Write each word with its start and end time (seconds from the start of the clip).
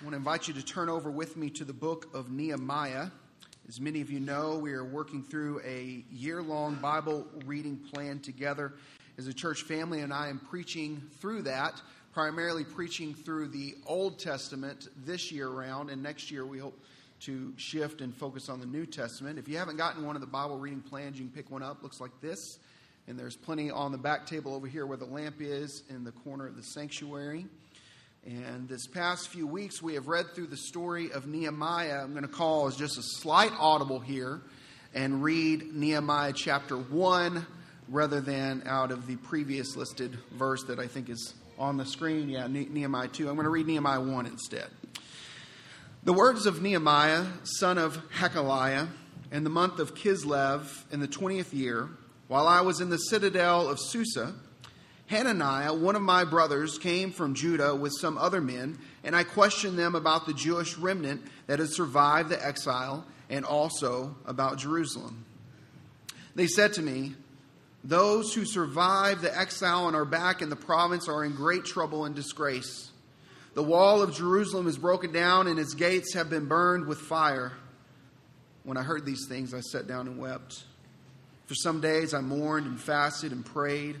I 0.00 0.02
want 0.02 0.14
to 0.14 0.16
invite 0.16 0.48
you 0.48 0.54
to 0.54 0.64
turn 0.64 0.88
over 0.88 1.10
with 1.10 1.36
me 1.36 1.50
to 1.50 1.64
the 1.64 1.74
book 1.74 2.08
of 2.14 2.30
Nehemiah. 2.30 3.08
As 3.68 3.82
many 3.82 4.00
of 4.00 4.10
you 4.10 4.18
know, 4.18 4.56
we 4.56 4.72
are 4.72 4.82
working 4.82 5.22
through 5.22 5.60
a 5.60 6.02
year 6.10 6.42
long 6.42 6.76
Bible 6.76 7.26
reading 7.44 7.76
plan 7.76 8.18
together 8.18 8.72
as 9.18 9.26
a 9.26 9.34
church 9.34 9.60
family, 9.64 10.00
and 10.00 10.10
I 10.10 10.28
am 10.28 10.38
preaching 10.38 11.02
through 11.20 11.42
that, 11.42 11.82
primarily 12.14 12.64
preaching 12.64 13.12
through 13.12 13.48
the 13.48 13.74
Old 13.84 14.18
Testament 14.18 14.88
this 15.04 15.30
year 15.30 15.48
around, 15.48 15.90
and 15.90 16.02
next 16.02 16.30
year 16.30 16.46
we 16.46 16.58
hope 16.58 16.82
to 17.20 17.52
shift 17.58 18.00
and 18.00 18.14
focus 18.14 18.48
on 18.48 18.58
the 18.58 18.64
New 18.66 18.86
Testament. 18.86 19.38
If 19.38 19.48
you 19.48 19.58
haven't 19.58 19.76
gotten 19.76 20.06
one 20.06 20.16
of 20.16 20.22
the 20.22 20.26
Bible 20.26 20.56
reading 20.56 20.80
plans, 20.80 21.18
you 21.18 21.26
can 21.26 21.34
pick 21.34 21.50
one 21.50 21.62
up. 21.62 21.82
Looks 21.82 22.00
like 22.00 22.18
this. 22.22 22.58
And 23.06 23.18
there's 23.18 23.36
plenty 23.36 23.70
on 23.70 23.92
the 23.92 23.98
back 23.98 24.24
table 24.24 24.54
over 24.54 24.66
here 24.66 24.86
where 24.86 24.96
the 24.96 25.04
lamp 25.04 25.42
is 25.42 25.82
in 25.90 26.04
the 26.04 26.12
corner 26.12 26.46
of 26.46 26.56
the 26.56 26.62
sanctuary. 26.62 27.44
And 28.26 28.68
this 28.68 28.86
past 28.86 29.28
few 29.28 29.46
weeks, 29.46 29.80
we 29.80 29.94
have 29.94 30.06
read 30.06 30.34
through 30.34 30.48
the 30.48 30.56
story 30.56 31.10
of 31.10 31.26
Nehemiah. 31.26 32.02
I'm 32.02 32.10
going 32.10 32.22
to 32.22 32.28
call 32.28 32.66
as 32.66 32.76
just 32.76 32.98
a 32.98 33.02
slight 33.02 33.50
audible 33.58 33.98
here 33.98 34.42
and 34.92 35.22
read 35.22 35.74
Nehemiah 35.74 36.34
chapter 36.34 36.76
1 36.76 37.46
rather 37.88 38.20
than 38.20 38.62
out 38.66 38.90
of 38.90 39.06
the 39.06 39.16
previous 39.16 39.74
listed 39.74 40.18
verse 40.32 40.64
that 40.64 40.78
I 40.78 40.86
think 40.86 41.08
is 41.08 41.32
on 41.58 41.78
the 41.78 41.86
screen. 41.86 42.28
Yeah, 42.28 42.46
Nehemiah 42.46 43.08
2. 43.08 43.26
I'm 43.26 43.36
going 43.36 43.44
to 43.44 43.50
read 43.50 43.66
Nehemiah 43.66 44.02
1 44.02 44.26
instead. 44.26 44.68
The 46.04 46.12
words 46.12 46.44
of 46.44 46.60
Nehemiah, 46.60 47.24
son 47.44 47.78
of 47.78 47.98
Hachaliah, 48.18 48.88
in 49.32 49.44
the 49.44 49.50
month 49.50 49.78
of 49.78 49.94
Kislev 49.94 50.66
in 50.92 51.00
the 51.00 51.08
20th 51.08 51.54
year, 51.54 51.88
while 52.28 52.46
I 52.46 52.60
was 52.60 52.82
in 52.82 52.90
the 52.90 52.98
citadel 52.98 53.66
of 53.66 53.80
Susa, 53.80 54.34
Hananiah, 55.10 55.74
one 55.74 55.96
of 55.96 56.02
my 56.02 56.22
brothers, 56.22 56.78
came 56.78 57.10
from 57.10 57.34
Judah 57.34 57.74
with 57.74 57.92
some 58.00 58.16
other 58.16 58.40
men, 58.40 58.78
and 59.02 59.16
I 59.16 59.24
questioned 59.24 59.76
them 59.76 59.96
about 59.96 60.24
the 60.24 60.32
Jewish 60.32 60.78
remnant 60.78 61.22
that 61.48 61.58
had 61.58 61.72
survived 61.72 62.28
the 62.28 62.46
exile 62.46 63.04
and 63.28 63.44
also 63.44 64.14
about 64.24 64.58
Jerusalem. 64.58 65.24
They 66.36 66.46
said 66.46 66.74
to 66.74 66.82
me, 66.82 67.16
Those 67.82 68.32
who 68.34 68.44
survived 68.44 69.22
the 69.22 69.36
exile 69.36 69.88
and 69.88 69.96
are 69.96 70.04
back 70.04 70.42
in 70.42 70.48
the 70.48 70.54
province 70.54 71.08
are 71.08 71.24
in 71.24 71.34
great 71.34 71.64
trouble 71.64 72.04
and 72.04 72.14
disgrace. 72.14 72.92
The 73.54 73.64
wall 73.64 74.02
of 74.02 74.14
Jerusalem 74.14 74.68
is 74.68 74.78
broken 74.78 75.10
down, 75.10 75.48
and 75.48 75.58
its 75.58 75.74
gates 75.74 76.14
have 76.14 76.30
been 76.30 76.46
burned 76.46 76.86
with 76.86 76.98
fire. 76.98 77.54
When 78.62 78.76
I 78.76 78.84
heard 78.84 79.04
these 79.04 79.26
things, 79.28 79.54
I 79.54 79.60
sat 79.60 79.88
down 79.88 80.06
and 80.06 80.20
wept. 80.20 80.62
For 81.46 81.56
some 81.56 81.80
days 81.80 82.14
I 82.14 82.20
mourned 82.20 82.66
and 82.66 82.80
fasted 82.80 83.32
and 83.32 83.44
prayed 83.44 84.00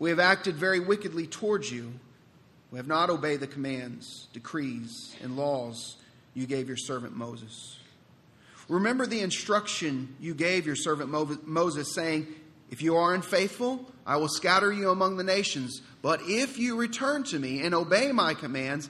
We 0.00 0.08
have 0.10 0.18
acted 0.18 0.56
very 0.56 0.80
wickedly 0.80 1.26
towards 1.26 1.70
you. 1.70 1.92
We 2.72 2.78
have 2.78 2.88
not 2.88 3.10
obeyed 3.10 3.40
the 3.40 3.46
commands, 3.46 4.28
decrees, 4.32 5.14
and 5.22 5.36
laws 5.36 5.98
you 6.34 6.46
gave 6.46 6.68
your 6.68 6.78
servant 6.78 7.14
Moses. 7.14 7.78
Remember 8.68 9.04
the 9.04 9.20
instruction 9.20 10.16
you 10.18 10.32
gave 10.32 10.64
your 10.64 10.76
servant 10.76 11.10
Moses, 11.44 11.94
saying, 11.94 12.28
If 12.70 12.80
you 12.80 12.96
are 12.96 13.14
unfaithful, 13.14 13.84
I 14.06 14.16
will 14.16 14.28
scatter 14.28 14.72
you 14.72 14.90
among 14.90 15.18
the 15.18 15.24
nations. 15.24 15.82
But 16.00 16.20
if 16.24 16.56
you 16.56 16.76
return 16.76 17.24
to 17.24 17.38
me 17.38 17.60
and 17.60 17.74
obey 17.74 18.10
my 18.10 18.32
commands, 18.32 18.88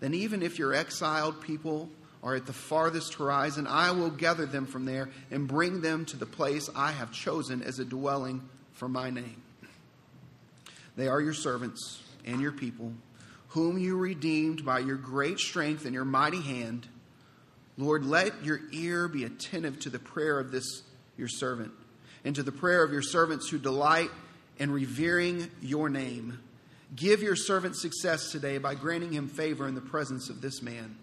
then 0.00 0.14
even 0.14 0.42
if 0.42 0.58
your 0.58 0.74
exiled 0.74 1.42
people 1.42 1.90
are 2.24 2.34
at 2.34 2.46
the 2.46 2.52
farthest 2.52 3.14
horizon, 3.14 3.68
I 3.68 3.92
will 3.92 4.10
gather 4.10 4.46
them 4.46 4.66
from 4.66 4.84
there 4.84 5.10
and 5.30 5.46
bring 5.46 5.80
them 5.80 6.06
to 6.06 6.16
the 6.16 6.26
place 6.26 6.68
I 6.74 6.90
have 6.90 7.12
chosen 7.12 7.62
as 7.62 7.78
a 7.78 7.84
dwelling 7.84 8.42
for 8.72 8.88
my 8.88 9.10
name. 9.10 9.43
They 10.96 11.08
are 11.08 11.20
your 11.20 11.34
servants 11.34 12.02
and 12.24 12.40
your 12.40 12.52
people, 12.52 12.92
whom 13.48 13.78
you 13.78 13.96
redeemed 13.96 14.64
by 14.64 14.80
your 14.80 14.96
great 14.96 15.38
strength 15.38 15.84
and 15.84 15.94
your 15.94 16.04
mighty 16.04 16.40
hand. 16.40 16.88
Lord, 17.76 18.04
let 18.04 18.44
your 18.44 18.60
ear 18.72 19.08
be 19.08 19.24
attentive 19.24 19.80
to 19.80 19.90
the 19.90 19.98
prayer 19.98 20.38
of 20.38 20.52
this 20.52 20.82
your 21.16 21.28
servant, 21.28 21.72
and 22.24 22.34
to 22.34 22.42
the 22.42 22.52
prayer 22.52 22.82
of 22.82 22.92
your 22.92 23.02
servants 23.02 23.48
who 23.48 23.58
delight 23.58 24.10
in 24.58 24.70
revering 24.70 25.50
your 25.60 25.88
name. 25.88 26.38
Give 26.96 27.22
your 27.22 27.36
servant 27.36 27.76
success 27.76 28.30
today 28.30 28.58
by 28.58 28.74
granting 28.74 29.12
him 29.12 29.28
favor 29.28 29.66
in 29.68 29.74
the 29.74 29.80
presence 29.80 30.28
of 30.28 30.40
this 30.40 30.62
man. 30.62 30.96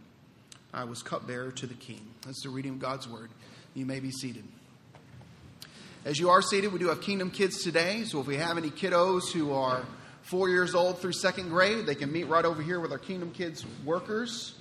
I 0.73 0.85
was 0.85 1.03
cupbearer 1.03 1.51
to 1.51 1.67
the 1.67 1.73
king. 1.73 2.05
That's 2.25 2.43
the 2.43 2.49
reading 2.49 2.73
of 2.73 2.79
God's 2.79 3.07
word. 3.07 3.29
You 3.73 3.85
may 3.85 3.99
be 3.99 4.11
seated. 4.11 4.43
As 6.03 6.19
you 6.19 6.31
are 6.31 6.41
seated, 6.41 6.73
we 6.73 6.79
do 6.79 6.87
have 6.87 6.99
Kingdom 6.99 7.29
Kids 7.29 7.61
today. 7.61 8.05
So 8.05 8.19
if 8.19 8.25
we 8.25 8.35
have 8.37 8.57
any 8.57 8.71
kiddos 8.71 9.31
who 9.31 9.53
are 9.53 9.85
four 10.23 10.49
years 10.49 10.73
old 10.73 10.97
through 10.97 11.11
second 11.11 11.49
grade, 11.49 11.85
they 11.85 11.93
can 11.93 12.11
meet 12.11 12.23
right 12.23 12.43
over 12.43 12.59
here 12.63 12.79
with 12.79 12.91
our 12.91 12.97
Kingdom 12.97 13.29
Kids 13.29 13.63
workers. 13.85 14.55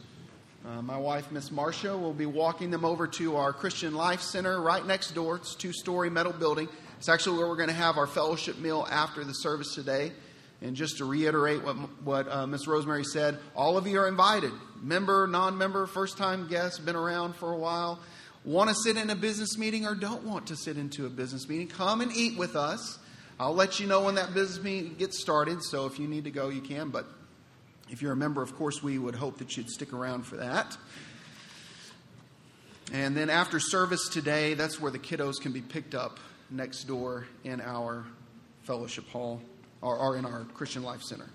Uh, 0.67 0.83
my 0.83 0.99
wife, 0.99 1.33
Miss 1.33 1.51
Marcia, 1.51 1.97
will 1.97 2.13
be 2.13 2.27
walking 2.27 2.71
them 2.71 2.85
over 2.85 3.07
to 3.07 3.37
our 3.37 3.55
Christian 3.55 3.95
Life 3.95 4.21
Center 4.21 4.61
right 4.61 4.85
next 4.85 5.13
door. 5.13 5.37
It's 5.37 5.55
a 5.55 5.59
two 5.59 5.73
story 5.73 6.11
metal 6.11 6.35
building. 6.35 6.69
It's 6.99 7.09
actually 7.09 7.39
where 7.39 7.49
we're 7.49 7.57
going 7.57 7.71
to 7.71 7.75
have 7.75 7.97
our 7.97 8.07
fellowship 8.07 8.59
meal 8.59 8.87
after 8.91 9.25
the 9.25 9.33
service 9.33 9.75
today. 9.75 10.13
And 10.61 10.77
just 10.77 10.99
to 10.99 11.07
reiterate 11.07 11.65
what, 11.65 11.77
what 12.05 12.31
uh, 12.31 12.47
Miss 12.47 12.67
Rosemary 12.67 13.05
said, 13.05 13.39
all 13.57 13.79
of 13.79 13.87
you 13.87 13.99
are 13.99 14.09
invited. 14.09 14.53
Member, 14.83 15.27
non 15.27 15.57
member, 15.57 15.87
first 15.87 16.19
time 16.19 16.49
guest, 16.49 16.85
been 16.85 16.97
around 16.97 17.35
for 17.35 17.51
a 17.51 17.57
while 17.57 17.99
want 18.45 18.71
to 18.71 18.75
sit 18.75 18.97
in 18.97 19.11
a 19.11 19.17
business 19.17 19.59
meeting 19.59 19.87
or 19.87 19.95
don't 19.95 20.25
want 20.25 20.47
to 20.49 20.57
sit 20.57 20.77
into 20.77 21.07
a 21.07 21.11
business 21.11 21.49
meeting, 21.49 21.69
come 21.69 22.01
and 22.01 22.13
eat 22.13 22.39
with 22.39 22.57
us. 22.57 22.99
I'll 23.39 23.55
let 23.55 23.81
you 23.81 23.87
know 23.87 24.03
when 24.03 24.17
that 24.17 24.35
business 24.35 24.63
meeting 24.63 24.95
gets 24.95 25.19
started. 25.19 25.63
So 25.63 25.87
if 25.87 25.99
you 25.99 26.07
need 26.07 26.25
to 26.25 26.31
go, 26.31 26.49
you 26.49 26.61
can. 26.61 26.91
But 26.91 27.07
if 27.89 28.03
you're 28.03 28.13
a 28.13 28.17
member, 28.17 28.43
of 28.43 28.55
course, 28.55 28.83
we 28.83 28.99
would 28.99 29.15
hope 29.15 29.39
that 29.39 29.57
you'd 29.57 29.71
stick 29.71 29.93
around 29.93 30.27
for 30.27 30.37
that. 30.37 30.77
And 32.93 33.17
then 33.17 33.31
after 33.31 33.61
service 33.61 34.09
today, 34.09 34.55
that's 34.55 34.81
where 34.81 34.91
the 34.91 34.99
kiddos 34.99 35.41
can 35.41 35.53
be 35.53 35.61
picked 35.61 35.95
up 35.95 36.19
next 36.51 36.85
door 36.85 37.27
in 37.45 37.61
our 37.61 38.05
fellowship 38.63 39.09
hall 39.09 39.41
or, 39.81 39.97
or 39.97 40.17
in 40.17 40.25
our 40.27 40.45
Christian 40.55 40.83
Life 40.83 41.03
Center. 41.03 41.29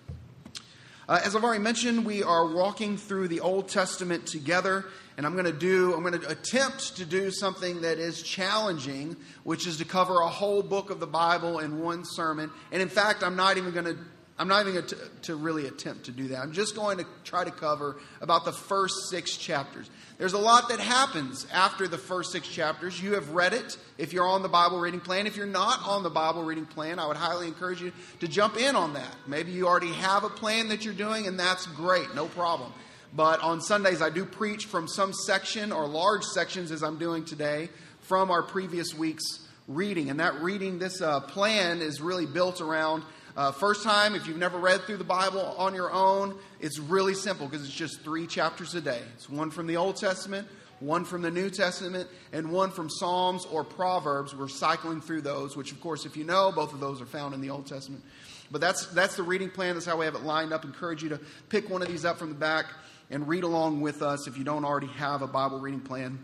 Uh, 1.07 1.21
as 1.23 1.35
I've 1.35 1.43
already 1.43 1.61
mentioned, 1.61 2.03
we 2.03 2.23
are 2.23 2.51
walking 2.51 2.97
through 2.97 3.27
the 3.27 3.39
Old 3.39 3.67
Testament 3.67 4.25
together, 4.25 4.85
and 5.17 5.25
I'm 5.25 5.33
going 5.33 5.45
to 5.45 5.53
do, 5.53 5.93
I'm 5.93 6.01
going 6.01 6.19
to 6.19 6.27
attempt 6.27 6.97
to 6.97 7.05
do 7.05 7.29
something 7.29 7.81
that 7.81 7.99
is 7.99 8.23
challenging, 8.23 9.15
which 9.43 9.67
is 9.67 9.77
to 9.77 9.85
cover 9.85 10.21
a 10.21 10.27
whole 10.27 10.63
book 10.63 10.89
of 10.89 10.99
the 10.99 11.05
Bible 11.05 11.59
in 11.59 11.79
one 11.79 12.03
sermon. 12.05 12.49
And 12.71 12.81
in 12.81 12.89
fact, 12.89 13.21
I'm 13.23 13.35
not 13.35 13.57
even 13.57 13.71
going 13.71 13.85
to 13.85 13.97
I'm 14.37 14.49
not 14.49 14.61
even 14.61 14.73
going 14.73 14.87
to, 14.87 14.97
to, 15.23 15.35
really 15.35 15.65
attempt 15.65 16.05
to 16.05 16.11
do 16.11 16.27
that. 16.29 16.39
I'm 16.39 16.51
just 16.51 16.75
going 16.75 16.97
to 16.97 17.05
try 17.23 17.45
to 17.45 17.51
cover 17.51 17.95
about 18.19 18.43
the 18.43 18.51
first 18.51 19.09
six 19.09 19.37
chapters. 19.37 19.89
There's 20.17 20.33
a 20.33 20.37
lot 20.37 20.67
that 20.69 20.81
happens 20.81 21.47
after 21.53 21.87
the 21.87 21.97
first 21.97 22.33
six 22.33 22.45
chapters. 22.45 23.01
You 23.01 23.13
have 23.13 23.29
read 23.29 23.53
it 23.53 23.77
if 23.97 24.11
you're 24.11 24.27
on 24.27 24.41
the 24.41 24.49
Bible 24.49 24.79
reading 24.79 24.99
plan. 24.99 25.25
If 25.25 25.37
you're 25.37 25.45
not 25.45 25.79
on 25.87 26.03
the 26.03 26.09
Bible 26.09 26.43
reading 26.43 26.65
plan, 26.65 26.99
I 26.99 27.07
would 27.07 27.15
highly 27.15 27.47
encourage 27.47 27.81
you 27.81 27.93
to 28.19 28.27
jump 28.27 28.57
in 28.57 28.75
on 28.75 28.93
that. 28.95 29.15
Maybe 29.25 29.53
you 29.53 29.67
already 29.67 29.93
have 29.93 30.25
a 30.25 30.29
plan 30.29 30.67
that 30.67 30.83
you're 30.83 30.93
doing, 30.93 31.27
and 31.27 31.39
that's 31.39 31.65
great, 31.67 32.13
no 32.13 32.27
problem. 32.27 32.73
But 33.13 33.39
on 33.39 33.61
Sundays, 33.61 34.01
I 34.01 34.09
do 34.09 34.25
preach 34.25 34.65
from 34.65 34.89
some 34.89 35.13
section 35.13 35.71
or 35.71 35.87
large 35.87 36.23
sections, 36.23 36.71
as 36.71 36.83
I'm 36.83 36.97
doing 36.97 37.23
today, 37.23 37.69
from 38.01 38.31
our 38.31 38.43
previous 38.43 38.93
week's 38.93 39.47
reading. 39.69 40.09
And 40.09 40.19
that 40.19 40.41
reading, 40.41 40.77
this 40.77 41.01
uh, 41.01 41.21
plan 41.21 41.81
is 41.81 42.01
really 42.01 42.25
built 42.25 42.59
around 42.59 43.03
uh, 43.35 43.51
first 43.51 43.83
time, 43.83 44.15
if 44.15 44.27
you've 44.27 44.37
never 44.37 44.57
read 44.57 44.81
through 44.83 44.97
the 44.97 45.03
Bible 45.03 45.41
on 45.57 45.75
your 45.75 45.91
own, 45.91 46.37
it's 46.61 46.79
really 46.79 47.13
simple 47.13 47.47
because 47.47 47.65
it's 47.65 47.75
just 47.75 48.01
three 48.01 48.27
chapters 48.27 48.73
a 48.75 48.81
day. 48.81 49.01
It's 49.15 49.29
one 49.29 49.51
from 49.51 49.67
the 49.67 49.75
Old 49.75 49.97
Testament, 49.97 50.47
one 50.79 51.03
from 51.03 51.21
the 51.21 51.31
New 51.31 51.49
Testament, 51.49 52.07
and 52.31 52.49
one 52.49 52.71
from 52.71 52.89
Psalms 52.89 53.45
or 53.45 53.65
Proverbs. 53.65 54.33
We're 54.33 54.47
cycling 54.47 55.01
through 55.01 55.21
those, 55.21 55.57
which, 55.57 55.73
of 55.73 55.81
course, 55.81 56.05
if 56.05 56.15
you 56.15 56.23
know, 56.23 56.53
both 56.53 56.73
of 56.73 56.79
those 56.79 57.01
are 57.01 57.05
found 57.05 57.33
in 57.33 57.41
the 57.41 57.49
Old 57.49 57.67
Testament. 57.67 58.03
But 58.51 58.61
that's, 58.61 58.85
that's 58.87 59.17
the 59.17 59.23
reading 59.23 59.49
plan. 59.49 59.75
That's 59.75 59.85
how 59.85 59.97
we 59.97 60.05
have 60.05 60.15
it 60.15 60.23
lined 60.23 60.53
up. 60.53 60.63
Encourage 60.63 61.03
you 61.03 61.09
to 61.09 61.19
pick 61.49 61.69
one 61.69 61.81
of 61.81 61.89
these 61.89 62.05
up 62.05 62.17
from 62.17 62.29
the 62.29 62.35
back 62.35 62.67
and 63.09 63.27
read 63.27 63.43
along 63.43 63.81
with 63.81 64.01
us 64.01 64.27
if 64.27 64.37
you 64.37 64.45
don't 64.45 64.63
already 64.63 64.87
have 64.87 65.21
a 65.21 65.27
Bible 65.27 65.59
reading 65.59 65.81
plan. 65.81 66.19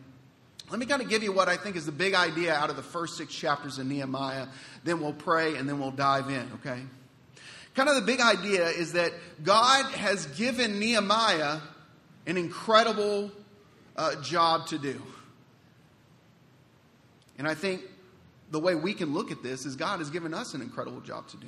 Let 0.70 0.80
me 0.80 0.86
kind 0.86 1.02
of 1.02 1.10
give 1.10 1.24
you 1.24 1.34
what 1.34 1.50
I 1.50 1.58
think 1.58 1.76
is 1.76 1.86
the 1.86 1.92
big 1.92 2.14
idea 2.14 2.54
out 2.54 2.70
of 2.70 2.78
the 2.78 2.84
first 2.84 3.18
six 3.18 3.34
chapters 3.34 3.78
of 3.78 3.88
Nehemiah. 3.88 4.48
Then 4.86 5.02
we'll 5.02 5.12
pray 5.12 5.58
and 5.58 5.68
then 5.68 5.80
we'll 5.80 5.92
dive 5.92 6.30
in, 6.30 6.50
okay? 6.56 6.80
Kind 7.76 7.88
of 7.88 7.96
the 7.96 8.02
big 8.02 8.20
idea 8.20 8.68
is 8.68 8.94
that 8.94 9.14
God 9.44 9.92
has 9.94 10.26
given 10.28 10.80
Nehemiah 10.80 11.60
an 12.28 12.38
incredible 12.38 13.32
uh, 13.96 14.22
job 14.22 14.68
to 14.68 14.78
do. 14.78 15.02
And 17.38 17.48
I 17.48 17.56
think 17.56 17.82
the 18.52 18.60
way 18.60 18.76
we 18.76 18.94
can 18.94 19.14
look 19.14 19.32
at 19.32 19.42
this 19.42 19.66
is 19.66 19.76
God 19.76 20.00
has 20.00 20.10
given 20.10 20.34
us 20.34 20.54
an 20.54 20.62
incredible 20.62 21.02
job 21.02 21.28
to 21.30 21.38
do. 21.38 21.48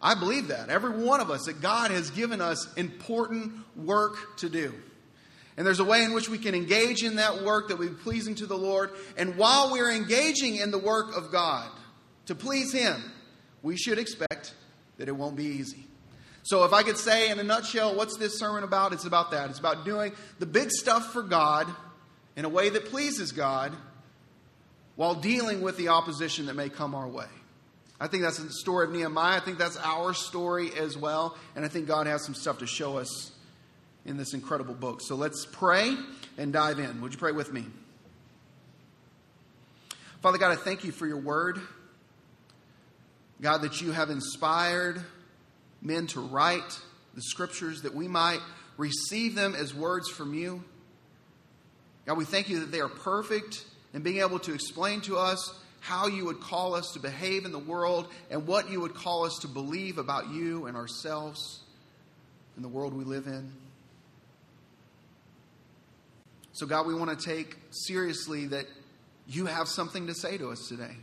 I 0.00 0.14
believe 0.14 0.48
that. 0.48 0.68
Every 0.68 0.90
one 0.90 1.20
of 1.20 1.30
us, 1.30 1.44
that 1.44 1.62
God 1.62 1.92
has 1.92 2.10
given 2.10 2.40
us 2.40 2.72
important 2.74 3.52
work 3.76 4.36
to 4.38 4.48
do. 4.48 4.74
And 5.56 5.66
there's 5.66 5.80
a 5.80 5.84
way 5.84 6.02
in 6.02 6.12
which 6.12 6.28
we 6.28 6.38
can 6.38 6.54
engage 6.54 7.04
in 7.04 7.16
that 7.16 7.42
work 7.44 7.68
that 7.68 7.78
will 7.78 7.88
be 7.88 7.94
pleasing 7.94 8.34
to 8.36 8.46
the 8.46 8.56
Lord. 8.56 8.90
And 9.16 9.36
while 9.36 9.70
we're 9.70 9.92
engaging 9.92 10.56
in 10.56 10.70
the 10.70 10.78
work 10.78 11.16
of 11.16 11.30
God 11.30 11.70
to 12.26 12.34
please 12.34 12.72
Him, 12.72 13.00
we 13.62 13.76
should 13.76 13.98
expect 13.98 14.54
that 15.02 15.08
it 15.08 15.16
won't 15.16 15.34
be 15.34 15.46
easy. 15.46 15.84
So, 16.44 16.62
if 16.62 16.72
I 16.72 16.84
could 16.84 16.96
say 16.96 17.28
in 17.28 17.40
a 17.40 17.42
nutshell, 17.42 17.96
what's 17.96 18.16
this 18.18 18.38
sermon 18.38 18.62
about? 18.62 18.92
It's 18.92 19.04
about 19.04 19.32
that. 19.32 19.50
It's 19.50 19.58
about 19.58 19.84
doing 19.84 20.12
the 20.38 20.46
big 20.46 20.70
stuff 20.70 21.12
for 21.12 21.24
God 21.24 21.66
in 22.36 22.44
a 22.44 22.48
way 22.48 22.68
that 22.68 22.84
pleases 22.84 23.32
God 23.32 23.72
while 24.94 25.16
dealing 25.16 25.60
with 25.60 25.76
the 25.76 25.88
opposition 25.88 26.46
that 26.46 26.54
may 26.54 26.68
come 26.68 26.94
our 26.94 27.08
way. 27.08 27.26
I 27.98 28.06
think 28.06 28.22
that's 28.22 28.38
the 28.38 28.52
story 28.52 28.86
of 28.86 28.92
Nehemiah. 28.92 29.38
I 29.38 29.40
think 29.40 29.58
that's 29.58 29.76
our 29.78 30.14
story 30.14 30.70
as 30.78 30.96
well. 30.96 31.36
And 31.56 31.64
I 31.64 31.68
think 31.68 31.88
God 31.88 32.06
has 32.06 32.24
some 32.24 32.36
stuff 32.36 32.58
to 32.58 32.66
show 32.68 32.98
us 32.98 33.32
in 34.04 34.16
this 34.16 34.34
incredible 34.34 34.74
book. 34.74 35.00
So 35.00 35.16
let's 35.16 35.44
pray 35.50 35.96
and 36.38 36.52
dive 36.52 36.78
in. 36.78 37.00
Would 37.00 37.12
you 37.12 37.18
pray 37.18 37.32
with 37.32 37.52
me? 37.52 37.66
Father 40.20 40.38
God, 40.38 40.52
I 40.52 40.56
thank 40.56 40.84
you 40.84 40.92
for 40.92 41.08
your 41.08 41.18
word. 41.18 41.60
God, 43.42 43.62
that 43.62 43.80
you 43.80 43.90
have 43.90 44.08
inspired 44.08 45.02
men 45.82 46.06
to 46.08 46.20
write 46.20 46.78
the 47.14 47.22
scriptures 47.22 47.82
that 47.82 47.92
we 47.92 48.06
might 48.06 48.38
receive 48.76 49.34
them 49.34 49.56
as 49.56 49.74
words 49.74 50.08
from 50.08 50.32
you. 50.32 50.62
God, 52.06 52.16
we 52.16 52.24
thank 52.24 52.48
you 52.48 52.60
that 52.60 52.70
they 52.70 52.80
are 52.80 52.88
perfect 52.88 53.64
in 53.92 54.02
being 54.02 54.18
able 54.18 54.38
to 54.40 54.54
explain 54.54 55.00
to 55.02 55.18
us 55.18 55.58
how 55.80 56.06
you 56.06 56.24
would 56.24 56.40
call 56.40 56.74
us 56.74 56.92
to 56.92 57.00
behave 57.00 57.44
in 57.44 57.50
the 57.50 57.58
world 57.58 58.06
and 58.30 58.46
what 58.46 58.70
you 58.70 58.80
would 58.80 58.94
call 58.94 59.24
us 59.24 59.38
to 59.42 59.48
believe 59.48 59.98
about 59.98 60.30
you 60.30 60.66
and 60.66 60.76
ourselves 60.76 61.60
and 62.54 62.64
the 62.64 62.68
world 62.68 62.94
we 62.94 63.04
live 63.04 63.26
in. 63.26 63.52
So, 66.52 66.66
God, 66.66 66.86
we 66.86 66.94
want 66.94 67.18
to 67.18 67.26
take 67.26 67.56
seriously 67.70 68.46
that 68.48 68.66
you 69.26 69.46
have 69.46 69.66
something 69.66 70.06
to 70.06 70.14
say 70.14 70.38
to 70.38 70.50
us 70.50 70.68
today. 70.68 70.94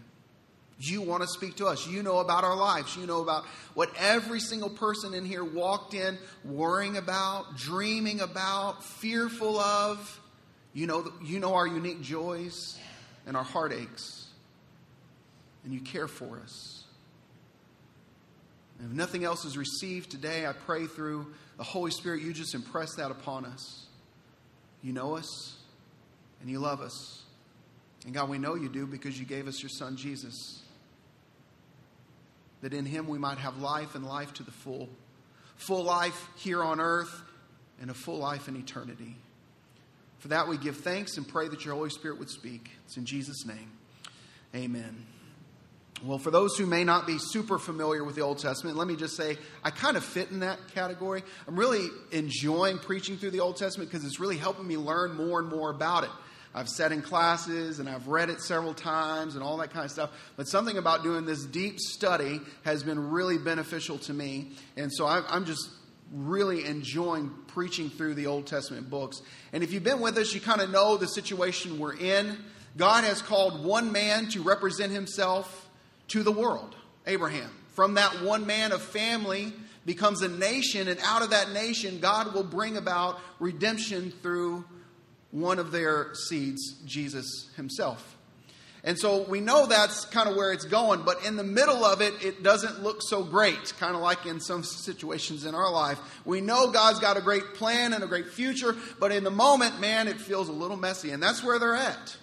You 0.80 1.02
want 1.02 1.24
to 1.24 1.28
speak 1.28 1.58
to 1.58 1.66
us. 1.66 1.86
You 1.88 2.02
know 2.04 2.20
about 2.20 2.46
our 2.46 2.56
lives. 2.56 2.96
You 2.96 3.06
know 3.06 3.22
about 3.22 3.44
what 3.74 3.92
every 4.00 4.40
single 4.40 4.70
person 4.70 5.14
in 5.14 5.26
here 5.26 5.44
walked 5.44 5.94
in 5.94 6.18
worrying 6.46 6.96
about, 6.96 7.58
dreaming 7.58 8.22
about, 8.22 8.82
fearful 8.84 9.60
of. 9.60 10.22
You 10.74 10.88
know, 10.88 11.12
you 11.22 11.40
know 11.40 11.56
our 11.56 11.68
unique 11.68 12.02
joys 12.02 12.80
and 13.28 13.36
our 13.36 13.44
heartaches. 13.44 14.28
And 15.66 15.74
you 15.74 15.82
care 15.82 16.08
for 16.08 16.40
us. 16.40 16.86
And 18.80 18.90
if 18.90 18.96
nothing 18.96 19.26
else 19.26 19.44
is 19.44 19.58
received 19.58 20.10
today, 20.10 20.48
I 20.48 20.54
pray 20.54 20.88
through 20.88 21.28
the 21.58 21.66
Holy 21.66 21.92
Spirit, 21.92 22.22
you 22.22 22.32
just 22.32 22.56
impress 22.56 22.96
that 22.96 23.12
upon 23.12 23.44
us. 23.44 23.86
You 24.82 24.94
know 24.94 25.18
us 25.18 25.58
and 26.40 26.50
you 26.50 26.60
love 26.60 26.80
us. 26.80 27.24
And 28.06 28.14
God, 28.14 28.30
we 28.30 28.38
know 28.38 28.56
you 28.56 28.70
do 28.70 28.88
because 28.88 29.20
you 29.20 29.26
gave 29.26 29.46
us 29.50 29.62
your 29.62 29.70
son 29.70 29.98
Jesus 29.98 30.64
that 32.62 32.74
in 32.74 32.86
him 32.86 33.08
we 33.08 33.18
might 33.18 33.38
have 33.38 33.58
life 33.58 33.96
and 33.96 34.06
life 34.06 34.34
to 34.36 34.44
the 34.44 34.52
full. 34.52 34.90
Full 35.58 35.84
life 35.84 36.28
here 36.36 36.64
on 36.64 36.80
earth 36.80 37.22
and 37.82 37.90
a 37.90 37.94
full 37.94 38.18
life 38.18 38.48
in 38.48 38.56
eternity. 38.56 39.16
For 40.20 40.30
that 40.30 40.48
we 40.48 40.58
give 40.58 40.78
thanks 40.78 41.18
and 41.18 41.28
pray 41.28 41.48
that 41.48 41.64
your 41.64 41.76
Holy 41.76 41.90
Spirit 41.90 42.20
would 42.20 42.30
speak. 42.30 42.70
It's 42.86 42.98
in 42.98 43.06
Jesus' 43.06 43.46
name. 43.46 43.72
Amen. 44.54 45.06
Well, 46.04 46.18
for 46.18 46.32
those 46.32 46.58
who 46.58 46.66
may 46.66 46.86
not 46.86 47.06
be 47.06 47.18
super 47.18 47.60
familiar 47.60 48.06
with 48.06 48.16
the 48.16 48.22
Old 48.22 48.40
Testament, 48.40 48.78
let 48.78 48.88
me 48.88 48.96
just 48.96 49.18
say 49.18 49.38
I 49.64 49.70
kind 49.70 49.98
of 49.98 50.04
fit 50.04 50.32
in 50.32 50.40
that 50.40 50.60
category. 50.74 51.24
I'm 51.48 51.60
really 51.60 51.88
enjoying 52.12 52.78
preaching 52.80 53.18
through 53.18 53.32
the 53.32 53.42
Old 53.42 53.58
Testament 53.58 53.90
because 53.90 54.06
it's 54.06 54.20
really 54.20 54.38
helping 54.38 54.66
me 54.66 54.78
learn 54.78 55.16
more 55.16 55.40
and 55.40 55.50
more 55.50 55.70
about 55.70 56.06
it. 56.06 56.10
I've 56.54 56.70
sat 56.70 56.92
in 56.92 57.02
classes 57.02 57.80
and 57.80 57.88
I've 57.88 58.08
read 58.08 58.30
it 58.30 58.42
several 58.42 58.74
times 58.74 59.36
and 59.36 59.44
all 59.44 59.58
that 59.58 59.72
kind 59.72 59.86
of 59.86 59.92
stuff. 59.92 60.10
But 60.36 60.48
something 60.48 60.78
about 60.78 61.04
doing 61.04 61.26
this 61.26 61.46
deep 61.46 61.80
study 61.80 62.42
has 62.64 62.82
been 62.82 63.12
really 63.12 63.38
beneficial 63.38 64.00
to 64.00 64.14
me. 64.14 64.52
And 64.76 64.92
so 64.92 65.06
I'm 65.06 65.46
just 65.46 65.70
really 66.12 66.66
enjoying 66.66 67.32
preaching 67.48 67.90
through 67.90 68.16
the 68.16 68.26
Old 68.26 68.48
Testament 68.48 68.90
books. 68.90 69.22
And 69.54 69.64
if 69.64 69.72
you've 69.72 69.84
been 69.84 70.00
with 70.00 70.18
us, 70.18 70.34
you 70.34 70.42
kind 70.42 70.60
of 70.62 70.72
know 70.72 70.98
the 70.98 71.08
situation 71.08 71.78
we're 71.78 71.96
in. 71.96 72.38
God 72.78 73.04
has 73.04 73.22
called 73.22 73.64
one 73.64 73.92
man 73.92 74.28
to 74.30 74.42
represent 74.42 74.92
himself 74.92 75.70
to 76.10 76.24
the 76.24 76.32
world 76.32 76.76
Abraham. 77.06 77.52
From 77.74 77.94
that 77.94 78.24
one 78.24 78.48
man 78.48 78.72
of 78.72 78.82
family 78.82 79.54
becomes 79.86 80.22
a 80.22 80.28
nation, 80.28 80.88
and 80.88 81.00
out 81.04 81.22
of 81.22 81.30
that 81.30 81.52
nation, 81.52 82.00
God 82.00 82.34
will 82.34 82.44
bring 82.44 82.76
about 82.78 83.20
redemption 83.40 84.12
through 84.22 84.66
one 85.32 85.60
of 85.60 85.72
their 85.72 86.14
seeds, 86.14 86.74
Jesus 86.86 87.50
himself. 87.56 88.18
And 88.84 88.98
so 88.98 89.24
we 89.24 89.42
know 89.42 89.66
that's 89.66 90.06
kind 90.06 90.30
of 90.30 90.38
where 90.38 90.54
it's 90.54 90.64
going, 90.64 91.02
but 91.04 91.26
in 91.26 91.36
the 91.36 91.44
middle 91.44 91.84
of 91.84 92.02
it, 92.02 92.14
it 92.24 92.44
doesn't 92.44 92.82
look 92.82 93.02
so 93.02 93.24
great, 93.24 93.74
kind 93.78 93.94
of 93.94 94.02
like 94.02 94.26
in 94.26 94.40
some 94.40 94.64
situations 94.64 95.44
in 95.44 95.54
our 95.54 95.72
life. 95.72 96.00
We 96.24 96.40
know 96.40 96.72
God's 96.72 97.00
got 97.00 97.18
a 97.18 97.22
great 97.22 97.56
plan 97.56 97.92
and 97.92 98.04
a 98.04 98.08
great 98.08 98.28
future, 98.28 98.76
but 99.00 99.12
in 99.12 99.26
the 99.26 99.32
moment, 99.32 99.82
man, 99.82 100.08
it 100.08 100.20
feels 100.20 100.48
a 100.48 100.54
little 100.54 100.78
messy, 100.78 101.12
and 101.12 101.22
that's 101.22 101.44
where 101.44 101.60
they're 101.60 101.76
at. 101.76 102.16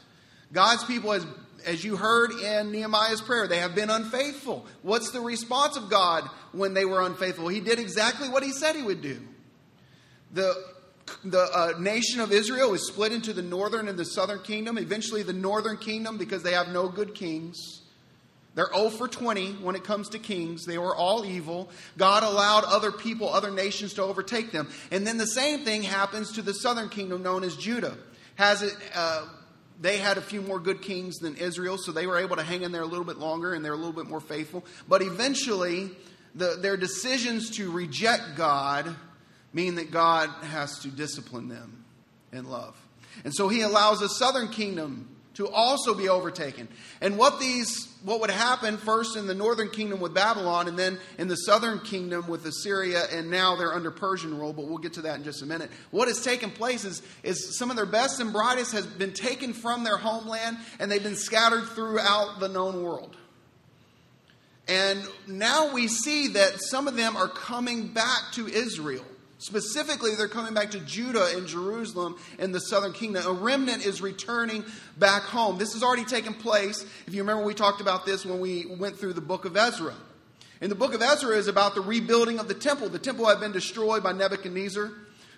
God's 0.50 0.82
people, 0.84 1.12
as, 1.12 1.26
as 1.66 1.84
you 1.84 1.96
heard 1.96 2.30
in 2.32 2.72
Nehemiah's 2.72 3.20
prayer, 3.20 3.46
they 3.46 3.58
have 3.58 3.74
been 3.74 3.90
unfaithful. 3.90 4.64
What's 4.80 5.10
the 5.10 5.20
response 5.20 5.76
of 5.76 5.90
God 5.90 6.24
when 6.52 6.72
they 6.72 6.86
were 6.86 7.02
unfaithful? 7.02 7.48
He 7.48 7.60
did 7.60 7.78
exactly 7.78 8.30
what 8.30 8.42
he 8.42 8.52
said 8.52 8.76
he 8.76 8.82
would 8.82 9.02
do. 9.02 9.20
The 10.32 10.54
the 11.24 11.40
uh, 11.40 11.78
nation 11.78 12.20
of 12.20 12.32
Israel 12.32 12.74
is 12.74 12.86
split 12.86 13.12
into 13.12 13.32
the 13.32 13.42
northern 13.42 13.88
and 13.88 13.98
the 13.98 14.04
southern 14.04 14.40
kingdom. 14.40 14.78
Eventually, 14.78 15.22
the 15.22 15.32
northern 15.32 15.76
kingdom, 15.76 16.18
because 16.18 16.42
they 16.42 16.52
have 16.52 16.68
no 16.68 16.88
good 16.88 17.14
kings, 17.14 17.82
they're 18.54 18.72
0 18.74 18.88
for 18.88 19.06
20 19.06 19.52
when 19.54 19.76
it 19.76 19.84
comes 19.84 20.08
to 20.10 20.18
kings. 20.18 20.64
They 20.64 20.78
were 20.78 20.96
all 20.96 21.26
evil. 21.26 21.68
God 21.98 22.22
allowed 22.22 22.64
other 22.64 22.90
people, 22.90 23.28
other 23.28 23.50
nations 23.50 23.94
to 23.94 24.02
overtake 24.02 24.50
them. 24.50 24.68
And 24.90 25.06
then 25.06 25.18
the 25.18 25.26
same 25.26 25.60
thing 25.60 25.82
happens 25.82 26.32
to 26.32 26.42
the 26.42 26.54
southern 26.54 26.88
kingdom 26.88 27.22
known 27.22 27.44
as 27.44 27.56
Judah. 27.56 27.96
Has 28.36 28.62
it. 28.62 28.74
Uh, 28.94 29.26
they 29.78 29.98
had 29.98 30.16
a 30.16 30.22
few 30.22 30.40
more 30.40 30.58
good 30.58 30.80
kings 30.80 31.16
than 31.16 31.36
Israel, 31.36 31.76
so 31.76 31.92
they 31.92 32.06
were 32.06 32.16
able 32.16 32.36
to 32.36 32.42
hang 32.42 32.62
in 32.62 32.72
there 32.72 32.80
a 32.80 32.86
little 32.86 33.04
bit 33.04 33.18
longer 33.18 33.52
and 33.52 33.62
they're 33.62 33.74
a 33.74 33.76
little 33.76 33.92
bit 33.92 34.06
more 34.06 34.22
faithful. 34.22 34.64
But 34.88 35.02
eventually, 35.02 35.90
the, 36.34 36.56
their 36.58 36.78
decisions 36.78 37.50
to 37.58 37.70
reject 37.70 38.36
God 38.36 38.96
mean 39.52 39.76
that 39.76 39.90
God 39.90 40.28
has 40.44 40.78
to 40.80 40.88
discipline 40.88 41.48
them 41.48 41.84
in 42.32 42.48
love. 42.48 42.76
And 43.24 43.34
so 43.34 43.48
he 43.48 43.62
allows 43.62 44.00
the 44.00 44.08
southern 44.08 44.48
kingdom 44.48 45.08
to 45.36 45.48
also 45.48 45.92
be 45.92 46.08
overtaken. 46.08 46.66
And 47.02 47.18
what 47.18 47.38
these 47.38 47.92
what 48.02 48.20
would 48.20 48.30
happen 48.30 48.78
first 48.78 49.16
in 49.16 49.26
the 49.26 49.34
northern 49.34 49.68
kingdom 49.68 50.00
with 50.00 50.14
Babylon 50.14 50.68
and 50.68 50.78
then 50.78 50.98
in 51.18 51.28
the 51.28 51.34
southern 51.34 51.80
kingdom 51.80 52.28
with 52.28 52.46
Assyria 52.46 53.02
and 53.12 53.30
now 53.30 53.56
they're 53.56 53.74
under 53.74 53.90
Persian 53.90 54.38
rule, 54.38 54.52
but 54.52 54.66
we'll 54.66 54.78
get 54.78 54.94
to 54.94 55.02
that 55.02 55.18
in 55.18 55.24
just 55.24 55.42
a 55.42 55.46
minute. 55.46 55.70
What 55.90 56.08
has 56.08 56.22
taken 56.22 56.50
place 56.50 56.84
is, 56.84 57.02
is 57.22 57.58
some 57.58 57.68
of 57.68 57.76
their 57.76 57.84
best 57.84 58.20
and 58.20 58.32
brightest 58.32 58.72
has 58.72 58.86
been 58.86 59.12
taken 59.12 59.52
from 59.52 59.84
their 59.84 59.96
homeland 59.96 60.56
and 60.78 60.90
they've 60.90 61.02
been 61.02 61.16
scattered 61.16 61.64
throughout 61.70 62.38
the 62.38 62.48
known 62.48 62.82
world. 62.82 63.16
And 64.68 65.06
now 65.26 65.72
we 65.74 65.88
see 65.88 66.28
that 66.28 66.62
some 66.62 66.88
of 66.88 66.96
them 66.96 67.16
are 67.16 67.28
coming 67.28 67.88
back 67.88 68.32
to 68.32 68.46
Israel. 68.46 69.04
Specifically, 69.38 70.14
they're 70.14 70.28
coming 70.28 70.54
back 70.54 70.70
to 70.70 70.80
Judah 70.80 71.32
and 71.36 71.46
Jerusalem 71.46 72.16
and 72.38 72.54
the 72.54 72.60
southern 72.60 72.92
kingdom. 72.92 73.26
A 73.26 73.32
remnant 73.32 73.84
is 73.84 74.00
returning 74.00 74.64
back 74.96 75.22
home. 75.22 75.58
This 75.58 75.74
has 75.74 75.82
already 75.82 76.04
taken 76.04 76.32
place. 76.32 76.86
If 77.06 77.12
you 77.12 77.22
remember, 77.22 77.44
we 77.44 77.52
talked 77.52 77.82
about 77.82 78.06
this 78.06 78.24
when 78.24 78.40
we 78.40 78.64
went 78.64 78.98
through 78.98 79.12
the 79.12 79.20
book 79.20 79.44
of 79.44 79.56
Ezra. 79.56 79.94
And 80.62 80.70
the 80.70 80.76
book 80.76 80.94
of 80.94 81.02
Ezra 81.02 81.36
is 81.36 81.48
about 81.48 81.74
the 81.74 81.82
rebuilding 81.82 82.38
of 82.38 82.48
the 82.48 82.54
temple. 82.54 82.88
The 82.88 82.98
temple 82.98 83.26
had 83.26 83.40
been 83.40 83.52
destroyed 83.52 84.02
by 84.02 84.12
Nebuchadnezzar, 84.12 84.90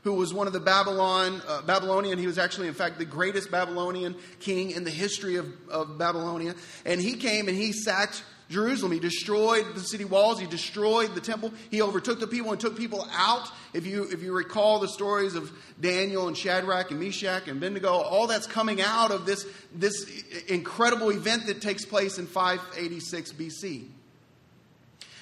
who 0.04 0.12
was 0.14 0.32
one 0.32 0.46
of 0.46 0.52
the 0.52 0.60
Babylon, 0.60 1.42
uh, 1.48 1.62
Babylonian. 1.62 2.18
He 2.18 2.28
was 2.28 2.38
actually, 2.38 2.68
in 2.68 2.74
fact, 2.74 2.98
the 2.98 3.04
greatest 3.04 3.50
Babylonian 3.50 4.14
king 4.38 4.70
in 4.70 4.84
the 4.84 4.92
history 4.92 5.34
of, 5.36 5.52
of 5.68 5.98
Babylonia. 5.98 6.54
And 6.84 7.00
he 7.00 7.14
came 7.14 7.48
and 7.48 7.56
he 7.56 7.72
sacked 7.72 8.22
Jerusalem. 8.48 8.92
He 8.92 8.98
destroyed 8.98 9.74
the 9.74 9.80
city 9.80 10.04
walls. 10.04 10.40
He 10.40 10.46
destroyed 10.46 11.14
the 11.14 11.20
temple. 11.20 11.52
He 11.70 11.82
overtook 11.82 12.18
the 12.18 12.26
people 12.26 12.50
and 12.50 12.60
took 12.60 12.78
people 12.78 13.06
out. 13.12 13.48
If 13.74 13.86
you, 13.86 14.08
if 14.10 14.22
you 14.22 14.32
recall 14.32 14.78
the 14.78 14.88
stories 14.88 15.34
of 15.34 15.52
Daniel 15.80 16.28
and 16.28 16.36
Shadrach 16.36 16.90
and 16.90 16.98
Meshach 16.98 17.46
and 17.46 17.58
Abednego, 17.58 17.92
all 17.92 18.26
that's 18.26 18.46
coming 18.46 18.80
out 18.80 19.10
of 19.10 19.26
this, 19.26 19.46
this 19.74 20.04
incredible 20.48 21.10
event 21.10 21.46
that 21.46 21.60
takes 21.60 21.84
place 21.84 22.18
in 22.18 22.26
586 22.26 23.32
BC. 23.32 23.88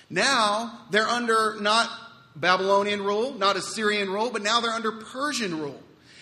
Now, 0.08 0.80
they're 0.90 1.08
under 1.08 1.60
not 1.60 1.90
Babylonian 2.36 3.02
rule, 3.02 3.32
not 3.34 3.56
Assyrian 3.56 4.10
rule, 4.10 4.30
but 4.30 4.42
now 4.42 4.60
they're 4.60 4.70
under 4.70 4.92
Persian 4.92 5.58
rule. 5.58 5.80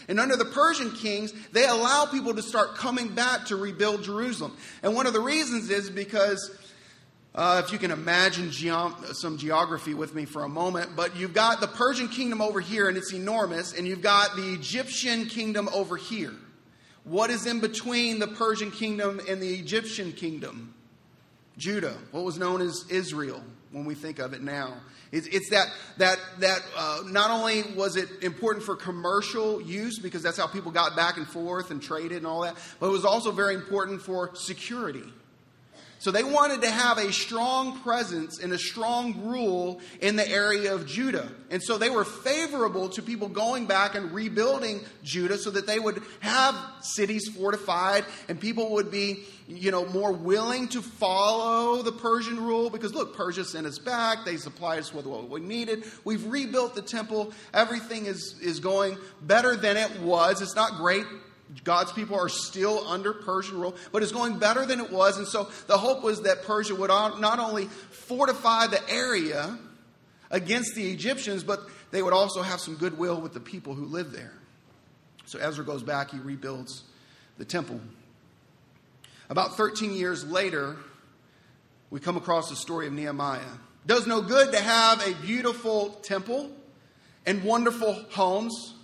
And 0.08 0.20
under 0.20 0.36
the 0.36 0.44
Persian 0.44 0.90
kings, 0.90 1.32
they 1.52 1.66
allow 1.66 2.06
people 2.06 2.34
to 2.34 2.42
start 2.42 2.76
coming 2.76 3.08
back 3.08 3.46
to 3.46 3.56
rebuild 3.56 4.04
Jerusalem. 4.04 4.56
And 4.82 4.94
one 4.94 5.06
of 5.06 5.12
the 5.12 5.20
reasons 5.20 5.70
is 5.70 5.90
because, 5.90 6.50
uh, 7.34 7.62
if 7.64 7.72
you 7.72 7.78
can 7.78 7.90
imagine 7.90 8.52
some 8.52 9.38
geography 9.38 9.92
with 9.92 10.14
me 10.14 10.24
for 10.24 10.44
a 10.44 10.48
moment, 10.48 10.94
but 10.94 11.16
you've 11.16 11.34
got 11.34 11.60
the 11.60 11.66
Persian 11.66 12.08
kingdom 12.08 12.40
over 12.40 12.60
here, 12.60 12.88
and 12.88 12.96
it's 12.96 13.12
enormous, 13.12 13.72
and 13.72 13.86
you've 13.88 14.02
got 14.02 14.36
the 14.36 14.52
Egyptian 14.52 15.26
kingdom 15.26 15.68
over 15.72 15.96
here. 15.96 16.34
What 17.02 17.30
is 17.30 17.46
in 17.46 17.60
between 17.60 18.18
the 18.18 18.28
Persian 18.28 18.70
kingdom 18.70 19.20
and 19.28 19.42
the 19.42 19.54
Egyptian 19.54 20.12
kingdom? 20.12 20.74
Judah, 21.58 21.96
what 22.12 22.24
was 22.24 22.38
known 22.38 22.60
as 22.60 22.84
Israel 22.88 23.42
when 23.72 23.84
we 23.84 23.94
think 23.94 24.20
of 24.20 24.32
it 24.32 24.42
now. 24.42 24.76
It's, 25.10 25.26
it's 25.26 25.50
that, 25.50 25.66
that, 25.98 26.18
that 26.38 26.60
uh, 26.76 27.00
not 27.06 27.30
only 27.30 27.62
was 27.74 27.96
it 27.96 28.08
important 28.22 28.64
for 28.64 28.76
commercial 28.76 29.60
use, 29.60 29.98
because 29.98 30.22
that's 30.22 30.38
how 30.38 30.46
people 30.46 30.70
got 30.70 30.94
back 30.94 31.16
and 31.16 31.26
forth 31.26 31.72
and 31.72 31.82
traded 31.82 32.18
and 32.18 32.26
all 32.26 32.42
that, 32.42 32.56
but 32.78 32.86
it 32.86 32.92
was 32.92 33.04
also 33.04 33.32
very 33.32 33.54
important 33.54 34.00
for 34.00 34.30
security. 34.34 35.04
So 36.04 36.10
they 36.10 36.22
wanted 36.22 36.60
to 36.60 36.70
have 36.70 36.98
a 36.98 37.10
strong 37.14 37.78
presence 37.78 38.38
and 38.38 38.52
a 38.52 38.58
strong 38.58 39.22
rule 39.22 39.80
in 40.02 40.16
the 40.16 40.28
area 40.30 40.74
of 40.74 40.86
Judah. 40.86 41.26
And 41.48 41.62
so 41.62 41.78
they 41.78 41.88
were 41.88 42.04
favorable 42.04 42.90
to 42.90 43.00
people 43.00 43.26
going 43.26 43.64
back 43.64 43.94
and 43.94 44.12
rebuilding 44.12 44.82
Judah 45.02 45.38
so 45.38 45.50
that 45.52 45.66
they 45.66 45.78
would 45.78 46.02
have 46.20 46.54
cities 46.82 47.30
fortified 47.34 48.04
and 48.28 48.38
people 48.38 48.72
would 48.72 48.90
be, 48.90 49.24
you 49.48 49.70
know, 49.70 49.86
more 49.86 50.12
willing 50.12 50.68
to 50.68 50.82
follow 50.82 51.80
the 51.80 51.92
Persian 51.92 52.38
rule 52.38 52.68
because 52.68 52.92
look, 52.92 53.16
Persia 53.16 53.42
sent 53.42 53.66
us 53.66 53.78
back, 53.78 54.26
they 54.26 54.36
supplied 54.36 54.80
us 54.80 54.92
with 54.92 55.06
what 55.06 55.30
we 55.30 55.40
needed. 55.40 55.84
We've 56.04 56.26
rebuilt 56.26 56.74
the 56.74 56.82
temple. 56.82 57.32
Everything 57.54 58.04
is 58.04 58.38
is 58.42 58.60
going 58.60 58.98
better 59.22 59.56
than 59.56 59.78
it 59.78 60.00
was. 60.00 60.42
It's 60.42 60.54
not 60.54 60.76
great 60.76 61.06
God's 61.62 61.92
people 61.92 62.18
are 62.18 62.28
still 62.28 62.86
under 62.88 63.12
Persian 63.12 63.60
rule, 63.60 63.76
but 63.92 64.02
it's 64.02 64.12
going 64.12 64.38
better 64.38 64.66
than 64.66 64.80
it 64.80 64.90
was. 64.90 65.18
And 65.18 65.26
so 65.26 65.48
the 65.66 65.78
hope 65.78 66.02
was 66.02 66.22
that 66.22 66.42
Persia 66.42 66.74
would 66.74 66.88
not 66.88 67.38
only 67.38 67.66
fortify 67.66 68.66
the 68.66 68.80
area 68.90 69.56
against 70.30 70.74
the 70.74 70.90
Egyptians, 70.90 71.44
but 71.44 71.60
they 71.90 72.02
would 72.02 72.12
also 72.12 72.42
have 72.42 72.60
some 72.60 72.74
goodwill 72.74 73.20
with 73.20 73.34
the 73.34 73.40
people 73.40 73.74
who 73.74 73.84
live 73.84 74.10
there. 74.10 74.32
So 75.26 75.38
Ezra 75.38 75.64
goes 75.64 75.82
back, 75.82 76.10
he 76.10 76.18
rebuilds 76.18 76.82
the 77.38 77.44
temple. 77.44 77.80
About 79.30 79.56
13 79.56 79.92
years 79.92 80.24
later, 80.24 80.76
we 81.90 82.00
come 82.00 82.16
across 82.16 82.50
the 82.50 82.56
story 82.56 82.88
of 82.88 82.92
Nehemiah. 82.92 83.40
Does 83.86 84.06
no 84.06 84.20
good 84.20 84.52
to 84.52 84.60
have 84.60 85.06
a 85.06 85.14
beautiful 85.22 85.90
temple 86.02 86.50
and 87.26 87.44
wonderful 87.44 87.94
homes 88.10 88.74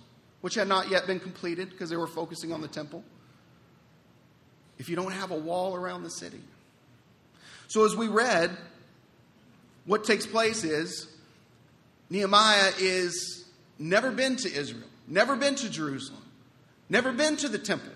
which 0.41 0.55
had 0.55 0.67
not 0.67 0.89
yet 0.89 1.07
been 1.07 1.19
completed 1.19 1.69
because 1.69 1.89
they 1.89 1.95
were 1.95 2.07
focusing 2.07 2.51
on 2.51 2.61
the 2.61 2.67
temple, 2.67 3.03
if 4.77 4.89
you 4.89 4.95
don't 4.95 5.11
have 5.11 5.31
a 5.31 5.35
wall 5.35 5.75
around 5.75 6.03
the 6.03 6.09
city. 6.09 6.41
So, 7.67 7.85
as 7.85 7.95
we 7.95 8.07
read, 8.07 8.51
what 9.85 10.03
takes 10.03 10.25
place 10.25 10.63
is 10.63 11.07
Nehemiah 12.09 12.71
is 12.79 13.45
never 13.79 14.11
been 14.11 14.35
to 14.37 14.51
Israel, 14.51 14.87
never 15.07 15.35
been 15.35 15.55
to 15.55 15.69
Jerusalem, 15.69 16.23
never 16.89 17.11
been 17.11 17.37
to 17.37 17.47
the 17.47 17.59
temple. 17.59 17.93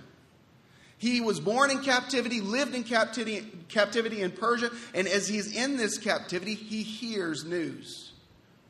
He 0.97 1.19
was 1.19 1.39
born 1.39 1.71
in 1.71 1.79
captivity, 1.79 2.39
lived 2.39 2.73
in 2.73 2.83
captivity, 2.83 3.45
captivity 3.67 4.21
in 4.21 4.31
Persia, 4.31 4.71
and 4.93 5.07
as 5.07 5.27
he's 5.27 5.55
in 5.55 5.75
this 5.75 5.97
captivity, 5.97 6.55
he 6.55 6.83
hears 6.83 7.43
news. 7.43 8.13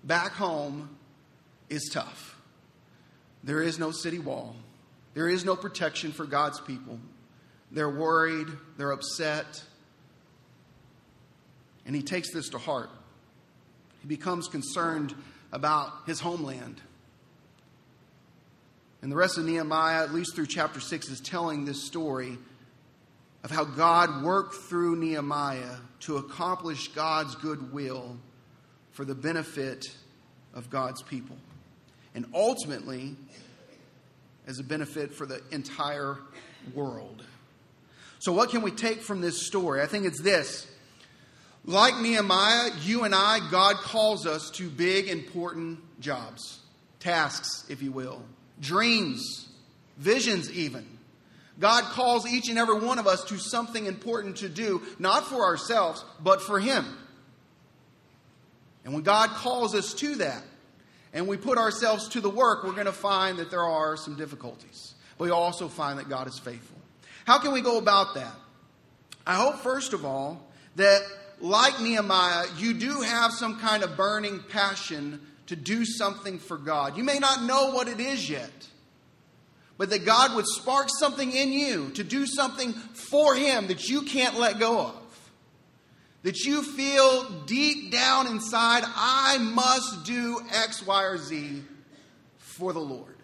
Back 0.04 0.32
home 0.32 0.98
is 1.70 1.90
tough. 1.94 2.35
There 3.46 3.62
is 3.62 3.78
no 3.78 3.92
city 3.92 4.20
wall. 4.20 4.56
There 5.14 5.30
is 5.30 5.46
no 5.46 5.56
protection 5.56 6.12
for 6.12 6.26
God's 6.26 6.60
people. 6.60 7.00
They're 7.72 7.90
worried, 7.90 8.48
they're 8.78 8.92
upset. 8.92 9.64
And 11.86 11.96
he 11.96 12.02
takes 12.02 12.34
this 12.34 12.50
to 12.50 12.58
heart. 12.58 12.90
He 14.02 14.08
becomes 14.08 14.48
concerned 14.48 15.14
about 15.52 15.92
his 16.08 16.20
homeland. 16.20 16.82
And 19.04 19.12
the 19.12 19.16
rest 19.16 19.38
of 19.38 19.46
Nehemiah, 19.46 20.04
at 20.04 20.14
least 20.14 20.36
through 20.36 20.48
chapter 20.48 20.80
6, 20.80 21.10
is 21.10 21.20
telling 21.22 21.66
this 21.66 21.86
story 21.86 22.40
of 23.44 23.52
how 23.52 23.64
God 23.64 24.24
worked 24.24 24.56
through 24.56 24.96
Nehemiah 24.96 25.78
to 26.02 26.18
accomplish 26.18 26.88
God's 26.90 27.36
good 27.36 27.72
will 27.72 28.18
for 28.92 29.06
the 29.06 29.14
benefit 29.14 29.86
of 30.56 30.72
God's 30.72 31.04
people 31.04 31.38
and 32.16 32.26
ultimately 32.34 33.16
as 34.48 34.58
a 34.58 34.64
benefit 34.64 35.14
for 35.14 35.26
the 35.26 35.42
entire 35.52 36.18
world. 36.74 37.24
So, 38.20 38.32
what 38.32 38.50
can 38.50 38.62
we 38.62 38.72
take 38.72 39.02
from 39.02 39.22
this 39.22 39.46
story? 39.46 39.82
I 39.82 39.86
think 39.86 40.06
it's 40.06 40.22
this. 40.22 40.66
Like 41.66 42.00
Nehemiah, 42.00 42.72
you 42.84 43.04
and 43.04 43.14
I, 43.14 43.40
God 43.52 43.76
calls 43.76 44.26
us 44.26 44.52
to 44.52 44.70
big, 44.70 45.08
important 45.08 45.80
jobs, 46.00 46.60
tasks, 47.00 47.66
if 47.70 47.82
you 47.82 47.92
will, 47.92 48.22
dreams, 48.62 49.48
visions, 49.98 50.52
even. 50.52 50.86
God 51.60 51.86
calls 51.86 52.28
each 52.28 52.50
and 52.50 52.60
every 52.60 52.80
one 52.80 53.00
of 53.00 53.08
us 53.08 53.24
to 53.26 53.38
something 53.38 53.86
important 53.86 54.38
to 54.38 54.50
do, 54.50 54.82
not 55.00 55.28
for 55.28 55.44
ourselves, 55.44 56.04
but 56.22 56.42
for 56.42 56.60
Him. 56.60 56.86
And 58.84 58.94
when 58.94 59.04
God 59.04 59.30
calls 59.30 59.74
us 59.74 59.94
to 59.96 60.16
that, 60.16 60.44
and 61.16 61.28
we 61.28 61.38
put 61.38 61.58
ourselves 61.58 62.10
to 62.10 62.22
the 62.22 62.30
work, 62.30 62.66
we're 62.66 62.74
going 62.74 62.86
to 62.86 62.92
find 62.92 63.38
that 63.40 63.50
there 63.50 63.64
are 63.64 63.96
some 63.96 64.18
difficulties. 64.18 64.94
But 65.18 65.26
we 65.26 65.32
also 65.32 65.70
find 65.70 65.98
that 65.98 66.10
God 66.10 66.28
is 66.28 66.38
faithful. 66.38 66.78
How 67.26 67.40
can 67.40 67.54
we 67.54 67.62
go 67.62 67.78
about 67.78 68.16
that? 68.16 68.36
I 69.26 69.36
hope, 69.36 69.56
first 69.60 69.94
of 69.94 70.04
all, 70.04 70.46
that 70.76 71.02
like 71.40 71.80
Nehemiah, 71.80 72.46
you 72.58 72.74
do 72.74 73.02
have 73.02 73.32
some 73.32 73.60
kind 73.60 73.82
of 73.82 73.96
burning 73.96 74.44
passion 74.50 75.22
to 75.48 75.56
do 75.56 75.86
something 75.86 76.38
for 76.38 76.58
God. 76.58 76.98
You 76.98 77.04
may 77.06 77.20
not 77.20 77.44
know 77.44 77.72
what 77.72 77.88
it 77.88 78.02
is 78.02 78.30
yet, 78.30 78.52
but 79.78 79.90
that 79.92 80.06
God 80.06 80.36
would 80.36 80.46
spark 80.46 80.90
something 81.00 81.32
in 81.32 81.54
you 81.54 81.92
to 81.92 82.04
do 82.04 82.26
something 82.26 82.74
for 82.74 83.36
Him 83.36 83.68
that 83.68 83.88
you 83.88 84.02
can't 84.02 84.38
let 84.38 84.60
go 84.60 84.80
of 84.80 85.05
that 86.26 86.40
you 86.40 86.64
feel 86.64 87.30
deep 87.46 87.92
down 87.92 88.26
inside, 88.26 88.84
I 88.84 89.38
must 89.38 90.06
do 90.06 90.42
X, 90.52 90.84
Y, 90.84 91.04
or 91.04 91.20
Z 91.20 91.62
for 92.38 92.74
the 92.74 92.80
Lord. 92.80 93.16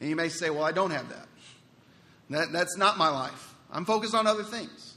And 0.00 0.10
you 0.10 0.16
may 0.16 0.28
say, 0.28 0.50
Well, 0.50 0.64
I 0.64 0.72
don't 0.72 0.90
have 0.90 1.08
that. 1.10 1.28
that 2.30 2.52
that's 2.52 2.76
not 2.76 2.98
my 2.98 3.08
life. 3.08 3.54
I'm 3.70 3.84
focused 3.84 4.12
on 4.12 4.26
other 4.26 4.42
things. 4.42 4.94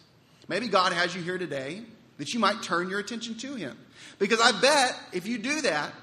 Maybe 0.47 0.67
God 0.67 0.91
has 0.91 1.15
you 1.15 1.21
here 1.21 1.37
today 1.37 1.83
that 2.17 2.33
you 2.33 2.39
might 2.39 2.63
turn 2.63 2.89
your 2.89 2.99
attention 2.99 3.35
to 3.35 3.53
Him. 3.53 3.77
Because 4.17 4.41
I 4.41 4.59
bet 4.59 4.97
if 5.13 5.27
you 5.27 5.37
do 5.37 5.61
that, 5.61 5.93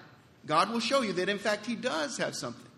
God 0.46 0.70
will 0.70 0.78
show 0.78 1.02
you 1.02 1.12
that, 1.14 1.28
in 1.28 1.38
fact, 1.38 1.66
He 1.66 1.74
does 1.74 2.18
have 2.18 2.36
something 2.36 2.70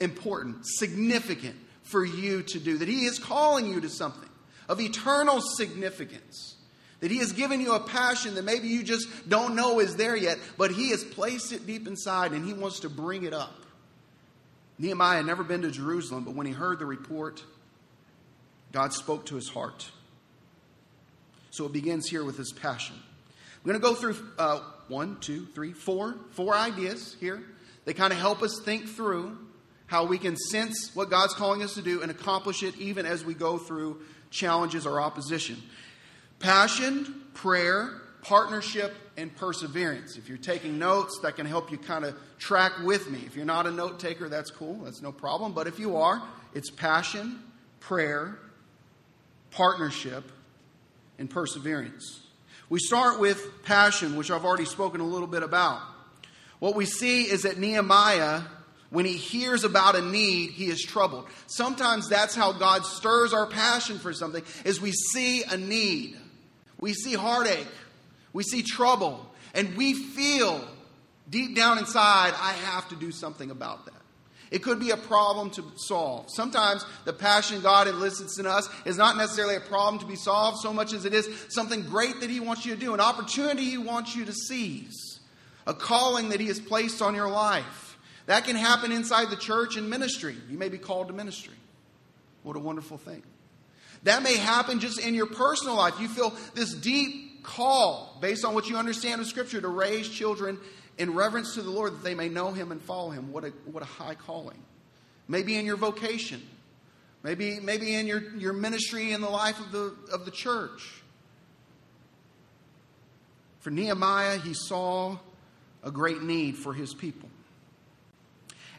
important, 0.00 0.60
significant 0.62 1.56
for 1.82 2.06
you 2.06 2.42
to 2.44 2.58
do, 2.58 2.78
that 2.78 2.88
He 2.88 3.04
is 3.04 3.18
calling 3.18 3.66
you 3.66 3.82
to 3.82 3.90
something 3.90 4.30
of 4.66 4.80
eternal 4.80 5.42
significance. 5.42 6.54
That 7.00 7.10
He 7.10 7.18
has 7.18 7.32
given 7.32 7.60
you 7.60 7.74
a 7.74 7.80
passion 7.80 8.34
that 8.34 8.44
maybe 8.44 8.68
you 8.68 8.82
just 8.82 9.28
don't 9.28 9.54
know 9.54 9.78
is 9.78 9.96
there 9.96 10.16
yet, 10.16 10.38
but 10.56 10.70
He 10.70 10.90
has 10.90 11.04
placed 11.04 11.52
it 11.52 11.66
deep 11.66 11.86
inside 11.86 12.32
and 12.32 12.44
He 12.44 12.52
wants 12.52 12.80
to 12.80 12.88
bring 12.88 13.24
it 13.24 13.32
up. 13.32 13.54
Nehemiah 14.78 15.16
had 15.16 15.26
never 15.26 15.42
been 15.42 15.62
to 15.62 15.70
Jerusalem, 15.70 16.24
but 16.24 16.34
when 16.34 16.46
he 16.46 16.52
heard 16.52 16.78
the 16.78 16.86
report, 16.86 17.42
God 18.72 18.92
spoke 18.92 19.26
to 19.26 19.34
his 19.34 19.48
heart. 19.48 19.90
So 21.50 21.66
it 21.66 21.72
begins 21.72 22.08
here 22.08 22.24
with 22.24 22.36
his 22.36 22.52
passion. 22.52 22.94
I'm 22.96 23.68
going 23.68 23.80
to 23.80 23.82
go 23.82 23.94
through 23.94 24.16
uh, 24.38 24.60
one, 24.86 25.18
two, 25.20 25.46
three, 25.46 25.72
four, 25.72 26.14
four 26.32 26.54
ideas 26.54 27.16
here. 27.18 27.42
They 27.84 27.92
kind 27.92 28.12
of 28.12 28.18
help 28.18 28.42
us 28.42 28.60
think 28.64 28.88
through 28.88 29.36
how 29.86 30.04
we 30.04 30.18
can 30.18 30.36
sense 30.36 30.94
what 30.94 31.10
God's 31.10 31.34
calling 31.34 31.62
us 31.62 31.74
to 31.74 31.82
do 31.82 32.02
and 32.02 32.10
accomplish 32.10 32.62
it 32.62 32.76
even 32.76 33.06
as 33.06 33.24
we 33.24 33.34
go 33.34 33.58
through 33.58 34.00
challenges 34.30 34.86
or 34.86 35.00
opposition. 35.00 35.60
Passion, 36.40 37.22
prayer, 37.34 38.00
partnership, 38.22 38.94
and 39.16 39.34
perseverance. 39.34 40.16
If 40.16 40.28
you're 40.28 40.38
taking 40.38 40.78
notes, 40.78 41.18
that 41.22 41.36
can 41.36 41.46
help 41.46 41.72
you 41.72 41.78
kind 41.78 42.04
of 42.04 42.16
track 42.38 42.72
with 42.84 43.10
me. 43.10 43.20
If 43.26 43.34
you're 43.34 43.44
not 43.44 43.66
a 43.66 43.70
note 43.70 43.98
taker, 43.98 44.28
that's 44.28 44.50
cool, 44.50 44.74
that's 44.84 45.02
no 45.02 45.10
problem. 45.10 45.52
But 45.52 45.66
if 45.66 45.78
you 45.78 45.96
are, 45.96 46.22
it's 46.54 46.70
passion, 46.70 47.42
prayer, 47.80 48.38
partnership, 49.50 50.30
and 51.18 51.28
perseverance. 51.28 52.20
We 52.70 52.78
start 52.78 53.18
with 53.18 53.64
passion, 53.64 54.16
which 54.16 54.30
I've 54.30 54.44
already 54.44 54.66
spoken 54.66 55.00
a 55.00 55.06
little 55.06 55.26
bit 55.26 55.42
about. 55.42 55.80
What 56.58 56.76
we 56.76 56.84
see 56.84 57.22
is 57.22 57.42
that 57.42 57.58
Nehemiah, 57.58 58.42
when 58.90 59.04
he 59.04 59.14
hears 59.14 59.64
about 59.64 59.96
a 59.96 60.02
need, 60.02 60.50
he 60.50 60.66
is 60.66 60.82
troubled. 60.82 61.26
Sometimes 61.46 62.08
that's 62.08 62.34
how 62.34 62.52
God 62.52 62.84
stirs 62.84 63.32
our 63.32 63.46
passion 63.46 63.98
for 63.98 64.12
something, 64.12 64.42
is 64.64 64.80
we 64.80 64.92
see 64.92 65.42
a 65.44 65.56
need. 65.56 66.16
We 66.78 66.94
see 66.94 67.14
heartache, 67.14 67.66
we 68.32 68.42
see 68.42 68.62
trouble, 68.62 69.26
and 69.54 69.76
we 69.76 69.94
feel 69.94 70.64
Deep 71.30 71.54
down 71.54 71.78
inside, 71.78 72.32
I 72.40 72.52
have 72.52 72.88
to 72.88 72.96
do 72.96 73.12
something 73.12 73.50
about 73.50 73.84
that. 73.84 73.94
It 74.50 74.62
could 74.62 74.80
be 74.80 74.92
a 74.92 74.96
problem 74.96 75.50
to 75.50 75.64
solve. 75.76 76.30
Sometimes 76.30 76.86
the 77.04 77.12
passion 77.12 77.60
God 77.60 77.86
elicits 77.86 78.38
in 78.38 78.46
us 78.46 78.70
is 78.86 78.96
not 78.96 79.18
necessarily 79.18 79.56
a 79.56 79.60
problem 79.60 79.98
to 79.98 80.06
be 80.06 80.16
solved 80.16 80.58
so 80.60 80.72
much 80.72 80.94
as 80.94 81.04
it 81.04 81.12
is 81.12 81.28
something 81.50 81.82
great 81.82 82.20
that 82.20 82.30
He 82.30 82.40
wants 82.40 82.64
you 82.64 82.74
to 82.74 82.80
do, 82.80 82.94
an 82.94 83.00
opportunity 83.00 83.64
He 83.64 83.76
wants 83.76 84.16
you 84.16 84.24
to 84.24 84.32
seize, 84.32 85.20
a 85.66 85.74
calling 85.74 86.30
that 86.30 86.40
He 86.40 86.46
has 86.46 86.58
placed 86.58 87.02
on 87.02 87.14
your 87.14 87.28
life. 87.28 87.98
That 88.24 88.44
can 88.44 88.56
happen 88.56 88.90
inside 88.90 89.28
the 89.28 89.36
church 89.36 89.76
and 89.76 89.90
ministry. 89.90 90.36
You 90.48 90.56
may 90.56 90.70
be 90.70 90.78
called 90.78 91.08
to 91.08 91.14
ministry. 91.14 91.54
What 92.42 92.56
a 92.56 92.60
wonderful 92.60 92.96
thing. 92.96 93.22
That 94.04 94.22
may 94.22 94.36
happen 94.36 94.80
just 94.80 95.00
in 95.00 95.14
your 95.14 95.26
personal 95.26 95.76
life. 95.76 96.00
You 96.00 96.08
feel 96.08 96.34
this 96.54 96.74
deep 96.74 97.42
call, 97.42 98.16
based 98.20 98.44
on 98.44 98.54
what 98.54 98.68
you 98.68 98.76
understand 98.76 99.20
of 99.20 99.26
Scripture, 99.26 99.60
to 99.60 99.68
raise 99.68 100.08
children 100.08 100.58
in 100.98 101.14
reverence 101.14 101.54
to 101.54 101.62
the 101.62 101.70
Lord 101.70 101.94
that 101.94 102.04
they 102.04 102.14
may 102.14 102.28
know 102.28 102.52
him 102.52 102.72
and 102.72 102.80
follow 102.82 103.10
him. 103.10 103.32
What 103.32 103.44
a, 103.44 103.48
what 103.70 103.82
a 103.82 103.86
high 103.86 104.14
calling. 104.14 104.58
Maybe 105.28 105.56
in 105.56 105.64
your 105.64 105.76
vocation. 105.76 106.42
Maybe, 107.22 107.58
maybe 107.60 107.94
in 107.94 108.06
your, 108.06 108.30
your 108.36 108.52
ministry 108.52 109.12
in 109.12 109.20
the 109.20 109.28
life 109.28 109.58
of 109.58 109.72
the, 109.72 109.94
of 110.12 110.24
the 110.24 110.30
church. 110.30 111.02
For 113.60 113.70
Nehemiah, 113.70 114.38
he 114.38 114.54
saw 114.54 115.18
a 115.82 115.90
great 115.90 116.22
need 116.22 116.56
for 116.56 116.72
his 116.72 116.94
people. 116.94 117.28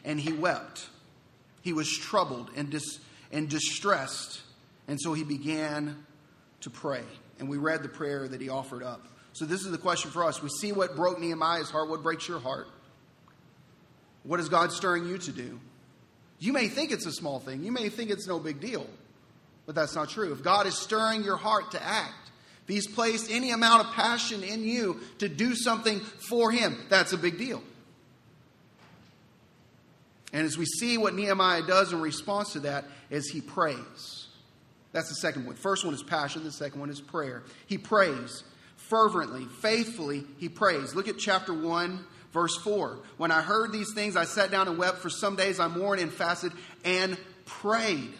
And 0.04 0.18
he 0.18 0.32
wept. 0.32 0.88
He 1.62 1.72
was 1.72 1.90
troubled 1.90 2.50
and, 2.56 2.70
dis, 2.70 2.98
and 3.30 3.48
distressed. 3.48 4.40
And 4.90 5.00
so 5.00 5.12
he 5.12 5.22
began 5.22 6.04
to 6.62 6.68
pray. 6.68 7.04
And 7.38 7.48
we 7.48 7.58
read 7.58 7.84
the 7.84 7.88
prayer 7.88 8.26
that 8.26 8.40
he 8.40 8.48
offered 8.48 8.82
up. 8.82 9.06
So, 9.32 9.44
this 9.44 9.64
is 9.64 9.70
the 9.70 9.78
question 9.78 10.10
for 10.10 10.24
us. 10.24 10.42
We 10.42 10.48
see 10.48 10.72
what 10.72 10.96
broke 10.96 11.20
Nehemiah's 11.20 11.70
heart. 11.70 11.88
What 11.88 12.02
breaks 12.02 12.26
your 12.26 12.40
heart? 12.40 12.66
What 14.24 14.40
is 14.40 14.48
God 14.48 14.72
stirring 14.72 15.06
you 15.06 15.16
to 15.18 15.30
do? 15.30 15.60
You 16.40 16.52
may 16.52 16.66
think 16.66 16.90
it's 16.90 17.06
a 17.06 17.12
small 17.12 17.38
thing, 17.38 17.62
you 17.62 17.70
may 17.70 17.88
think 17.88 18.10
it's 18.10 18.26
no 18.26 18.40
big 18.40 18.60
deal, 18.60 18.84
but 19.64 19.76
that's 19.76 19.94
not 19.94 20.08
true. 20.08 20.32
If 20.32 20.42
God 20.42 20.66
is 20.66 20.76
stirring 20.76 21.22
your 21.22 21.36
heart 21.36 21.70
to 21.70 21.82
act, 21.82 22.32
if 22.64 22.68
He's 22.68 22.88
placed 22.88 23.30
any 23.30 23.52
amount 23.52 23.86
of 23.86 23.92
passion 23.92 24.42
in 24.42 24.64
you 24.64 25.00
to 25.18 25.28
do 25.28 25.54
something 25.54 26.00
for 26.00 26.50
Him, 26.50 26.76
that's 26.88 27.12
a 27.12 27.18
big 27.18 27.38
deal. 27.38 27.62
And 30.32 30.44
as 30.44 30.58
we 30.58 30.64
see 30.64 30.98
what 30.98 31.14
Nehemiah 31.14 31.62
does 31.62 31.92
in 31.92 32.00
response 32.00 32.54
to 32.54 32.60
that, 32.60 32.86
is 33.08 33.30
he 33.30 33.40
prays. 33.40 34.19
That's 34.92 35.08
the 35.08 35.14
second 35.16 35.46
one. 35.46 35.56
First 35.56 35.84
one 35.84 35.94
is 35.94 36.02
passion, 36.02 36.44
the 36.44 36.52
second 36.52 36.80
one 36.80 36.90
is 36.90 37.00
prayer. 37.00 37.42
He 37.66 37.78
prays 37.78 38.42
fervently, 38.76 39.44
faithfully, 39.44 40.24
he 40.38 40.48
prays. 40.48 40.94
Look 40.94 41.06
at 41.06 41.18
chapter 41.18 41.54
1, 41.54 42.04
verse 42.32 42.56
4. 42.56 42.98
When 43.16 43.30
I 43.30 43.40
heard 43.40 43.72
these 43.72 43.92
things, 43.94 44.16
I 44.16 44.24
sat 44.24 44.50
down 44.50 44.66
and 44.66 44.78
wept. 44.78 44.98
For 44.98 45.10
some 45.10 45.36
days 45.36 45.60
I 45.60 45.68
mourned 45.68 46.00
and 46.00 46.12
fasted 46.12 46.52
and 46.84 47.16
prayed. 47.44 48.12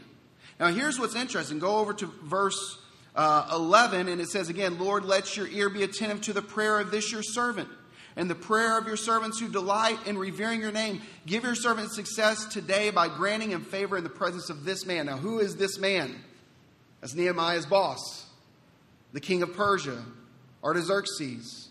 Now, 0.60 0.68
here's 0.68 0.98
what's 0.98 1.16
interesting. 1.16 1.58
Go 1.58 1.78
over 1.78 1.92
to 1.94 2.06
verse 2.22 2.78
uh, 3.16 3.48
11, 3.52 4.08
and 4.08 4.20
it 4.20 4.28
says 4.28 4.48
again, 4.48 4.78
Lord, 4.78 5.04
let 5.04 5.36
your 5.36 5.48
ear 5.48 5.70
be 5.70 5.82
attentive 5.82 6.20
to 6.22 6.32
the 6.32 6.42
prayer 6.42 6.78
of 6.78 6.90
this 6.90 7.10
your 7.10 7.22
servant 7.22 7.68
and 8.16 8.28
the 8.28 8.34
prayer 8.34 8.78
of 8.78 8.86
your 8.86 8.96
servants 8.96 9.40
who 9.40 9.48
delight 9.48 9.98
in 10.06 10.18
revering 10.18 10.60
your 10.60 10.72
name. 10.72 11.00
Give 11.26 11.42
your 11.42 11.54
servant 11.54 11.92
success 11.92 12.44
today 12.44 12.90
by 12.90 13.08
granting 13.08 13.50
him 13.50 13.64
favor 13.64 13.96
in 13.96 14.04
the 14.04 14.10
presence 14.10 14.50
of 14.50 14.64
this 14.64 14.84
man. 14.84 15.06
Now, 15.06 15.16
who 15.16 15.38
is 15.38 15.56
this 15.56 15.78
man? 15.78 16.14
That's 17.00 17.14
Nehemiah's 17.14 17.66
boss, 17.66 18.26
the 19.12 19.20
king 19.20 19.42
of 19.42 19.54
Persia. 19.54 20.02
Artaxerxes. 20.62 21.68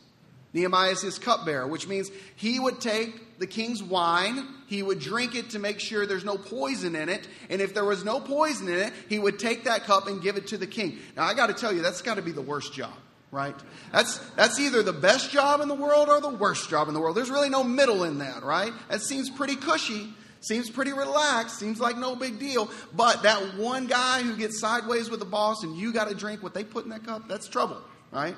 Nehemiah 0.54 0.92
is 0.92 1.02
his 1.02 1.20
cupbearer, 1.20 1.68
which 1.68 1.88
means 1.88 2.10
he 2.36 2.60
would 2.60 2.82
take 2.82 3.38
the 3.38 3.46
king's 3.46 3.84
wine, 3.84 4.48
he 4.66 4.82
would 4.82 5.00
drink 5.00 5.36
it 5.36 5.52
to 5.52 5.60
make 5.60 5.80
sure 5.80 6.06
there's 6.06 6.26
no 6.26 6.38
poison 6.38 6.96
in 6.96 7.08
it, 7.08 7.28
and 7.50 7.62
if 7.62 7.74
there 7.74 7.86
was 7.86 8.04
no 8.04 8.20
poison 8.20 8.68
in 8.68 8.80
it, 8.80 8.94
he 9.08 9.20
would 9.20 9.38
take 9.38 9.66
that 9.66 9.84
cup 9.84 10.08
and 10.08 10.22
give 10.22 10.38
it 10.38 10.48
to 10.48 10.58
the 10.58 10.68
king. 10.68 10.98
Now, 11.16 11.24
I 11.24 11.36
got 11.36 11.48
to 11.48 11.54
tell 11.54 11.72
you, 11.72 11.82
that's 11.82 12.02
got 12.02 12.16
to 12.16 12.24
be 12.24 12.32
the 12.32 12.42
worst 12.42 12.74
job, 12.74 12.94
right? 13.32 13.56
That's, 13.94 14.18
that's 14.32 14.60
either 14.60 14.82
the 14.82 14.92
best 14.92 15.30
job 15.30 15.62
in 15.62 15.68
the 15.68 15.76
world 15.76 16.10
or 16.10 16.20
the 16.20 16.30
worst 16.30 16.68
job 16.68 16.88
in 16.88 16.96
the 16.96 17.00
world. 17.00 17.16
There's 17.16 17.30
really 17.30 17.50
no 17.50 17.64
middle 17.64 18.04
in 18.04 18.18
that, 18.18 18.44
right? 18.44 18.74
That 18.90 19.02
seems 19.02 19.30
pretty 19.30 19.56
cushy. 19.56 20.10
Seems 20.42 20.70
pretty 20.70 20.94
relaxed, 20.94 21.60
seems 21.60 21.82
like 21.82 21.98
no 21.98 22.16
big 22.16 22.40
deal. 22.40 22.70
But 22.94 23.24
that 23.24 23.58
one 23.58 23.88
guy 23.88 24.22
who 24.22 24.38
gets 24.38 24.60
sideways 24.60 25.10
with 25.10 25.20
the 25.20 25.26
boss 25.26 25.64
and 25.64 25.76
you 25.76 25.92
got 25.92 26.08
to 26.08 26.16
drink 26.16 26.42
what 26.42 26.54
they 26.54 26.64
put 26.64 26.86
in 26.86 26.92
that 26.92 27.04
cup, 27.04 27.28
that's 27.28 27.48
trouble, 27.48 27.82
right? 28.12 28.36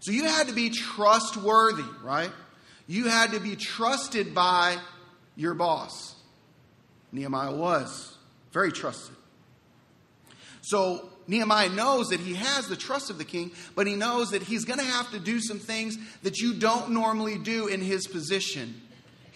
So 0.00 0.12
you 0.12 0.24
had 0.24 0.48
to 0.48 0.54
be 0.54 0.70
trustworthy, 0.70 1.88
right? 2.02 2.30
You 2.86 3.08
had 3.08 3.32
to 3.32 3.40
be 3.40 3.56
trusted 3.56 4.34
by 4.34 4.76
your 5.36 5.54
boss. 5.54 6.14
Nehemiah 7.12 7.54
was 7.54 8.16
very 8.52 8.72
trusted. 8.72 9.16
So 10.62 11.08
Nehemiah 11.26 11.70
knows 11.70 12.08
that 12.08 12.20
he 12.20 12.34
has 12.34 12.68
the 12.68 12.76
trust 12.76 13.10
of 13.10 13.18
the 13.18 13.24
king, 13.24 13.50
but 13.74 13.86
he 13.86 13.94
knows 13.94 14.30
that 14.30 14.42
he's 14.42 14.64
going 14.64 14.78
to 14.78 14.84
have 14.84 15.10
to 15.12 15.18
do 15.18 15.40
some 15.40 15.58
things 15.58 15.96
that 16.22 16.38
you 16.38 16.54
don't 16.54 16.90
normally 16.90 17.38
do 17.38 17.66
in 17.66 17.80
his 17.80 18.06
position. 18.06 18.80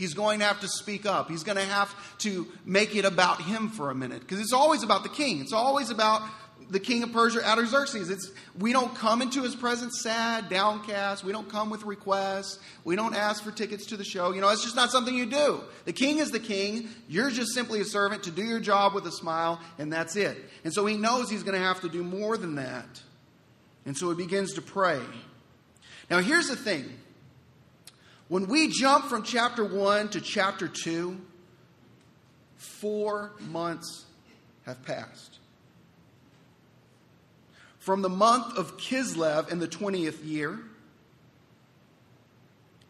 He's 0.04 0.12
going 0.12 0.40
to 0.40 0.44
have 0.44 0.60
to 0.60 0.68
speak 0.68 1.06
up. 1.06 1.30
He's 1.30 1.44
going 1.44 1.56
to 1.56 1.64
have 1.64 1.90
to 2.18 2.46
make 2.66 2.94
it 2.94 3.06
about 3.06 3.40
him 3.40 3.70
for 3.70 3.90
a 3.90 3.94
minute 3.94 4.20
because 4.20 4.38
it's 4.38 4.52
always 4.52 4.82
about 4.82 5.02
the 5.02 5.08
king. 5.08 5.40
It's 5.40 5.54
always 5.54 5.88
about 5.88 6.20
the 6.68 6.78
king 6.78 7.02
of 7.02 7.10
Persia, 7.10 7.42
Artaxerxes. 7.42 8.10
It's, 8.10 8.30
we 8.58 8.74
don't 8.74 8.94
come 8.94 9.22
into 9.22 9.42
his 9.42 9.56
presence 9.56 10.02
sad, 10.02 10.50
downcast. 10.50 11.24
We 11.24 11.32
don't 11.32 11.48
come 11.48 11.70
with 11.70 11.84
requests. 11.84 12.58
We 12.84 12.96
don't 12.96 13.14
ask 13.14 13.42
for 13.42 13.50
tickets 13.50 13.86
to 13.86 13.96
the 13.96 14.04
show. 14.04 14.34
You 14.34 14.42
know, 14.42 14.50
it's 14.50 14.62
just 14.62 14.76
not 14.76 14.90
something 14.90 15.14
you 15.14 15.24
do. 15.24 15.62
The 15.86 15.94
king 15.94 16.18
is 16.18 16.30
the 16.30 16.38
king. 16.38 16.90
You're 17.08 17.30
just 17.30 17.54
simply 17.54 17.80
a 17.80 17.86
servant 17.86 18.24
to 18.24 18.30
do 18.30 18.42
your 18.42 18.60
job 18.60 18.92
with 18.92 19.06
a 19.06 19.12
smile, 19.12 19.58
and 19.78 19.90
that's 19.90 20.16
it. 20.16 20.36
And 20.64 20.74
so 20.74 20.84
he 20.84 20.98
knows 20.98 21.30
he's 21.30 21.44
going 21.44 21.58
to 21.58 21.66
have 21.66 21.80
to 21.80 21.88
do 21.88 22.04
more 22.04 22.36
than 22.36 22.56
that. 22.56 23.00
And 23.86 23.96
so 23.96 24.10
he 24.10 24.16
begins 24.16 24.52
to 24.52 24.60
pray. 24.60 25.00
Now, 26.10 26.18
here's 26.18 26.48
the 26.48 26.56
thing 26.56 26.92
when 28.28 28.46
we 28.46 28.68
jump 28.68 29.06
from 29.06 29.22
chapter 29.22 29.64
1 29.64 30.10
to 30.10 30.20
chapter 30.20 30.68
2, 30.68 31.20
four 32.56 33.32
months 33.40 34.06
have 34.64 34.82
passed 34.82 35.38
from 37.84 38.00
the 38.00 38.08
month 38.08 38.56
of 38.56 38.78
Kislev 38.78 39.52
in 39.52 39.58
the 39.58 39.68
20th 39.68 40.24
year 40.24 40.58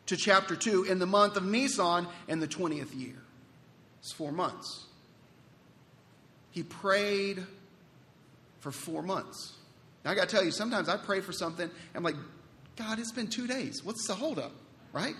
to 0.07 0.17
chapter 0.17 0.55
2 0.55 0.85
in 0.85 1.01
the 1.01 1.07
month 1.07 1.37
of 1.37 1.45
Nisan 1.45 2.07
in 2.29 2.39
the 2.39 2.47
20th 2.47 2.97
year. 2.97 3.17
It's 3.99 4.13
four 4.13 4.31
months. 4.31 4.87
He 6.53 6.63
prayed 6.63 7.43
for 8.61 8.71
four 8.71 9.03
months. 9.03 9.55
Now, 10.05 10.13
I 10.13 10.15
got 10.15 10.29
to 10.29 10.37
tell 10.37 10.45
you, 10.45 10.53
sometimes 10.53 10.89
I 10.89 10.97
pray 10.97 11.21
for 11.21 11.33
something, 11.33 11.69
I'm 11.93 12.05
like, 12.05 12.17
God, 12.77 13.01
it's 13.01 13.11
been 13.11 13.27
two 13.27 13.49
days. 13.49 13.83
What's 13.83 14.07
the 14.07 14.15
holdup, 14.15 14.53
right? 14.95 15.15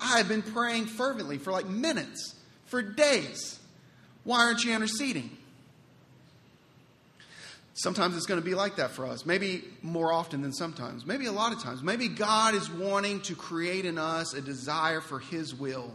I've 0.00 0.28
been 0.28 0.42
praying 0.42 0.86
fervently 0.86 1.38
for 1.38 1.52
like 1.52 1.66
minutes, 1.66 2.34
for 2.66 2.82
days. 2.82 3.58
Why 4.24 4.40
aren't 4.40 4.64
you 4.64 4.74
interceding? 4.74 5.30
Sometimes 7.74 8.16
it's 8.16 8.26
going 8.26 8.40
to 8.40 8.44
be 8.44 8.54
like 8.54 8.76
that 8.76 8.90
for 8.90 9.06
us. 9.06 9.24
Maybe 9.24 9.62
more 9.82 10.12
often 10.12 10.42
than 10.42 10.52
sometimes. 10.52 11.06
Maybe 11.06 11.26
a 11.26 11.32
lot 11.32 11.52
of 11.52 11.62
times. 11.62 11.82
Maybe 11.82 12.08
God 12.08 12.54
is 12.54 12.70
wanting 12.70 13.20
to 13.22 13.34
create 13.34 13.84
in 13.84 13.98
us 13.98 14.34
a 14.34 14.40
desire 14.40 15.00
for 15.00 15.18
His 15.18 15.54
will 15.54 15.92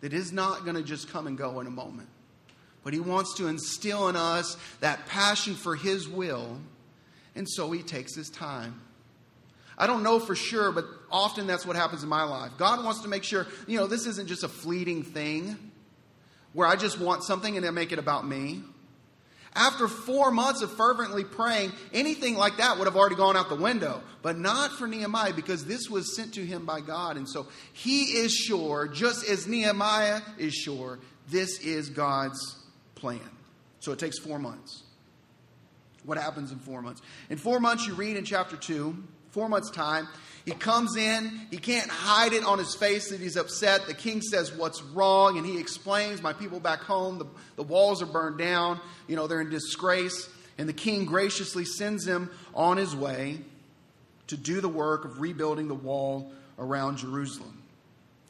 that 0.00 0.12
is 0.12 0.32
not 0.32 0.64
going 0.64 0.76
to 0.76 0.82
just 0.82 1.10
come 1.10 1.26
and 1.26 1.36
go 1.36 1.60
in 1.60 1.66
a 1.66 1.70
moment. 1.70 2.08
But 2.84 2.94
He 2.94 3.00
wants 3.00 3.34
to 3.38 3.48
instill 3.48 4.08
in 4.08 4.14
us 4.14 4.56
that 4.80 5.06
passion 5.06 5.54
for 5.56 5.74
His 5.74 6.08
will, 6.08 6.58
and 7.34 7.48
so 7.48 7.72
He 7.72 7.82
takes 7.82 8.14
His 8.14 8.30
time. 8.30 8.80
I 9.76 9.86
don't 9.88 10.04
know 10.04 10.20
for 10.20 10.36
sure, 10.36 10.70
but 10.70 10.84
often 11.10 11.46
that's 11.46 11.66
what 11.66 11.76
happens 11.76 12.02
in 12.02 12.08
my 12.08 12.24
life. 12.24 12.52
God 12.58 12.84
wants 12.84 13.00
to 13.02 13.08
make 13.08 13.24
sure, 13.24 13.46
you 13.66 13.78
know, 13.78 13.86
this 13.86 14.06
isn't 14.06 14.28
just 14.28 14.42
a 14.42 14.48
fleeting 14.48 15.02
thing 15.02 15.56
where 16.52 16.66
I 16.66 16.76
just 16.76 16.98
want 16.98 17.24
something 17.24 17.56
and 17.56 17.66
I 17.66 17.70
make 17.70 17.92
it 17.92 17.98
about 17.98 18.26
me. 18.26 18.62
After 19.54 19.88
four 19.88 20.30
months 20.30 20.60
of 20.60 20.70
fervently 20.72 21.24
praying, 21.24 21.72
anything 21.92 22.36
like 22.36 22.58
that 22.58 22.78
would 22.78 22.86
have 22.86 22.96
already 22.96 23.16
gone 23.16 23.36
out 23.36 23.48
the 23.48 23.56
window. 23.56 24.02
But 24.20 24.38
not 24.38 24.72
for 24.72 24.86
Nehemiah 24.86 25.32
because 25.32 25.64
this 25.64 25.88
was 25.88 26.14
sent 26.14 26.34
to 26.34 26.44
him 26.44 26.66
by 26.66 26.80
God. 26.80 27.16
And 27.16 27.28
so 27.28 27.46
he 27.72 28.18
is 28.18 28.34
sure, 28.34 28.86
just 28.86 29.26
as 29.26 29.46
Nehemiah 29.46 30.20
is 30.38 30.54
sure, 30.54 30.98
this 31.28 31.58
is 31.60 31.88
God's 31.88 32.56
plan. 32.94 33.20
So 33.80 33.92
it 33.92 33.98
takes 33.98 34.18
four 34.18 34.38
months. 34.38 34.82
What 36.04 36.18
happens 36.18 36.52
in 36.52 36.58
four 36.58 36.82
months? 36.82 37.00
In 37.30 37.38
four 37.38 37.58
months, 37.58 37.86
you 37.86 37.94
read 37.94 38.16
in 38.16 38.24
chapter 38.24 38.56
2, 38.56 38.96
four 39.36 39.50
months' 39.50 39.70
time, 39.70 40.08
he 40.46 40.52
comes 40.52 40.96
in, 40.96 41.40
he 41.50 41.58
can't 41.58 41.90
hide 41.90 42.32
it 42.32 42.42
on 42.42 42.58
his 42.58 42.74
face 42.74 43.10
that 43.10 43.20
he's 43.20 43.36
upset. 43.36 43.86
The 43.86 43.92
king 43.92 44.22
says, 44.22 44.50
What's 44.50 44.82
wrong? 44.82 45.36
And 45.36 45.44
he 45.46 45.58
explains, 45.58 46.22
My 46.22 46.32
people 46.32 46.58
back 46.58 46.80
home, 46.80 47.18
the, 47.18 47.26
the 47.56 47.62
walls 47.62 48.00
are 48.00 48.06
burned 48.06 48.38
down, 48.38 48.80
you 49.08 49.14
know, 49.14 49.26
they're 49.26 49.42
in 49.42 49.50
disgrace. 49.50 50.30
And 50.56 50.66
the 50.66 50.72
king 50.72 51.04
graciously 51.04 51.66
sends 51.66 52.06
him 52.06 52.30
on 52.54 52.78
his 52.78 52.96
way 52.96 53.40
to 54.28 54.38
do 54.38 54.62
the 54.62 54.70
work 54.70 55.04
of 55.04 55.20
rebuilding 55.20 55.68
the 55.68 55.74
wall 55.74 56.32
around 56.58 56.96
Jerusalem. 56.96 57.62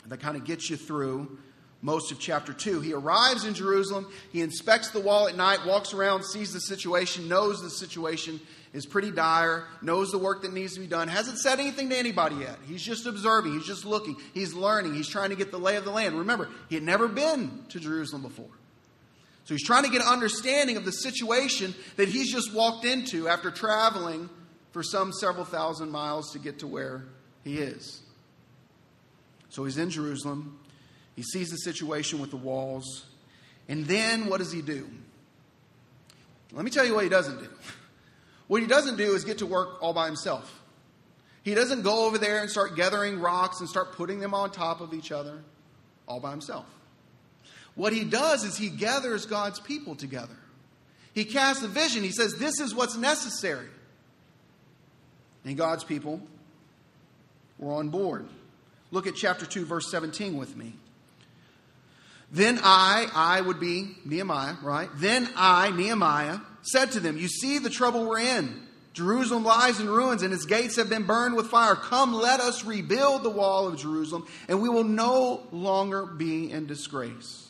that 0.06 0.18
kind 0.18 0.36
of 0.36 0.44
gets 0.44 0.68
you 0.68 0.76
through 0.76 1.38
most 1.82 2.10
of 2.10 2.18
chapter 2.18 2.52
2. 2.52 2.80
He 2.80 2.94
arrives 2.94 3.44
in 3.44 3.54
Jerusalem, 3.54 4.10
he 4.32 4.40
inspects 4.40 4.90
the 4.90 5.00
wall 5.00 5.28
at 5.28 5.36
night, 5.36 5.60
walks 5.66 5.94
around, 5.94 6.24
sees 6.24 6.52
the 6.52 6.60
situation, 6.60 7.28
knows 7.28 7.62
the 7.62 7.70
situation 7.70 8.40
is 8.76 8.84
pretty 8.84 9.10
dire, 9.10 9.64
knows 9.80 10.10
the 10.10 10.18
work 10.18 10.42
that 10.42 10.52
needs 10.52 10.74
to 10.74 10.80
be 10.80 10.86
done, 10.86 11.08
hasn't 11.08 11.38
said 11.38 11.58
anything 11.58 11.88
to 11.88 11.96
anybody 11.96 12.36
yet. 12.36 12.58
He's 12.68 12.82
just 12.82 13.06
observing, 13.06 13.54
he's 13.54 13.66
just 13.66 13.86
looking, 13.86 14.16
he's 14.34 14.52
learning, 14.52 14.92
he's 14.94 15.08
trying 15.08 15.30
to 15.30 15.36
get 15.36 15.50
the 15.50 15.58
lay 15.58 15.76
of 15.76 15.86
the 15.86 15.90
land. 15.90 16.18
Remember, 16.18 16.50
he 16.68 16.74
had 16.74 16.84
never 16.84 17.08
been 17.08 17.64
to 17.70 17.80
Jerusalem 17.80 18.20
before. 18.20 18.50
So 19.44 19.54
he's 19.54 19.64
trying 19.64 19.84
to 19.84 19.88
get 19.88 20.02
an 20.02 20.08
understanding 20.08 20.76
of 20.76 20.84
the 20.84 20.92
situation 20.92 21.74
that 21.96 22.10
he's 22.10 22.30
just 22.30 22.52
walked 22.52 22.84
into 22.84 23.28
after 23.28 23.50
traveling 23.50 24.28
for 24.72 24.82
some 24.82 25.10
several 25.10 25.46
thousand 25.46 25.90
miles 25.90 26.32
to 26.32 26.38
get 26.38 26.58
to 26.58 26.66
where 26.66 27.06
he 27.44 27.58
is. 27.58 28.02
So 29.48 29.64
he's 29.64 29.78
in 29.78 29.88
Jerusalem. 29.88 30.58
He 31.14 31.22
sees 31.22 31.48
the 31.48 31.56
situation 31.56 32.20
with 32.20 32.30
the 32.30 32.36
walls. 32.36 33.06
And 33.70 33.86
then 33.86 34.26
what 34.26 34.36
does 34.36 34.52
he 34.52 34.60
do? 34.60 34.86
Let 36.52 36.62
me 36.62 36.70
tell 36.70 36.84
you 36.84 36.94
what 36.94 37.04
he 37.04 37.08
doesn't 37.08 37.38
do. 37.38 37.48
What 38.48 38.62
he 38.62 38.68
doesn't 38.68 38.96
do 38.96 39.14
is 39.14 39.24
get 39.24 39.38
to 39.38 39.46
work 39.46 39.82
all 39.82 39.92
by 39.92 40.06
himself. 40.06 40.62
He 41.42 41.54
doesn't 41.54 41.82
go 41.82 42.06
over 42.06 42.18
there 42.18 42.40
and 42.40 42.50
start 42.50 42.76
gathering 42.76 43.20
rocks 43.20 43.60
and 43.60 43.68
start 43.68 43.92
putting 43.92 44.18
them 44.18 44.34
on 44.34 44.50
top 44.50 44.80
of 44.80 44.92
each 44.92 45.12
other 45.12 45.42
all 46.08 46.20
by 46.20 46.30
himself. 46.30 46.66
What 47.76 47.92
he 47.92 48.04
does 48.04 48.42
is 48.42 48.56
he 48.56 48.68
gathers 48.68 49.26
God's 49.26 49.60
people 49.60 49.94
together. 49.94 50.36
He 51.14 51.24
casts 51.24 51.62
a 51.62 51.68
vision. 51.68 52.02
He 52.02 52.10
says, 52.10 52.34
This 52.34 52.58
is 52.60 52.74
what's 52.74 52.96
necessary. 52.96 53.68
And 55.44 55.56
God's 55.56 55.84
people 55.84 56.20
were 57.58 57.74
on 57.74 57.90
board. 57.90 58.26
Look 58.90 59.06
at 59.06 59.14
chapter 59.14 59.46
2, 59.46 59.64
verse 59.66 59.90
17 59.90 60.36
with 60.36 60.56
me. 60.56 60.72
Then 62.32 62.58
I, 62.62 63.06
I 63.14 63.40
would 63.40 63.60
be 63.60 63.96
Nehemiah, 64.04 64.56
right? 64.62 64.88
Then 64.96 65.28
I, 65.36 65.70
Nehemiah, 65.70 66.38
said 66.66 66.92
to 66.92 67.00
them, 67.00 67.16
You 67.16 67.28
see 67.28 67.58
the 67.58 67.70
trouble 67.70 68.06
we're 68.06 68.20
in. 68.20 68.62
Jerusalem 68.92 69.44
lies 69.44 69.78
in 69.78 69.90
ruins, 69.90 70.22
and 70.22 70.32
its 70.32 70.46
gates 70.46 70.76
have 70.76 70.88
been 70.88 71.02
burned 71.02 71.36
with 71.36 71.48
fire. 71.48 71.74
Come, 71.74 72.14
let 72.14 72.40
us 72.40 72.64
rebuild 72.64 73.24
the 73.24 73.30
wall 73.30 73.68
of 73.68 73.78
Jerusalem, 73.78 74.26
and 74.48 74.62
we 74.62 74.70
will 74.70 74.84
no 74.84 75.46
longer 75.52 76.06
be 76.06 76.50
in 76.50 76.66
disgrace. 76.66 77.46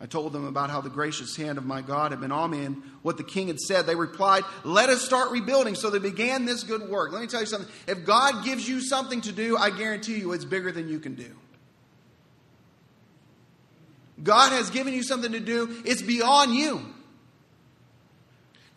I 0.00 0.06
told 0.06 0.32
them 0.32 0.46
about 0.46 0.70
how 0.70 0.80
the 0.80 0.90
gracious 0.90 1.34
hand 1.34 1.58
of 1.58 1.64
my 1.64 1.80
God 1.80 2.12
had 2.12 2.20
been 2.20 2.30
on 2.30 2.50
me 2.50 2.64
and 2.64 2.82
what 3.02 3.16
the 3.16 3.24
king 3.24 3.48
had 3.48 3.58
said. 3.58 3.86
They 3.86 3.96
replied, 3.96 4.44
Let 4.64 4.90
us 4.90 5.02
start 5.02 5.32
rebuilding. 5.32 5.74
So 5.74 5.90
they 5.90 5.98
began 5.98 6.44
this 6.44 6.62
good 6.62 6.88
work. 6.88 7.10
Let 7.10 7.20
me 7.20 7.26
tell 7.26 7.40
you 7.40 7.46
something. 7.46 7.70
If 7.88 8.04
God 8.04 8.44
gives 8.44 8.68
you 8.68 8.80
something 8.80 9.22
to 9.22 9.32
do, 9.32 9.56
I 9.56 9.70
guarantee 9.70 10.18
you 10.18 10.32
it's 10.34 10.44
bigger 10.44 10.70
than 10.70 10.88
you 10.88 11.00
can 11.00 11.14
do. 11.14 11.30
God 14.22 14.52
has 14.52 14.70
given 14.70 14.94
you 14.94 15.02
something 15.02 15.32
to 15.32 15.40
do, 15.40 15.82
it's 15.84 16.02
beyond 16.02 16.54
you. 16.54 16.82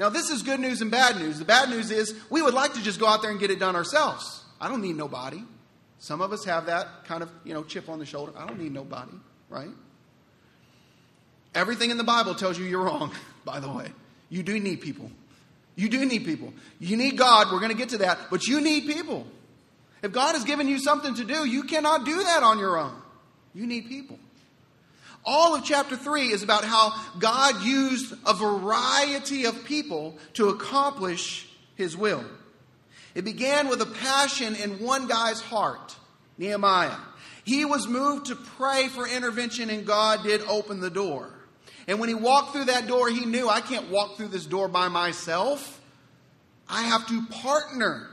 Now, 0.01 0.09
this 0.09 0.31
is 0.31 0.41
good 0.41 0.59
news 0.59 0.81
and 0.81 0.89
bad 0.89 1.17
news. 1.17 1.37
The 1.37 1.45
bad 1.45 1.69
news 1.69 1.91
is 1.91 2.15
we 2.31 2.41
would 2.41 2.55
like 2.55 2.73
to 2.73 2.81
just 2.81 2.99
go 2.99 3.05
out 3.05 3.21
there 3.21 3.29
and 3.29 3.39
get 3.39 3.51
it 3.51 3.59
done 3.59 3.75
ourselves. 3.75 4.43
I 4.59 4.67
don't 4.67 4.81
need 4.81 4.95
nobody. 4.95 5.43
Some 5.99 6.21
of 6.21 6.33
us 6.33 6.43
have 6.45 6.65
that 6.65 7.05
kind 7.05 7.21
of, 7.21 7.29
you 7.43 7.53
know, 7.53 7.63
chip 7.63 7.87
on 7.87 7.99
the 7.99 8.05
shoulder. 8.07 8.33
I 8.35 8.47
don't 8.47 8.59
need 8.59 8.73
nobody, 8.73 9.11
right? 9.47 9.69
Everything 11.53 11.91
in 11.91 11.97
the 11.97 12.03
Bible 12.03 12.33
tells 12.33 12.57
you 12.57 12.65
you're 12.65 12.81
wrong, 12.81 13.11
by 13.45 13.59
the 13.59 13.71
way. 13.71 13.89
You 14.31 14.41
do 14.41 14.59
need 14.59 14.81
people. 14.81 15.11
You 15.75 15.87
do 15.87 16.03
need 16.03 16.25
people. 16.25 16.51
You 16.79 16.97
need 16.97 17.15
God. 17.15 17.51
We're 17.51 17.59
going 17.59 17.71
to 17.71 17.77
get 17.77 17.89
to 17.89 17.99
that. 17.99 18.17
But 18.31 18.47
you 18.47 18.59
need 18.59 18.87
people. 18.87 19.27
If 20.01 20.13
God 20.13 20.33
has 20.33 20.45
given 20.45 20.67
you 20.67 20.79
something 20.79 21.13
to 21.13 21.23
do, 21.23 21.47
you 21.47 21.61
cannot 21.61 22.05
do 22.05 22.23
that 22.23 22.41
on 22.41 22.57
your 22.57 22.79
own. 22.79 22.99
You 23.53 23.67
need 23.67 23.87
people. 23.87 24.17
All 25.23 25.55
of 25.55 25.63
chapter 25.63 25.95
3 25.95 26.31
is 26.31 26.43
about 26.43 26.63
how 26.63 26.93
God 27.19 27.63
used 27.63 28.13
a 28.25 28.33
variety 28.33 29.45
of 29.45 29.65
people 29.65 30.17
to 30.33 30.49
accomplish 30.49 31.47
his 31.75 31.95
will. 31.95 32.25
It 33.13 33.23
began 33.23 33.67
with 33.67 33.81
a 33.81 33.85
passion 33.85 34.55
in 34.55 34.79
one 34.79 35.07
guy's 35.07 35.41
heart, 35.41 35.95
Nehemiah. 36.37 36.97
He 37.43 37.65
was 37.65 37.87
moved 37.87 38.27
to 38.27 38.35
pray 38.35 38.87
for 38.87 39.07
intervention, 39.07 39.69
and 39.69 39.85
God 39.85 40.23
did 40.23 40.41
open 40.41 40.79
the 40.79 40.89
door. 40.89 41.29
And 41.87 41.99
when 41.99 42.09
he 42.09 42.15
walked 42.15 42.53
through 42.53 42.65
that 42.65 42.87
door, 42.87 43.09
he 43.09 43.25
knew 43.25 43.49
I 43.49 43.61
can't 43.61 43.89
walk 43.89 44.15
through 44.15 44.29
this 44.29 44.45
door 44.45 44.67
by 44.67 44.87
myself. 44.87 45.79
I 46.69 46.83
have 46.83 47.07
to 47.07 47.25
partner 47.27 48.07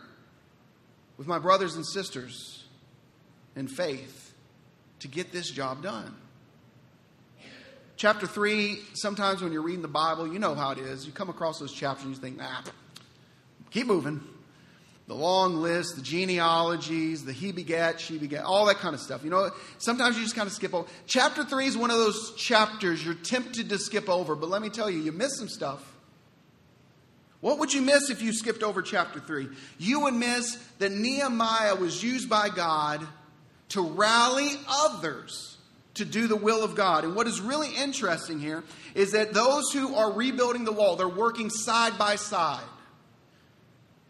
with 1.16 1.26
my 1.26 1.38
brothers 1.38 1.76
and 1.76 1.86
sisters 1.86 2.64
in 3.54 3.68
faith 3.68 4.34
to 5.00 5.08
get 5.08 5.32
this 5.32 5.50
job 5.50 5.82
done. 5.82 6.14
Chapter 7.98 8.28
3, 8.28 8.78
sometimes 8.94 9.42
when 9.42 9.52
you're 9.52 9.60
reading 9.60 9.82
the 9.82 9.88
Bible, 9.88 10.32
you 10.32 10.38
know 10.38 10.54
how 10.54 10.70
it 10.70 10.78
is. 10.78 11.04
You 11.04 11.10
come 11.10 11.28
across 11.28 11.58
those 11.58 11.72
chapters 11.72 12.04
and 12.06 12.14
you 12.14 12.20
think, 12.22 12.38
ah, 12.40 12.62
keep 13.72 13.88
moving 13.88 14.20
the 15.08 15.14
long 15.14 15.56
list, 15.56 15.96
the 15.96 16.02
genealogies, 16.02 17.24
the 17.24 17.32
he 17.32 17.50
begat, 17.50 17.98
she 17.98 18.16
begat, 18.16 18.44
all 18.44 18.66
that 18.66 18.76
kind 18.76 18.94
of 18.94 19.00
stuff. 19.00 19.24
You 19.24 19.30
know, 19.30 19.50
sometimes 19.78 20.16
you 20.16 20.22
just 20.22 20.36
kind 20.36 20.46
of 20.46 20.52
skip 20.52 20.72
over. 20.72 20.86
Chapter 21.06 21.42
3 21.42 21.66
is 21.66 21.76
one 21.76 21.90
of 21.90 21.96
those 21.96 22.36
chapters 22.36 23.04
you're 23.04 23.14
tempted 23.14 23.68
to 23.70 23.78
skip 23.78 24.08
over, 24.08 24.36
but 24.36 24.48
let 24.48 24.62
me 24.62 24.68
tell 24.68 24.88
you, 24.88 25.00
you 25.00 25.10
miss 25.10 25.36
some 25.36 25.48
stuff. 25.48 25.82
What 27.40 27.58
would 27.58 27.74
you 27.74 27.82
miss 27.82 28.10
if 28.10 28.22
you 28.22 28.32
skipped 28.32 28.62
over 28.62 28.80
chapter 28.80 29.18
3? 29.18 29.48
You 29.78 30.00
would 30.02 30.14
miss 30.14 30.56
that 30.78 30.92
Nehemiah 30.92 31.74
was 31.74 32.00
used 32.00 32.30
by 32.30 32.48
God 32.48 33.04
to 33.70 33.82
rally 33.82 34.50
others 34.68 35.57
to 35.98 36.04
do 36.04 36.26
the 36.26 36.36
will 36.36 36.64
of 36.64 36.74
God. 36.74 37.04
And 37.04 37.14
what 37.14 37.26
is 37.26 37.40
really 37.40 37.74
interesting 37.74 38.40
here 38.40 38.64
is 38.94 39.12
that 39.12 39.32
those 39.32 39.70
who 39.72 39.94
are 39.94 40.12
rebuilding 40.12 40.64
the 40.64 40.72
wall, 40.72 40.96
they're 40.96 41.08
working 41.08 41.50
side 41.50 41.96
by 41.98 42.16
side. 42.16 42.64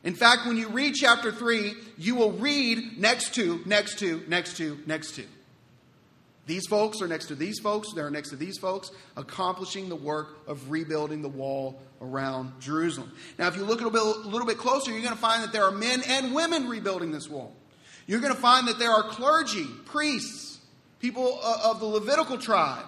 In 0.04 0.14
fact, 0.14 0.46
when 0.46 0.56
you 0.56 0.68
read 0.68 0.94
chapter 0.94 1.32
3, 1.32 1.74
you 1.98 2.14
will 2.14 2.32
read 2.32 2.98
next 2.98 3.34
to, 3.34 3.60
next 3.66 3.98
to, 3.98 4.22
next 4.28 4.56
to, 4.56 4.78
next 4.86 5.16
to. 5.16 5.24
These 6.46 6.66
folks 6.66 7.02
are 7.02 7.08
next 7.08 7.26
to 7.26 7.34
these 7.34 7.58
folks, 7.58 7.92
they're 7.94 8.10
next 8.10 8.30
to 8.30 8.36
these 8.36 8.56
folks, 8.56 8.90
accomplishing 9.18 9.90
the 9.90 9.96
work 9.96 10.38
of 10.46 10.70
rebuilding 10.70 11.20
the 11.20 11.28
wall 11.28 11.78
around 12.00 12.58
Jerusalem. 12.58 13.12
Now, 13.38 13.48
if 13.48 13.56
you 13.56 13.64
look 13.64 13.82
a 13.82 13.84
little 13.84 14.14
bit, 14.14 14.26
a 14.26 14.28
little 14.28 14.46
bit 14.46 14.56
closer, 14.56 14.90
you're 14.90 15.02
going 15.02 15.12
to 15.12 15.20
find 15.20 15.42
that 15.42 15.52
there 15.52 15.64
are 15.64 15.70
men 15.70 16.02
and 16.06 16.34
women 16.34 16.68
rebuilding 16.68 17.10
this 17.10 17.28
wall. 17.28 17.54
You're 18.06 18.20
going 18.20 18.34
to 18.34 18.40
find 18.40 18.66
that 18.68 18.78
there 18.78 18.90
are 18.90 19.02
clergy, 19.02 19.66
priests, 19.84 20.57
people 21.00 21.40
of 21.42 21.80
the 21.80 21.86
Levitical 21.86 22.38
tribe 22.38 22.86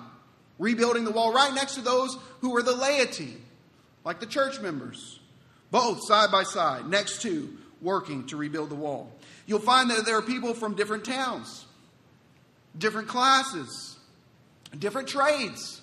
rebuilding 0.58 1.04
the 1.04 1.10
wall 1.10 1.32
right 1.32 1.54
next 1.54 1.74
to 1.74 1.80
those 1.80 2.16
who 2.40 2.54
are 2.56 2.62
the 2.62 2.74
laity, 2.74 3.34
like 4.04 4.20
the 4.20 4.26
church 4.26 4.60
members 4.60 5.20
both 5.70 6.04
side 6.06 6.30
by 6.30 6.42
side, 6.42 6.86
next 6.88 7.22
to, 7.22 7.56
working 7.80 8.26
to 8.26 8.36
rebuild 8.36 8.70
the 8.70 8.74
wall. 8.74 9.10
You'll 9.46 9.60
find 9.60 9.90
that 9.90 10.04
there 10.04 10.16
are 10.16 10.22
people 10.22 10.54
from 10.54 10.74
different 10.74 11.04
towns, 11.04 11.64
different 12.76 13.08
classes, 13.08 13.96
different 14.78 15.08
trades. 15.08 15.80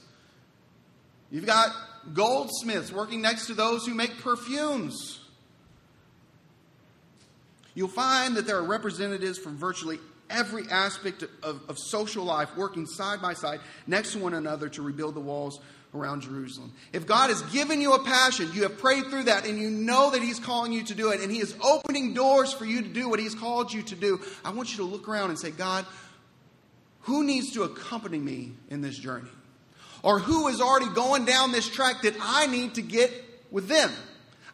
You've 1.32 1.46
got 1.46 1.72
goldsmiths 2.13 2.92
working 2.92 3.22
next 3.22 3.48
to 3.48 3.54
those 3.54 3.86
who 3.86 3.94
make 3.94 4.18
perfumes. 4.20 5.20
You'll 7.74 7.88
find 7.88 8.36
that 8.38 8.48
there 8.48 8.58
are 8.58 8.63
representatives 8.63 9.38
from 9.38 9.58
virtually 9.58 10.00
every 10.30 10.68
aspect 10.70 11.24
of, 11.44 11.62
of, 11.70 11.78
social 11.78 12.24
life 12.24 12.56
working 12.58 12.86
side 12.86 13.22
by 13.22 13.34
side 13.34 13.60
next 13.86 14.13
to 14.13 14.20
one 14.20 14.34
another 14.34 14.70
to 14.70 14.82
rebuild 14.82 15.16
the 15.16 15.20
walls 15.20 15.60
around 15.94 16.22
Jerusalem. 16.22 16.74
If 16.94 17.06
God 17.06 17.30
has 17.30 17.42
given 17.44 17.82
you 17.82 17.94
a 17.94 18.04
passion, 18.04 18.50
you 18.54 18.63
have 18.63 18.78
prayed 18.78 19.06
through 19.06 19.24
that, 19.24 19.46
and 19.46 19.60
you 19.60 19.70
know 19.70 20.12
that 20.12 20.22
He's 20.22 20.40
calling 20.40 20.74
you 20.74 20.84
to 20.84 20.96
do 20.96 21.12
it, 21.12 21.22
and 21.22 21.32
He 21.32 21.40
is 21.40 21.56
opening 21.62 22.13
doors 22.13 22.54
for 22.54 22.66
you 22.66 22.82
to 22.82 22.88
do 22.88 23.10
what 23.10 23.20
He's 23.20 23.36
called 23.36 23.74
you 23.74 23.82
to 23.84 23.96
do, 23.96 24.22
I 24.44 24.52
want 24.52 24.72
you 24.72 24.78
to 24.78 24.84
look 24.84 25.08
around 25.08 25.30
and 25.30 25.40
say, 25.40 25.52
God, 25.52 25.86
who 27.02 27.24
needs 27.24 27.54
to 27.54 27.63
accompany 27.63 28.20
me 28.20 28.52
in 28.70 28.82
this 28.82 28.98
journey? 28.98 29.30
Or 30.04 30.20
who 30.20 30.48
is 30.48 30.62
already 30.62 30.94
going 30.94 31.26
down 31.26 31.52
this 31.52 31.68
track 31.68 32.02
that 32.04 32.16
I 32.22 32.48
need 32.48 32.76
to 32.76 32.82
get 32.82 33.12
with 33.50 33.68
them? 33.68 33.92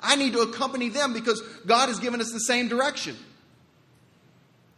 I 0.02 0.16
need 0.16 0.34
to 0.34 0.40
accompany 0.40 0.90
them 0.90 1.14
because 1.14 1.42
God 1.66 1.88
has 1.88 2.00
given 2.00 2.22
us 2.22 2.32
the 2.32 2.40
same 2.40 2.68
direction. 2.68 3.16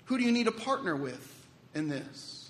Who 0.05 0.17
do 0.17 0.23
you 0.23 0.31
need 0.31 0.45
to 0.45 0.51
partner 0.51 0.95
with 0.95 1.47
in 1.73 1.87
this? 1.87 2.49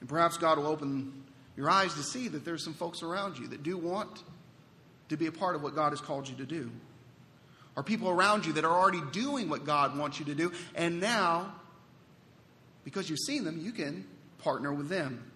And 0.00 0.08
perhaps 0.08 0.36
God 0.36 0.58
will 0.58 0.66
open 0.66 1.24
your 1.56 1.70
eyes 1.70 1.94
to 1.94 2.02
see 2.02 2.28
that 2.28 2.44
there's 2.44 2.64
some 2.64 2.74
folks 2.74 3.02
around 3.02 3.38
you 3.38 3.48
that 3.48 3.62
do 3.62 3.76
want 3.76 4.22
to 5.08 5.16
be 5.16 5.26
a 5.26 5.32
part 5.32 5.56
of 5.56 5.62
what 5.62 5.74
God 5.74 5.90
has 5.90 6.00
called 6.00 6.28
you 6.28 6.36
to 6.36 6.46
do. 6.46 6.70
Or 7.76 7.82
people 7.82 8.08
around 8.08 8.46
you 8.46 8.54
that 8.54 8.64
are 8.64 8.72
already 8.72 9.02
doing 9.12 9.48
what 9.48 9.64
God 9.64 9.96
wants 9.96 10.18
you 10.18 10.24
to 10.26 10.34
do, 10.34 10.52
and 10.74 11.00
now, 11.00 11.52
because 12.84 13.08
you've 13.08 13.20
seen 13.20 13.44
them, 13.44 13.60
you 13.60 13.72
can 13.72 14.06
partner 14.38 14.72
with 14.72 14.88
them. 14.88 15.30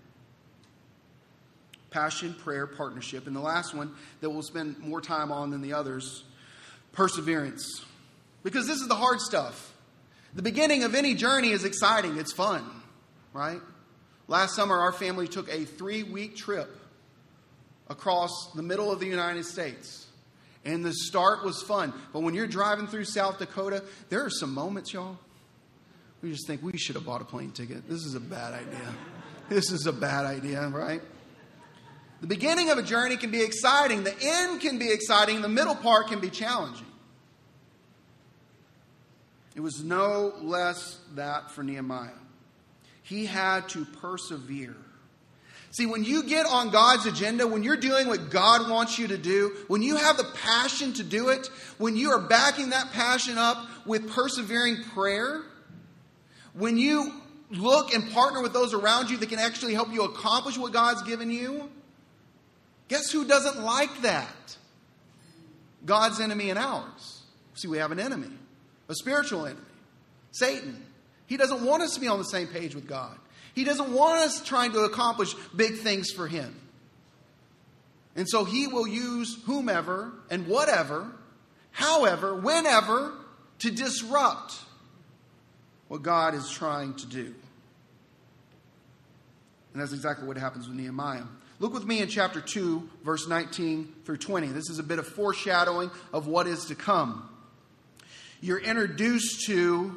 Passion, 1.90 2.34
prayer, 2.34 2.66
partnership. 2.66 3.26
And 3.26 3.36
the 3.36 3.40
last 3.40 3.74
one 3.74 3.94
that 4.20 4.30
we'll 4.30 4.42
spend 4.42 4.78
more 4.80 5.00
time 5.00 5.30
on 5.30 5.50
than 5.50 5.62
the 5.62 5.74
others 5.74 6.24
perseverance. 6.92 7.84
Because 8.42 8.66
this 8.66 8.80
is 8.80 8.88
the 8.88 8.96
hard 8.96 9.20
stuff. 9.20 9.73
The 10.34 10.42
beginning 10.42 10.82
of 10.82 10.94
any 10.94 11.14
journey 11.14 11.50
is 11.50 11.64
exciting, 11.64 12.18
it's 12.18 12.32
fun, 12.32 12.64
right? 13.32 13.60
Last 14.26 14.56
summer, 14.56 14.76
our 14.76 14.92
family 14.92 15.28
took 15.28 15.48
a 15.48 15.64
three 15.64 16.02
week 16.02 16.36
trip 16.36 16.74
across 17.88 18.50
the 18.54 18.62
middle 18.62 18.90
of 18.90 18.98
the 18.98 19.06
United 19.06 19.44
States. 19.44 20.06
And 20.64 20.84
the 20.84 20.94
start 20.94 21.44
was 21.44 21.62
fun. 21.62 21.92
But 22.12 22.22
when 22.22 22.32
you're 22.32 22.46
driving 22.46 22.86
through 22.86 23.04
South 23.04 23.38
Dakota, 23.38 23.84
there 24.08 24.24
are 24.24 24.30
some 24.30 24.54
moments, 24.54 24.92
y'all, 24.94 25.18
we 26.22 26.32
just 26.32 26.46
think 26.46 26.62
we 26.62 26.78
should 26.78 26.94
have 26.94 27.04
bought 27.04 27.20
a 27.20 27.24
plane 27.24 27.50
ticket. 27.50 27.86
This 27.86 28.04
is 28.04 28.14
a 28.14 28.20
bad 28.20 28.54
idea. 28.54 28.94
This 29.50 29.70
is 29.70 29.86
a 29.86 29.92
bad 29.92 30.24
idea, 30.24 30.66
right? 30.68 31.02
The 32.22 32.26
beginning 32.26 32.70
of 32.70 32.78
a 32.78 32.82
journey 32.82 33.18
can 33.18 33.30
be 33.30 33.42
exciting, 33.42 34.04
the 34.04 34.14
end 34.18 34.62
can 34.62 34.78
be 34.78 34.90
exciting, 34.90 35.42
the 35.42 35.48
middle 35.50 35.74
part 35.74 36.08
can 36.08 36.20
be 36.20 36.30
challenging. 36.30 36.86
It 39.54 39.60
was 39.60 39.84
no 39.84 40.32
less 40.40 40.98
that 41.14 41.50
for 41.50 41.62
Nehemiah. 41.62 42.10
He 43.02 43.26
had 43.26 43.68
to 43.70 43.84
persevere. 43.84 44.76
See, 45.70 45.86
when 45.86 46.04
you 46.04 46.22
get 46.24 46.46
on 46.46 46.70
God's 46.70 47.06
agenda, 47.06 47.46
when 47.46 47.62
you're 47.62 47.76
doing 47.76 48.06
what 48.06 48.30
God 48.30 48.70
wants 48.70 48.98
you 48.98 49.08
to 49.08 49.18
do, 49.18 49.56
when 49.66 49.82
you 49.82 49.96
have 49.96 50.16
the 50.16 50.24
passion 50.42 50.92
to 50.94 51.02
do 51.02 51.28
it, 51.28 51.48
when 51.78 51.96
you 51.96 52.10
are 52.10 52.20
backing 52.20 52.70
that 52.70 52.92
passion 52.92 53.38
up 53.38 53.66
with 53.84 54.10
persevering 54.10 54.84
prayer, 54.94 55.42
when 56.52 56.78
you 56.78 57.12
look 57.50 57.92
and 57.92 58.10
partner 58.12 58.40
with 58.40 58.52
those 58.52 58.72
around 58.72 59.10
you 59.10 59.16
that 59.16 59.28
can 59.28 59.40
actually 59.40 59.74
help 59.74 59.92
you 59.92 60.04
accomplish 60.04 60.56
what 60.56 60.72
God's 60.72 61.02
given 61.02 61.30
you, 61.30 61.68
guess 62.88 63.10
who 63.10 63.24
doesn't 63.24 63.60
like 63.62 64.02
that? 64.02 64.56
God's 65.84 66.20
enemy 66.20 66.50
and 66.50 66.58
ours. 66.58 67.22
See, 67.54 67.68
we 67.68 67.78
have 67.78 67.92
an 67.92 68.00
enemy 68.00 68.30
a 68.88 68.94
spiritual 68.94 69.46
enemy, 69.46 69.60
Satan. 70.32 70.84
He 71.26 71.36
doesn't 71.36 71.64
want 71.64 71.82
us 71.82 71.94
to 71.94 72.00
be 72.00 72.08
on 72.08 72.18
the 72.18 72.24
same 72.24 72.48
page 72.48 72.74
with 72.74 72.86
God. 72.86 73.16
He 73.54 73.64
doesn't 73.64 73.92
want 73.92 74.18
us 74.18 74.42
trying 74.44 74.72
to 74.72 74.80
accomplish 74.80 75.34
big 75.56 75.76
things 75.76 76.10
for 76.10 76.26
Him. 76.26 76.54
And 78.16 78.28
so 78.28 78.44
He 78.44 78.66
will 78.66 78.86
use 78.86 79.38
whomever 79.46 80.12
and 80.30 80.46
whatever, 80.46 81.10
however, 81.70 82.34
whenever, 82.34 83.12
to 83.60 83.70
disrupt 83.70 84.54
what 85.88 86.02
God 86.02 86.34
is 86.34 86.50
trying 86.50 86.94
to 86.94 87.06
do. 87.06 87.34
And 89.72 89.82
that's 89.82 89.92
exactly 89.92 90.26
what 90.26 90.36
happens 90.36 90.68
with 90.68 90.76
Nehemiah. 90.76 91.24
Look 91.60 91.72
with 91.72 91.84
me 91.84 92.00
in 92.00 92.08
chapter 92.08 92.40
2, 92.40 92.88
verse 93.04 93.28
19 93.28 93.92
through 94.04 94.18
20. 94.18 94.48
This 94.48 94.68
is 94.68 94.78
a 94.78 94.82
bit 94.82 94.98
of 94.98 95.06
foreshadowing 95.06 95.90
of 96.12 96.26
what 96.26 96.46
is 96.46 96.66
to 96.66 96.74
come 96.74 97.28
you're 98.44 98.58
introduced 98.58 99.46
to 99.46 99.96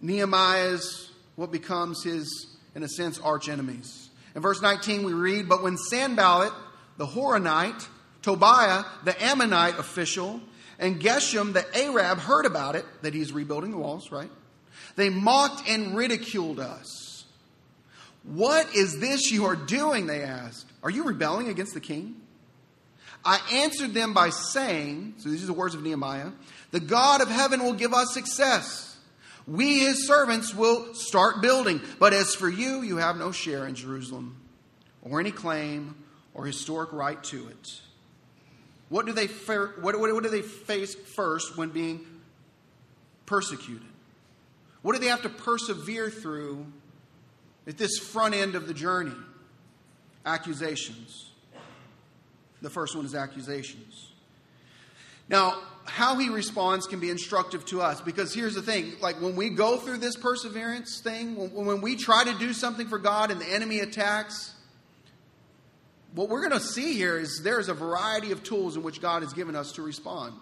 Nehemiah's, 0.00 1.10
what 1.34 1.50
becomes 1.50 2.04
his, 2.04 2.56
in 2.76 2.84
a 2.84 2.88
sense, 2.88 3.18
arch 3.18 3.48
enemies. 3.48 4.10
In 4.36 4.42
verse 4.42 4.62
19, 4.62 5.02
we 5.02 5.12
read, 5.12 5.48
But 5.48 5.60
when 5.60 5.76
Sanballat, 5.76 6.52
the 6.96 7.04
Horonite, 7.04 7.84
Tobiah, 8.22 8.84
the 9.02 9.20
Ammonite 9.20 9.76
official, 9.80 10.40
and 10.78 11.00
Geshem, 11.00 11.52
the 11.52 11.66
Arab, 11.76 12.18
heard 12.18 12.46
about 12.46 12.76
it, 12.76 12.84
that 13.02 13.12
he's 13.12 13.32
rebuilding 13.32 13.72
the 13.72 13.78
walls, 13.78 14.12
right? 14.12 14.30
They 14.94 15.08
mocked 15.08 15.68
and 15.68 15.96
ridiculed 15.96 16.60
us. 16.60 17.24
What 18.22 18.72
is 18.76 19.00
this 19.00 19.32
you 19.32 19.46
are 19.46 19.56
doing? 19.56 20.06
They 20.06 20.22
asked. 20.22 20.70
Are 20.84 20.90
you 20.90 21.02
rebelling 21.02 21.48
against 21.48 21.74
the 21.74 21.80
king? 21.80 22.20
I 23.24 23.40
answered 23.52 23.94
them 23.94 24.14
by 24.14 24.30
saying, 24.30 25.14
so 25.18 25.28
these 25.28 25.42
are 25.42 25.46
the 25.46 25.52
words 25.52 25.74
of 25.74 25.82
Nehemiah, 25.82 26.30
the 26.70 26.80
God 26.80 27.20
of 27.20 27.28
heaven 27.28 27.64
will 27.64 27.74
give 27.74 27.94
us 27.94 28.12
success. 28.12 28.96
We, 29.46 29.80
his 29.80 30.06
servants, 30.06 30.54
will 30.54 30.94
start 30.94 31.40
building. 31.40 31.80
But 31.98 32.12
as 32.12 32.34
for 32.34 32.48
you, 32.48 32.82
you 32.82 32.98
have 32.98 33.16
no 33.16 33.32
share 33.32 33.66
in 33.66 33.74
Jerusalem, 33.74 34.36
or 35.02 35.20
any 35.20 35.30
claim 35.30 35.96
or 36.34 36.44
historic 36.44 36.92
right 36.92 37.22
to 37.24 37.48
it. 37.48 37.68
What 38.90 39.06
do 39.06 39.12
they, 39.12 39.26
what, 39.26 39.98
what, 39.98 40.12
what 40.12 40.22
do 40.22 40.28
they 40.28 40.42
face 40.42 40.94
first 40.94 41.56
when 41.56 41.70
being 41.70 42.06
persecuted? 43.26 43.86
What 44.82 44.94
do 44.94 45.00
they 45.00 45.08
have 45.08 45.22
to 45.22 45.28
persevere 45.28 46.10
through 46.10 46.66
at 47.66 47.76
this 47.76 47.98
front 47.98 48.34
end 48.34 48.54
of 48.54 48.66
the 48.66 48.74
journey? 48.74 49.16
Accusations. 50.24 51.30
The 52.62 52.70
first 52.70 52.96
one 52.96 53.04
is 53.04 53.14
accusations. 53.14 54.10
Now, 55.28 55.60
how 55.88 56.16
he 56.16 56.28
responds 56.28 56.86
can 56.86 57.00
be 57.00 57.10
instructive 57.10 57.64
to 57.66 57.80
us 57.80 58.00
because 58.00 58.34
here's 58.34 58.54
the 58.54 58.62
thing 58.62 58.92
like 59.00 59.20
when 59.20 59.36
we 59.36 59.50
go 59.50 59.76
through 59.76 59.98
this 59.98 60.16
perseverance 60.16 61.00
thing, 61.00 61.36
when, 61.36 61.66
when 61.66 61.80
we 61.80 61.96
try 61.96 62.24
to 62.24 62.34
do 62.38 62.52
something 62.52 62.88
for 62.88 62.98
God 62.98 63.30
and 63.30 63.40
the 63.40 63.46
enemy 63.52 63.80
attacks, 63.80 64.54
what 66.14 66.28
we're 66.28 66.40
going 66.40 66.58
to 66.58 66.66
see 66.66 66.94
here 66.94 67.18
is 67.18 67.40
there's 67.42 67.68
a 67.68 67.74
variety 67.74 68.32
of 68.32 68.42
tools 68.42 68.76
in 68.76 68.82
which 68.82 69.00
God 69.00 69.22
has 69.22 69.32
given 69.32 69.54
us 69.54 69.72
to 69.72 69.82
respond. 69.82 70.34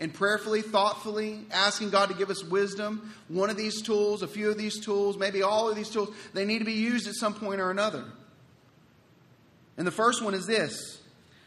And 0.00 0.12
prayerfully, 0.12 0.62
thoughtfully, 0.62 1.40
asking 1.52 1.90
God 1.90 2.08
to 2.08 2.14
give 2.14 2.30
us 2.30 2.42
wisdom. 2.42 3.14
One 3.28 3.50
of 3.50 3.56
these 3.56 3.80
tools, 3.80 4.22
a 4.22 4.28
few 4.28 4.50
of 4.50 4.58
these 4.58 4.80
tools, 4.80 5.16
maybe 5.16 5.42
all 5.42 5.68
of 5.68 5.76
these 5.76 5.88
tools, 5.88 6.10
they 6.32 6.44
need 6.44 6.58
to 6.58 6.64
be 6.64 6.72
used 6.72 7.06
at 7.06 7.14
some 7.14 7.34
point 7.34 7.60
or 7.60 7.70
another. 7.70 8.04
And 9.76 9.86
the 9.86 9.92
first 9.92 10.22
one 10.22 10.34
is 10.34 10.46
this 10.46 11.00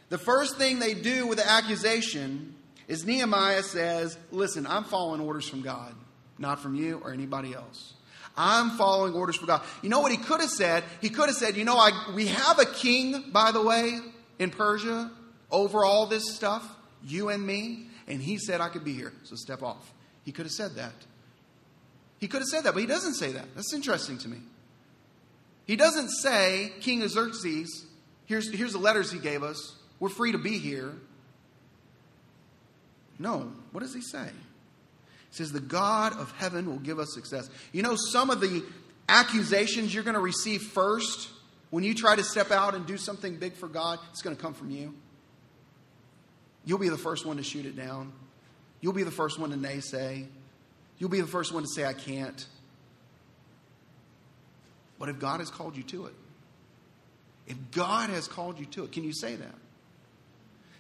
the 0.09 0.17
first 0.17 0.57
thing 0.57 0.79
they 0.79 0.93
do 0.93 1.27
with 1.27 1.37
the 1.37 1.49
accusation 1.49 2.55
is 2.88 3.06
Nehemiah 3.06 3.63
says, 3.63 4.17
Listen, 4.32 4.65
I'm 4.67 4.84
following 4.84 5.21
orders 5.21 5.47
from 5.47 5.62
God, 5.62 5.93
not 6.38 6.62
from 6.62 6.76
you 6.76 7.00
or 7.04 7.13
anybody 7.13 7.54
else. 7.54 7.93
I'm 8.36 8.71
following 8.78 9.13
orders 9.13 9.36
from 9.36 9.47
God. 9.47 9.62
You 9.82 9.89
know 9.89 10.00
what 10.00 10.12
he 10.12 10.17
could 10.17 10.41
have 10.41 10.50
said? 10.50 10.84
He 11.02 11.10
could 11.10 11.28
have 11.28 11.36
said, 11.36 11.58
You 11.58 11.65
know, 11.65 11.78
I, 11.78 12.12
we 12.15 12.28
have 12.28 12.60
a 12.60 12.65
king, 12.65 13.32
by 13.32 13.52
the 13.52 13.62
way, 13.62 14.00
in 14.39 14.52
Persia 14.52 15.12
over 15.50 15.84
all 15.84 16.06
this 16.06 16.36
stuff, 16.36 16.67
you 17.04 17.30
and 17.30 17.45
me, 17.45 17.88
and 18.08 18.21
he 18.21 18.38
said 18.38 18.62
I 18.62 18.69
could 18.69 18.84
be 18.84 18.93
here, 18.93 19.13
so 19.23 19.36
step 19.36 19.63
off. 19.63 19.91
He 20.23 20.32
could 20.32 20.45
have 20.45 20.52
said 20.52 20.76
that. 20.76 20.93
He 22.19 22.28
could 22.28 22.41
have 22.41 22.47
said 22.47 22.63
that, 22.63 22.73
but 22.73 22.80
he 22.80 22.88
doesn't 22.88 23.13
say 23.13 23.32
that. 23.34 23.45
That's 23.56 23.73
interesting 23.73 24.17
to 24.19 24.28
me. 24.28 24.38
He 25.65 25.76
doesn't 25.76 26.10
say, 26.10 26.71
King 26.80 27.08
Xerxes, 27.08 27.86
here's, 28.26 28.52
here's 28.54 28.73
the 28.73 28.80
letters 28.80 29.12
he 29.12 29.19
gave 29.19 29.43
us. 29.43 29.76
We're 30.00 30.10
free 30.10 30.32
to 30.32 30.38
be 30.38 30.58
here. 30.58 30.93
No. 33.19 33.51
What 33.71 33.82
does 33.82 33.93
he 33.93 34.01
say? 34.01 34.27
He 35.30 35.36
says, 35.36 35.51
The 35.51 35.60
God 35.60 36.13
of 36.13 36.32
heaven 36.34 36.67
will 36.67 36.80
give 36.80 36.99
us 36.99 37.13
success. 37.13 37.49
You 37.71 37.84
know, 37.84 37.95
some 37.95 38.30
of 38.30 38.41
the 38.41 38.63
accusations 39.10 39.93
you're 39.93 40.03
going 40.03 40.15
to 40.15 40.21
receive 40.21 40.62
first 40.62 41.30
when 41.69 41.84
you 41.84 41.93
try 41.93 42.15
to 42.15 42.23
step 42.23 42.51
out 42.51 42.75
and 42.75 42.86
do 42.86 42.97
something 42.97 43.38
big 43.38 43.53
for 43.53 43.67
God, 43.67 43.99
it's 44.12 44.21
going 44.21 44.36
to 44.36 44.41
come 44.41 44.53
from 44.53 44.71
you. 44.71 44.93
You'll 46.65 46.80
be 46.80 46.89
the 46.89 46.97
first 46.97 47.25
one 47.25 47.38
to 47.38 47.43
shoot 47.43 47.65
it 47.65 47.75
down. 47.75 48.13
You'll 48.82 48.93
be 48.93 49.03
the 49.03 49.12
first 49.12 49.39
one 49.39 49.51
to 49.51 49.58
naysay. 49.58 50.27
You'll 50.97 51.10
be 51.10 51.21
the 51.21 51.27
first 51.27 51.53
one 51.53 51.63
to 51.63 51.69
say, 51.69 51.86
I 51.86 51.93
can't. 51.93 52.45
But 54.99 55.10
if 55.10 55.19
God 55.19 55.39
has 55.39 55.49
called 55.49 55.77
you 55.77 55.84
to 55.84 56.08
it, 56.08 56.13
if 57.47 57.58
God 57.71 58.10
has 58.10 58.27
called 58.27 58.60
you 58.60 58.65
to 58.67 58.84
it, 58.84 58.91
can 58.91 59.03
you 59.03 59.13
say 59.13 59.36
that? 59.36 59.56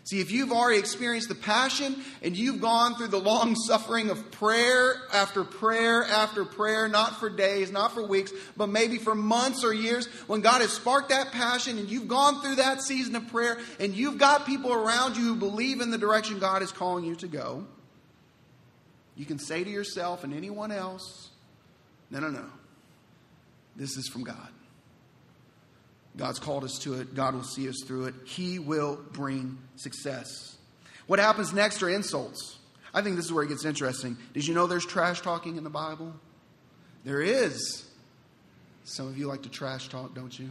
See, 0.07 0.21
if 0.21 0.31
you've 0.31 0.53
already 0.53 0.79
experienced 0.79 1.27
the 1.27 1.35
passion 1.35 2.01
and 2.21 2.37
you've 2.37 2.61
gone 2.61 2.95
through 2.95 3.09
the 3.09 3.19
long 3.19 3.55
suffering 3.67 4.09
of 4.09 4.31
prayer 4.31 4.95
after 5.11 5.43
prayer 5.43 6.05
after 6.05 6.45
prayer, 6.45 6.87
not 6.87 7.19
for 7.19 7.29
days, 7.29 7.73
not 7.73 7.93
for 7.93 8.07
weeks, 8.07 8.31
but 8.55 8.67
maybe 8.67 8.99
for 8.99 9.13
months 9.13 9.65
or 9.65 9.73
years, 9.73 10.05
when 10.27 10.39
God 10.39 10.61
has 10.61 10.71
sparked 10.71 11.09
that 11.09 11.33
passion 11.33 11.77
and 11.77 11.89
you've 11.89 12.07
gone 12.07 12.41
through 12.41 12.55
that 12.55 12.81
season 12.81 13.17
of 13.17 13.27
prayer 13.27 13.57
and 13.81 13.93
you've 13.93 14.17
got 14.17 14.45
people 14.45 14.71
around 14.71 15.17
you 15.17 15.23
who 15.23 15.35
believe 15.35 15.81
in 15.81 15.91
the 15.91 15.97
direction 15.97 16.39
God 16.39 16.61
is 16.61 16.71
calling 16.71 17.03
you 17.03 17.15
to 17.15 17.27
go, 17.27 17.65
you 19.17 19.25
can 19.25 19.39
say 19.39 19.61
to 19.61 19.69
yourself 19.69 20.23
and 20.23 20.33
anyone 20.33 20.71
else, 20.71 21.31
no, 22.09 22.21
no, 22.21 22.29
no. 22.29 22.45
This 23.75 23.97
is 23.97 24.07
from 24.07 24.23
God. 24.23 24.47
God's 26.17 26.39
called 26.39 26.63
us 26.63 26.79
to 26.79 26.95
it. 26.95 27.13
God 27.13 27.35
will 27.35 27.43
see 27.43 27.69
us 27.69 27.83
through 27.85 28.05
it. 28.05 28.15
He 28.25 28.59
will 28.59 28.99
bring 29.11 29.57
success. 29.75 30.57
What 31.05 31.19
happens 31.19 31.53
next 31.53 31.81
are 31.83 31.89
insults. 31.89 32.57
I 32.93 33.01
think 33.01 33.15
this 33.15 33.25
is 33.25 33.33
where 33.33 33.43
it 33.43 33.49
gets 33.49 33.65
interesting. 33.65 34.17
Did 34.33 34.47
you 34.47 34.55
know 34.55 34.65
there's 34.65 34.85
trash 34.85 35.21
talking 35.21 35.57
in 35.57 35.63
the 35.63 35.69
Bible? 35.69 36.13
There 37.03 37.21
is. 37.21 37.85
Some 38.83 39.07
of 39.07 39.17
you 39.17 39.27
like 39.27 39.43
to 39.43 39.49
trash 39.49 39.89
talk, 39.89 40.15
don't 40.15 40.37
you? 40.37 40.49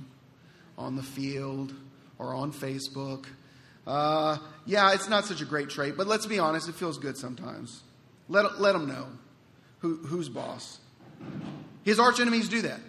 On 0.78 0.94
the 0.94 1.02
field 1.02 1.74
or 2.18 2.34
on 2.34 2.52
Facebook. 2.52 3.26
Uh, 3.86 4.38
yeah, 4.64 4.92
it's 4.94 5.08
not 5.08 5.24
such 5.24 5.40
a 5.40 5.44
great 5.44 5.68
trait, 5.68 5.96
but 5.96 6.06
let's 6.06 6.26
be 6.26 6.38
honest, 6.38 6.68
it 6.68 6.74
feels 6.74 6.98
good 6.98 7.16
sometimes. 7.16 7.82
Let, 8.28 8.60
let 8.60 8.72
them 8.72 8.88
know 8.88 9.06
who, 9.78 9.96
who's 9.98 10.28
boss. 10.28 10.78
His 11.84 11.98
arch 11.98 12.20
enemies 12.20 12.48
do 12.48 12.62
that. 12.62 12.80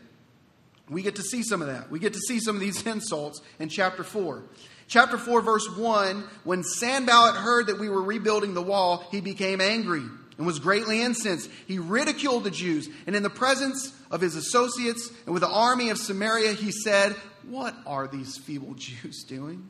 We 0.89 1.01
get 1.01 1.15
to 1.15 1.23
see 1.23 1.43
some 1.43 1.61
of 1.61 1.67
that. 1.67 1.91
We 1.91 1.99
get 1.99 2.13
to 2.13 2.19
see 2.19 2.39
some 2.39 2.55
of 2.55 2.61
these 2.61 2.85
insults 2.87 3.41
in 3.59 3.69
chapter 3.69 4.03
4. 4.03 4.43
Chapter 4.87 5.17
4, 5.17 5.41
verse 5.41 5.67
1 5.77 6.23
When 6.43 6.63
Sanballat 6.63 7.35
heard 7.35 7.67
that 7.67 7.79
we 7.79 7.89
were 7.89 8.01
rebuilding 8.01 8.53
the 8.53 8.61
wall, 8.61 9.05
he 9.11 9.21
became 9.21 9.59
angry. 9.61 10.03
and 10.37 10.45
was 10.45 10.59
greatly 10.59 11.01
incensed. 11.01 11.49
He 11.67 11.79
ridiculed 11.79 12.43
the 12.43 12.51
Jews, 12.51 12.87
and 13.05 13.15
in 13.15 13.23
the 13.23 13.29
presence 13.29 13.93
of 14.11 14.21
his 14.21 14.35
associates 14.35 15.11
and 15.25 15.33
with 15.33 15.41
the 15.41 15.49
army 15.49 15.89
of 15.89 15.97
Samaria, 15.97 16.53
he 16.53 16.71
said, 16.71 17.13
What 17.49 17.75
are 17.85 18.07
these 18.07 18.37
feeble 18.37 18.73
Jews 18.77 19.23
doing? 19.23 19.69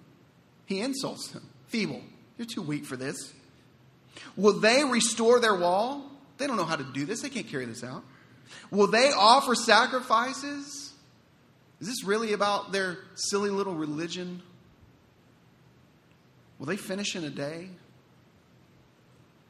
He 0.66 0.82
insults 0.82 1.30
them. 1.30 1.48
Feeble. 1.68 2.02
You're 2.38 2.46
too 2.46 2.62
weak 2.62 2.86
for 2.86 2.98
this. 2.98 3.34
Will 4.36 4.60
they 4.60 4.84
restore 4.84 5.40
their 5.40 5.56
wall? 5.56 6.04
They 6.38 6.46
don't 6.46 6.58
know 6.58 6.66
how 6.66 6.76
to 6.76 6.84
do 6.84 7.06
this. 7.06 7.22
They 7.22 7.30
can't 7.30 7.48
carry 7.48 7.66
this 7.66 7.84
out. 7.84 8.04
Will 8.70 8.88
they 8.88 9.12
offer 9.12 9.56
sacrifices? 9.56 10.87
Is 11.80 11.88
this 11.88 12.04
really 12.04 12.34
about 12.34 12.72
their 12.72 12.98
silly 13.16 13.50
little 13.50 13.76
religion? 13.76 14.42
Will 16.58 16.66
they 16.66 16.78
finish 16.78 17.16
in 17.16 17.24
a 17.24 17.30
day? 17.30 17.70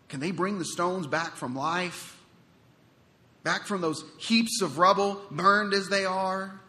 Can 0.10 0.20
they 0.20 0.32
bring 0.32 0.60
the 0.60 0.66
stones 0.66 1.08
back 1.08 1.36
from 1.36 1.56
life? 1.56 2.18
Back 3.44 3.66
from 3.66 3.82
those 3.82 4.04
heaps 4.18 4.62
of 4.62 4.78
rubble, 4.78 5.22
burned 5.32 5.74
as 5.74 5.88
they 5.88 6.06
are? 6.06 6.60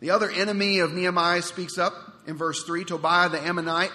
The 0.00 0.10
other 0.10 0.30
enemy 0.30 0.80
of 0.80 0.92
Nehemiah 0.92 1.40
speaks 1.40 1.78
up 1.78 1.94
in 2.26 2.36
verse 2.36 2.62
3. 2.64 2.84
Tobiah 2.84 3.30
the 3.30 3.40
Ammonite, 3.40 3.92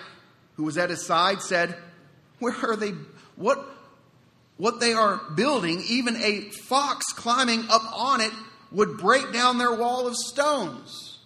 who 0.56 0.64
was 0.64 0.78
at 0.78 0.90
his 0.90 1.06
side, 1.06 1.44
said, 1.44 1.76
Where 2.40 2.56
are 2.64 2.76
they? 2.76 2.94
What, 3.36 3.64
what 4.58 4.80
they 4.80 4.94
are 4.94 5.22
building, 5.36 5.84
even 5.88 6.16
a 6.16 6.50
fox 6.50 7.06
climbing 7.14 7.66
up 7.70 7.84
on 7.96 8.22
it 8.22 8.32
would 8.72 8.98
break 8.98 9.32
down 9.34 9.58
their 9.58 9.74
wall 9.74 10.08
of 10.08 10.16
stones. 10.16 11.20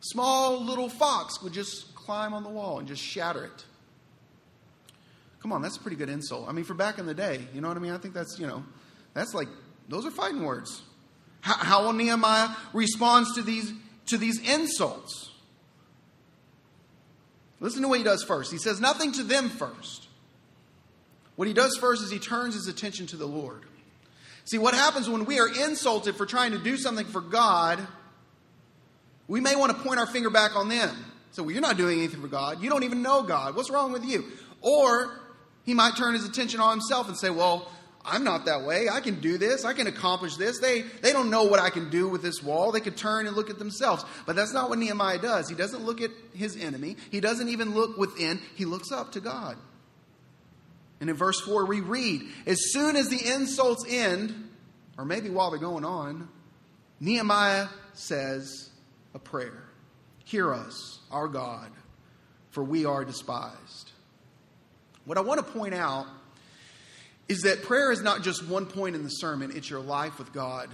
Small 0.00 0.64
little 0.64 0.88
fox 0.88 1.42
would 1.42 1.52
just 1.52 1.94
climb 1.94 2.32
on 2.32 2.42
the 2.42 2.48
wall 2.48 2.78
and 2.78 2.88
just 2.88 3.02
shatter 3.02 3.44
it. 3.44 3.64
Come 5.40 5.52
on, 5.52 5.62
that's 5.62 5.76
a 5.76 5.80
pretty 5.80 5.96
good 5.96 6.08
insult. 6.08 6.48
I 6.48 6.52
mean, 6.52 6.64
for 6.64 6.74
back 6.74 6.98
in 6.98 7.06
the 7.06 7.14
day, 7.14 7.46
you 7.54 7.60
know 7.60 7.68
what 7.68 7.76
I 7.76 7.80
mean? 7.80 7.92
I 7.92 7.98
think 7.98 8.14
that's, 8.14 8.38
you 8.38 8.46
know, 8.46 8.64
that's 9.14 9.34
like, 9.34 9.48
those 9.88 10.04
are 10.06 10.10
fighting 10.10 10.44
words. 10.44 10.82
How, 11.40 11.54
how 11.54 11.84
will 11.84 11.92
Nehemiah 11.92 12.48
responds 12.72 13.34
to 13.34 13.42
these, 13.42 13.72
to 14.06 14.18
these 14.18 14.40
insults? 14.48 15.30
Listen 17.60 17.82
to 17.82 17.88
what 17.88 17.98
he 17.98 18.04
does 18.04 18.24
first. 18.24 18.50
He 18.50 18.58
says 18.58 18.80
nothing 18.80 19.12
to 19.12 19.22
them 19.22 19.48
first. 19.48 20.08
What 21.36 21.46
he 21.46 21.54
does 21.54 21.76
first 21.76 22.02
is 22.02 22.10
he 22.10 22.18
turns 22.18 22.54
his 22.54 22.66
attention 22.66 23.06
to 23.08 23.16
the 23.16 23.26
Lord. 23.26 23.62
See, 24.48 24.56
what 24.56 24.72
happens 24.72 25.10
when 25.10 25.26
we 25.26 25.40
are 25.40 25.48
insulted 25.48 26.16
for 26.16 26.24
trying 26.24 26.52
to 26.52 26.58
do 26.58 26.78
something 26.78 27.04
for 27.04 27.20
God, 27.20 27.86
we 29.26 29.40
may 29.40 29.54
want 29.54 29.76
to 29.76 29.82
point 29.82 30.00
our 30.00 30.06
finger 30.06 30.30
back 30.30 30.56
on 30.56 30.70
them. 30.70 30.96
So, 31.32 31.42
well, 31.42 31.52
you're 31.52 31.60
not 31.60 31.76
doing 31.76 31.98
anything 31.98 32.22
for 32.22 32.28
God. 32.28 32.62
You 32.62 32.70
don't 32.70 32.82
even 32.82 33.02
know 33.02 33.22
God. 33.22 33.54
What's 33.54 33.68
wrong 33.68 33.92
with 33.92 34.06
you? 34.06 34.24
Or 34.62 35.20
he 35.64 35.74
might 35.74 35.96
turn 35.96 36.14
his 36.14 36.24
attention 36.24 36.60
on 36.60 36.70
himself 36.70 37.08
and 37.08 37.18
say, 37.18 37.28
Well, 37.28 37.70
I'm 38.06 38.24
not 38.24 38.46
that 38.46 38.62
way. 38.62 38.88
I 38.90 39.02
can 39.02 39.20
do 39.20 39.36
this. 39.36 39.66
I 39.66 39.74
can 39.74 39.86
accomplish 39.86 40.36
this. 40.36 40.60
They, 40.60 40.80
they 40.80 41.12
don't 41.12 41.28
know 41.28 41.44
what 41.44 41.60
I 41.60 41.68
can 41.68 41.90
do 41.90 42.08
with 42.08 42.22
this 42.22 42.42
wall. 42.42 42.72
They 42.72 42.80
could 42.80 42.96
turn 42.96 43.26
and 43.26 43.36
look 43.36 43.50
at 43.50 43.58
themselves. 43.58 44.02
But 44.24 44.34
that's 44.34 44.54
not 44.54 44.70
what 44.70 44.78
Nehemiah 44.78 45.18
does. 45.18 45.46
He 45.50 45.54
doesn't 45.54 45.84
look 45.84 46.00
at 46.00 46.10
his 46.34 46.56
enemy, 46.56 46.96
he 47.10 47.20
doesn't 47.20 47.48
even 47.48 47.74
look 47.74 47.98
within. 47.98 48.40
He 48.54 48.64
looks 48.64 48.90
up 48.90 49.12
to 49.12 49.20
God. 49.20 49.58
And 51.00 51.08
in 51.08 51.16
verse 51.16 51.40
4, 51.40 51.66
we 51.66 51.80
read 51.80 52.22
As 52.46 52.72
soon 52.72 52.96
as 52.96 53.08
the 53.08 53.34
insults 53.34 53.84
end, 53.88 54.50
or 54.96 55.04
maybe 55.04 55.30
while 55.30 55.50
they're 55.50 55.60
going 55.60 55.84
on, 55.84 56.28
Nehemiah 57.00 57.68
says 57.94 58.70
a 59.14 59.18
prayer 59.18 59.64
Hear 60.24 60.52
us, 60.52 60.98
our 61.10 61.28
God, 61.28 61.70
for 62.50 62.62
we 62.62 62.84
are 62.84 63.04
despised. 63.04 63.92
What 65.04 65.16
I 65.16 65.22
want 65.22 65.44
to 65.44 65.52
point 65.52 65.74
out 65.74 66.06
is 67.28 67.42
that 67.42 67.62
prayer 67.62 67.92
is 67.92 68.02
not 68.02 68.22
just 68.22 68.46
one 68.46 68.66
point 68.66 68.94
in 68.94 69.04
the 69.04 69.08
sermon, 69.08 69.52
it's 69.54 69.70
your 69.70 69.80
life 69.80 70.18
with 70.18 70.32
God. 70.32 70.68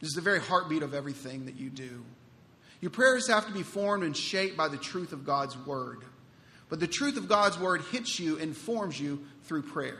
This 0.00 0.08
is 0.08 0.14
the 0.14 0.20
very 0.20 0.40
heartbeat 0.40 0.82
of 0.82 0.94
everything 0.94 1.46
that 1.46 1.56
you 1.56 1.70
do. 1.70 2.04
Your 2.80 2.90
prayers 2.90 3.28
have 3.28 3.46
to 3.46 3.52
be 3.52 3.62
formed 3.62 4.04
and 4.04 4.16
shaped 4.16 4.56
by 4.56 4.68
the 4.68 4.76
truth 4.76 5.12
of 5.12 5.24
God's 5.24 5.56
Word. 5.56 6.00
But 6.68 6.80
the 6.80 6.86
truth 6.86 7.16
of 7.16 7.28
God's 7.28 7.58
Word 7.58 7.82
hits 7.92 8.18
you 8.18 8.38
and 8.38 8.56
forms 8.56 8.98
you 8.98 9.24
through 9.44 9.62
prayer. 9.62 9.98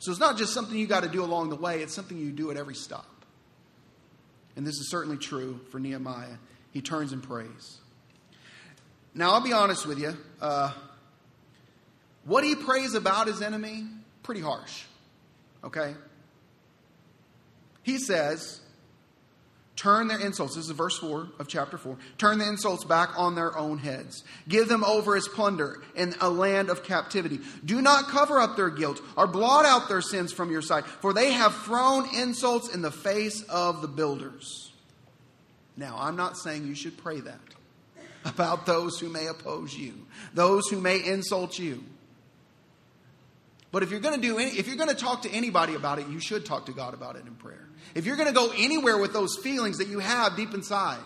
So 0.00 0.10
it's 0.10 0.20
not 0.20 0.36
just 0.36 0.52
something 0.52 0.76
you 0.76 0.86
got 0.86 1.02
to 1.02 1.08
do 1.08 1.24
along 1.24 1.50
the 1.50 1.56
way, 1.56 1.82
it's 1.82 1.94
something 1.94 2.18
you 2.18 2.30
do 2.30 2.50
at 2.50 2.56
every 2.56 2.74
stop. 2.74 3.06
And 4.54 4.66
this 4.66 4.74
is 4.74 4.90
certainly 4.90 5.18
true 5.18 5.60
for 5.70 5.78
Nehemiah. 5.78 6.36
He 6.72 6.80
turns 6.80 7.12
and 7.12 7.22
prays. 7.22 7.78
Now, 9.14 9.32
I'll 9.32 9.42
be 9.42 9.52
honest 9.52 9.86
with 9.86 9.98
you. 9.98 10.16
Uh, 10.40 10.72
what 12.24 12.44
he 12.44 12.54
prays 12.54 12.94
about 12.94 13.26
his 13.26 13.40
enemy, 13.40 13.84
pretty 14.22 14.40
harsh. 14.40 14.84
Okay? 15.64 15.94
He 17.82 17.98
says, 17.98 18.60
Turn 19.76 20.08
their 20.08 20.18
insults, 20.18 20.56
this 20.56 20.64
is 20.64 20.70
verse 20.70 20.98
4 20.98 21.28
of 21.38 21.48
chapter 21.48 21.76
4. 21.76 21.98
Turn 22.16 22.38
the 22.38 22.48
insults 22.48 22.84
back 22.84 23.10
on 23.18 23.34
their 23.34 23.56
own 23.58 23.76
heads. 23.76 24.24
Give 24.48 24.68
them 24.68 24.82
over 24.82 25.16
as 25.16 25.28
plunder 25.28 25.82
in 25.94 26.14
a 26.22 26.30
land 26.30 26.70
of 26.70 26.82
captivity. 26.82 27.40
Do 27.62 27.82
not 27.82 28.08
cover 28.08 28.40
up 28.40 28.56
their 28.56 28.70
guilt 28.70 29.02
or 29.18 29.26
blot 29.26 29.66
out 29.66 29.88
their 29.88 30.00
sins 30.00 30.32
from 30.32 30.50
your 30.50 30.62
sight, 30.62 30.86
for 30.86 31.12
they 31.12 31.32
have 31.32 31.54
thrown 31.54 32.08
insults 32.16 32.74
in 32.74 32.80
the 32.80 32.90
face 32.90 33.42
of 33.50 33.82
the 33.82 33.88
builders. 33.88 34.72
Now, 35.76 35.96
I'm 35.98 36.16
not 36.16 36.38
saying 36.38 36.66
you 36.66 36.74
should 36.74 36.96
pray 36.96 37.20
that 37.20 37.38
about 38.24 38.64
those 38.64 38.98
who 38.98 39.10
may 39.10 39.26
oppose 39.26 39.74
you, 39.74 40.06
those 40.32 40.68
who 40.68 40.80
may 40.80 41.04
insult 41.04 41.58
you. 41.58 41.84
But 43.72 43.82
if 43.82 43.90
you're 43.90 44.00
going 44.00 44.20
to 44.20 44.26
do 44.26 44.38
any, 44.38 44.50
if 44.50 44.66
you're 44.66 44.76
going 44.76 44.88
to 44.88 44.94
talk 44.94 45.22
to 45.22 45.30
anybody 45.30 45.74
about 45.74 45.98
it, 45.98 46.08
you 46.08 46.20
should 46.20 46.46
talk 46.46 46.66
to 46.66 46.72
God 46.72 46.94
about 46.94 47.16
it 47.16 47.26
in 47.26 47.34
prayer. 47.34 47.68
If 47.94 48.06
you're 48.06 48.16
going 48.16 48.28
to 48.28 48.34
go 48.34 48.52
anywhere 48.56 48.98
with 48.98 49.12
those 49.12 49.36
feelings 49.42 49.78
that 49.78 49.88
you 49.88 49.98
have 49.98 50.36
deep 50.36 50.54
inside, 50.54 51.00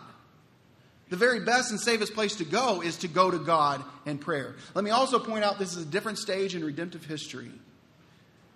the 1.08 1.16
very 1.16 1.40
best 1.40 1.70
and 1.70 1.80
safest 1.80 2.14
place 2.14 2.36
to 2.36 2.44
go 2.44 2.82
is 2.82 2.98
to 2.98 3.08
go 3.08 3.30
to 3.30 3.38
God 3.38 3.82
in 4.06 4.18
prayer. 4.18 4.54
Let 4.74 4.84
me 4.84 4.90
also 4.90 5.18
point 5.18 5.44
out 5.44 5.58
this 5.58 5.76
is 5.76 5.82
a 5.82 5.86
different 5.86 6.18
stage 6.18 6.54
in 6.54 6.64
redemptive 6.64 7.04
history. 7.04 7.50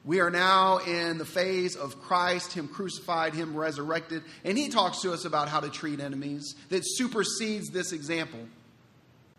We 0.04 0.20
are 0.20 0.30
now 0.30 0.78
in 0.78 1.16
the 1.16 1.24
phase 1.24 1.76
of 1.76 2.00
Christ, 2.02 2.52
Him 2.52 2.68
crucified, 2.68 3.34
Him 3.34 3.56
resurrected, 3.56 4.22
and 4.44 4.56
He 4.56 4.68
talks 4.68 5.00
to 5.00 5.12
us 5.12 5.24
about 5.24 5.48
how 5.48 5.60
to 5.60 5.70
treat 5.70 5.98
enemies 5.98 6.54
that 6.68 6.82
supersedes 6.84 7.70
this 7.70 7.92
example. 7.92 8.40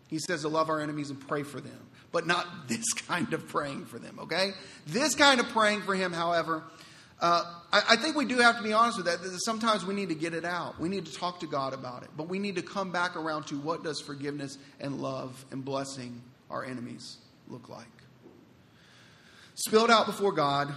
He 0.08 0.18
says 0.18 0.42
to 0.42 0.48
love 0.48 0.68
our 0.68 0.80
enemies 0.80 1.10
and 1.10 1.20
pray 1.20 1.44
for 1.44 1.60
them, 1.60 1.86
but 2.16 2.26
not 2.26 2.46
this 2.68 2.94
kind 2.94 3.34
of 3.34 3.46
praying 3.46 3.84
for 3.84 3.98
them, 3.98 4.18
okay? 4.22 4.52
This 4.86 5.14
kind 5.14 5.38
of 5.38 5.46
praying 5.50 5.82
for 5.82 5.94
Him, 5.94 6.14
however, 6.14 6.62
uh, 7.20 7.44
I, 7.70 7.82
I, 7.90 7.96
think 7.96 8.16
we 8.16 8.24
do 8.24 8.38
have 8.38 8.56
to 8.56 8.62
be 8.62 8.72
honest 8.72 8.96
with 8.96 9.06
that, 9.06 9.22
that. 9.22 9.38
Sometimes 9.44 9.84
we 9.84 9.94
need 9.94 10.08
to 10.08 10.14
get 10.14 10.32
it 10.32 10.44
out. 10.46 10.80
We 10.80 10.88
need 10.88 11.04
to 11.06 11.12
talk 11.12 11.40
to 11.40 11.46
God 11.46 11.74
about 11.74 12.04
it, 12.04 12.10
but 12.16 12.28
we 12.28 12.38
need 12.38 12.56
to 12.56 12.62
come 12.62 12.90
back 12.90 13.16
around 13.16 13.46
to 13.48 13.58
what 13.58 13.84
does 13.84 14.00
forgiveness 14.00 14.56
and 14.80 15.00
love 15.00 15.44
and 15.50 15.62
blessing 15.62 16.22
our 16.50 16.64
enemies 16.64 17.18
look 17.48 17.68
like 17.68 17.86
spilled 19.56 19.90
out 19.90 20.06
before 20.06 20.32
God, 20.32 20.72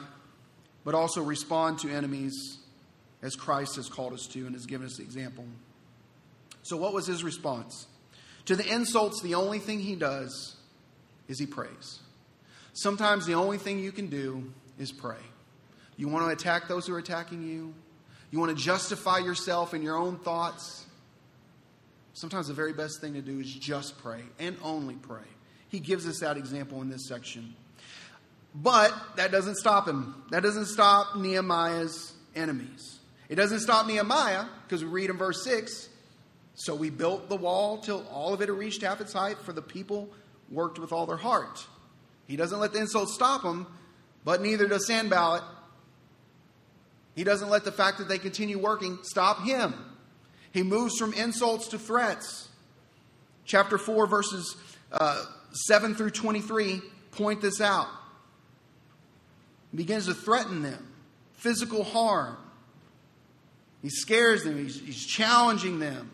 but 0.84 0.96
also 0.96 1.22
respond 1.22 1.80
to 1.80 1.90
enemies 1.90 2.58
as 3.22 3.36
Christ 3.36 3.76
has 3.76 3.88
called 3.88 4.14
us 4.14 4.28
to 4.28 4.46
and 4.46 4.56
has 4.56 4.66
given 4.66 4.88
us 4.88 4.98
the 4.98 5.04
example. 5.04 5.46
So, 6.64 6.76
what 6.76 6.94
was 6.94 7.06
his 7.06 7.24
response? 7.24 7.88
To 8.46 8.56
the 8.56 8.68
insults, 8.74 9.22
the 9.22 9.36
only 9.36 9.60
thing 9.60 9.80
he 9.80 9.96
does 9.96 10.56
is 11.30 11.40
he 11.40 11.46
prays. 11.46 12.00
Sometimes 12.74 13.26
the 13.26 13.36
only 13.36 13.58
thing 13.58 13.80
you 13.80 13.94
can 13.94 14.08
do 14.08 14.52
is 14.78 14.92
pray. 14.92 15.16
You 15.96 16.10
want 16.10 16.26
to 16.26 16.32
attack 16.32 16.68
those 16.68 16.88
who 16.88 16.94
are 16.94 17.00
attacking 17.00 17.44
you, 17.44 17.74
you 18.32 18.40
want 18.40 18.56
to 18.56 18.64
justify 18.64 19.20
yourself 19.20 19.74
in 19.74 19.82
your 19.82 19.98
own 19.98 20.18
thoughts. 20.20 20.86
Sometimes 22.14 22.48
the 22.48 22.54
very 22.54 22.74
best 22.74 23.00
thing 23.00 23.14
to 23.14 23.22
do 23.22 23.40
is 23.40 23.52
just 23.52 23.98
pray 24.00 24.22
and 24.40 24.58
only 24.62 24.96
pray. 24.96 25.24
He 25.70 25.80
gives 25.80 26.08
us 26.08 26.20
that 26.20 26.38
example 26.38 26.82
in 26.82 26.90
this 26.90 27.08
section. 27.08 27.56
But 28.54 28.94
that 29.16 29.32
doesn't 29.32 29.56
stop 29.56 29.88
him. 29.88 30.16
That 30.32 30.44
doesn't 30.44 30.66
stop 30.66 31.16
Nehemiah's 31.16 32.14
enemies. 32.36 33.00
It 33.30 33.36
doesn't 33.36 33.60
stop 33.60 33.86
Nehemiah, 33.86 34.46
because 34.64 34.84
we 34.84 34.90
read 34.90 35.10
in 35.12 35.18
verse 35.18 35.44
6 35.44 35.90
So 36.56 36.76
we 36.76 36.90
built 36.90 37.30
the 37.30 37.36
wall 37.36 37.78
till 37.78 38.06
all 38.12 38.34
of 38.34 38.42
it 38.42 38.50
had 38.50 38.58
reached 38.58 38.82
half 38.82 39.02
its 39.02 39.14
height, 39.14 39.38
for 39.40 39.54
the 39.54 39.62
people 39.62 40.10
worked 40.52 40.80
with 40.80 40.92
all 40.92 41.06
their 41.06 41.18
heart. 41.18 41.66
He 42.28 42.36
doesn't 42.36 42.60
let 42.60 42.74
the 42.74 42.80
insults 42.80 43.14
stop 43.14 43.44
him, 43.44 43.68
but 44.24 44.42
neither 44.42 44.68
does 44.68 44.88
Sanballat. 44.88 45.44
He 47.16 47.24
doesn't 47.24 47.50
let 47.50 47.66
the 47.66 47.72
fact 47.72 47.98
that 47.98 48.08
they 48.08 48.18
continue 48.18 48.58
working 48.58 49.00
stop 49.04 49.44
him. 49.44 49.74
He 50.52 50.64
moves 50.64 50.98
from 50.98 51.14
insults 51.14 51.68
to 51.70 51.80
threats. 51.80 52.50
Chapter 53.46 53.78
4, 53.78 54.08
verses 54.08 54.56
uh, 54.92 55.26
7 55.52 55.96
through 55.96 56.12
23 56.12 56.82
point 57.12 57.42
this 57.42 57.60
out 57.62 57.88
begins 59.74 60.06
to 60.08 60.14
threaten 60.14 60.62
them, 60.62 60.88
physical 61.34 61.84
harm. 61.84 62.38
He 63.82 63.90
scares 63.90 64.44
them, 64.44 64.58
he's, 64.58 64.80
he's 64.80 65.06
challenging 65.06 65.80
them. 65.80 66.12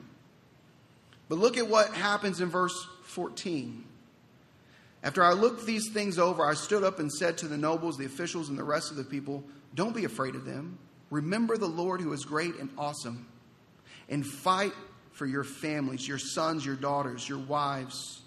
But 1.30 1.40
look 1.40 1.58
at 1.58 1.68
what 1.68 1.94
happens 1.94 2.42
in 2.42 2.50
verse 2.50 2.88
14. 3.04 3.84
After 5.06 5.24
I 5.24 5.34
looked 5.34 5.68
these 5.68 5.92
things 5.92 6.18
over, 6.18 6.44
I 6.44 6.56
stood 6.56 6.84
up 6.84 6.98
and 6.98 7.12
said 7.12 7.38
to 7.38 7.48
the 7.48 7.58
nobles, 7.58 7.96
the 7.96 8.06
officials, 8.06 8.50
and 8.50 8.58
the 8.58 8.64
rest 8.64 8.90
of 8.90 8.98
the 8.98 9.04
people, 9.04 9.44
Don't 9.76 9.96
be 9.96 10.04
afraid 10.04 10.34
of 10.34 10.46
them. 10.46 10.80
Remember 11.12 11.58
the 11.58 11.68
Lord 11.68 12.02
who 12.02 12.12
is 12.12 12.26
great 12.26 12.56
and 12.56 12.72
awesome, 12.76 13.28
and 14.10 14.26
fight 14.26 14.74
for 15.12 15.28
your 15.28 15.44
families, 15.44 16.08
your 16.08 16.18
sons, 16.18 16.66
your 16.66 16.76
daughters, 16.76 17.30
your 17.30 17.38
wives, 17.38 18.24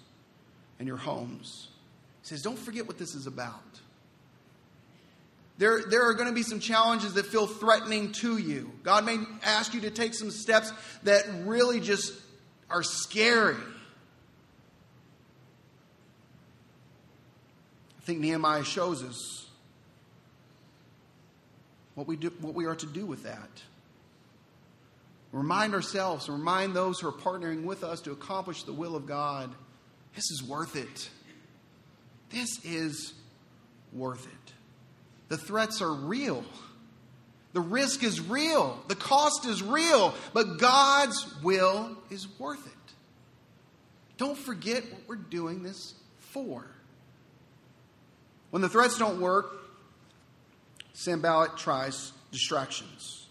and 0.79 0.87
your 0.87 0.97
homes. 0.97 1.67
He 2.21 2.29
says, 2.29 2.41
Don't 2.41 2.57
forget 2.57 2.87
what 2.87 2.97
this 2.97 3.13
is 3.13 3.27
about. 3.27 3.81
There, 5.57 5.81
there 5.89 6.07
are 6.07 6.13
going 6.13 6.29
to 6.29 6.33
be 6.33 6.43
some 6.43 6.61
challenges 6.61 7.15
that 7.15 7.25
feel 7.25 7.45
threatening 7.45 8.13
to 8.13 8.37
you. 8.37 8.71
God 8.83 9.05
may 9.05 9.17
ask 9.43 9.73
you 9.73 9.81
to 9.81 9.91
take 9.91 10.13
some 10.13 10.31
steps 10.31 10.71
that 11.03 11.25
really 11.43 11.81
just 11.81 12.13
are 12.69 12.83
scary. 12.83 13.57
Think 18.09 18.21
Nehemiah 18.21 18.63
shows 18.63 19.03
us 19.03 19.45
what 21.93 22.07
we, 22.07 22.15
do, 22.15 22.33
what 22.41 22.55
we 22.55 22.65
are 22.65 22.73
to 22.73 22.87
do 22.87 23.05
with 23.05 23.21
that. 23.21 23.49
Remind 25.31 25.75
ourselves, 25.75 26.27
and 26.27 26.39
remind 26.39 26.75
those 26.75 26.99
who 26.99 27.07
are 27.07 27.11
partnering 27.11 27.65
with 27.65 27.83
us 27.83 28.01
to 28.01 28.11
accomplish 28.11 28.63
the 28.63 28.73
will 28.73 28.95
of 28.95 29.05
God 29.05 29.53
this 30.15 30.31
is 30.31 30.43
worth 30.43 30.75
it. 30.75 31.09
This 32.31 32.65
is 32.65 33.13
worth 33.93 34.25
it. 34.25 34.53
The 35.27 35.37
threats 35.37 35.79
are 35.79 35.93
real. 35.93 36.43
The 37.53 37.61
risk 37.61 38.03
is 38.03 38.19
real. 38.19 38.83
The 38.87 38.95
cost 38.95 39.45
is 39.45 39.61
real. 39.61 40.15
But 40.33 40.57
God's 40.57 41.31
will 41.43 41.95
is 42.09 42.27
worth 42.39 42.65
it. 42.65 42.93
Don't 44.17 44.37
forget 44.37 44.83
what 44.91 45.01
we're 45.07 45.15
doing 45.15 45.61
this 45.61 45.93
for. 46.17 46.65
When 48.51 48.61
the 48.61 48.69
threats 48.69 48.97
don't 48.97 49.21
work, 49.21 49.51
Sanballat 50.93 51.57
tries 51.57 52.11
distractions. 52.31 53.27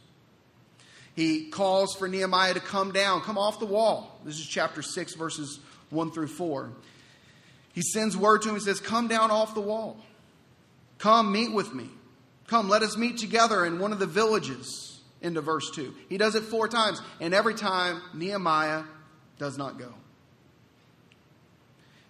He 1.15 1.49
calls 1.51 1.97
for 1.97 2.07
Nehemiah 2.07 2.55
to 2.55 2.61
come 2.61 2.93
down, 2.93 3.23
come 3.23 3.39
off 3.39 3.59
the 3.59 3.67
wall. 3.67 4.21
This 4.25 4.39
is 4.39 4.47
chapter 4.47 4.83
6, 4.83 5.15
verses 5.15 5.59
1 5.91 6.13
through 6.13 6.29
4. 6.29 6.71
He 7.73 7.83
sends 7.83 8.17
word 8.17 8.43
to 8.43 8.51
him. 8.51 8.55
He 8.55 8.61
says, 8.61 8.81
Come 8.81 9.09
down 9.09 9.31
off 9.31 9.55
the 9.55 9.61
wall. 9.61 9.99
Come 10.99 11.33
meet 11.33 11.53
with 11.53 11.75
me. 11.75 11.89
Come, 12.47 12.69
let 12.69 12.83
us 12.83 12.97
meet 12.97 13.19
together 13.19 13.65
in 13.65 13.79
one 13.79 13.93
of 13.93 13.99
the 13.99 14.07
villages. 14.07 15.01
Into 15.21 15.41
verse 15.41 15.69
2. 15.73 15.93
He 16.09 16.17
does 16.17 16.37
it 16.37 16.45
four 16.45 16.69
times, 16.69 17.03
and 17.21 17.35
every 17.35 17.55
time 17.55 18.01
Nehemiah 18.15 18.85
does 19.39 19.59
not 19.59 19.77
go. 19.77 19.93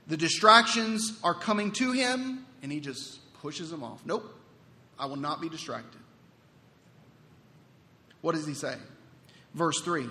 The 0.08 0.18
distractions 0.18 1.18
are 1.24 1.32
coming 1.32 1.72
to 1.72 1.92
him, 1.92 2.44
and 2.62 2.72
he 2.72 2.80
just 2.80 3.20
pushes 3.40 3.70
them 3.70 3.82
off. 3.82 4.04
Nope, 4.04 4.24
I 4.98 5.06
will 5.06 5.16
not 5.16 5.40
be 5.40 5.48
distracted. 5.48 6.00
What 8.20 8.34
does 8.34 8.46
he 8.46 8.54
say? 8.54 8.74
Verse 9.54 9.80
3 9.80 10.06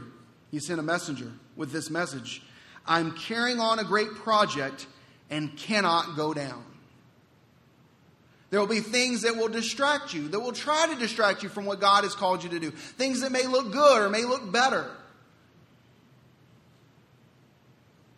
He 0.52 0.60
sent 0.60 0.80
a 0.80 0.84
messenger 0.84 1.32
with 1.56 1.72
this 1.72 1.90
message 1.90 2.42
I'm 2.86 3.12
carrying 3.12 3.60
on 3.60 3.80
a 3.80 3.84
great 3.84 4.16
project 4.16 4.88
and 5.30 5.56
cannot 5.58 6.16
go 6.16 6.34
down. 6.34 6.64
There 8.50 8.62
will 8.62 8.68
be 8.68 8.80
things 8.80 9.24
that 9.24 9.36
will 9.36 9.50
distract 9.50 10.14
you, 10.14 10.30
that 10.30 10.40
will 10.40 10.54
try 10.54 10.88
to 10.88 10.96
distract 10.98 11.44
you 11.44 11.50
from 11.50 11.66
what 11.66 11.82
God 11.82 12.06
has 12.06 12.16
called 12.16 12.44
you 12.44 12.50
to 12.52 12.60
do. 12.60 12.72
Things 12.72 13.22
that 13.22 13.32
may 13.32 13.46
look 13.46 13.74
good 13.74 14.02
or 14.02 14.10
may 14.10 14.24
look 14.24 14.50
better. 14.52 14.90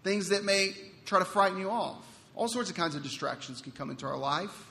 Things 0.03 0.29
that 0.29 0.43
may 0.43 0.75
try 1.05 1.17
to 1.17 1.25
frighten 1.25 1.59
you 1.59 1.71
off. 1.71 2.05
All 2.39 2.47
sorts 2.47 2.69
of 2.69 2.77
kinds 2.77 2.95
of 2.95 3.03
distractions 3.03 3.59
can 3.59 3.73
come 3.73 3.89
into 3.89 4.05
our 4.05 4.15
life. 4.15 4.65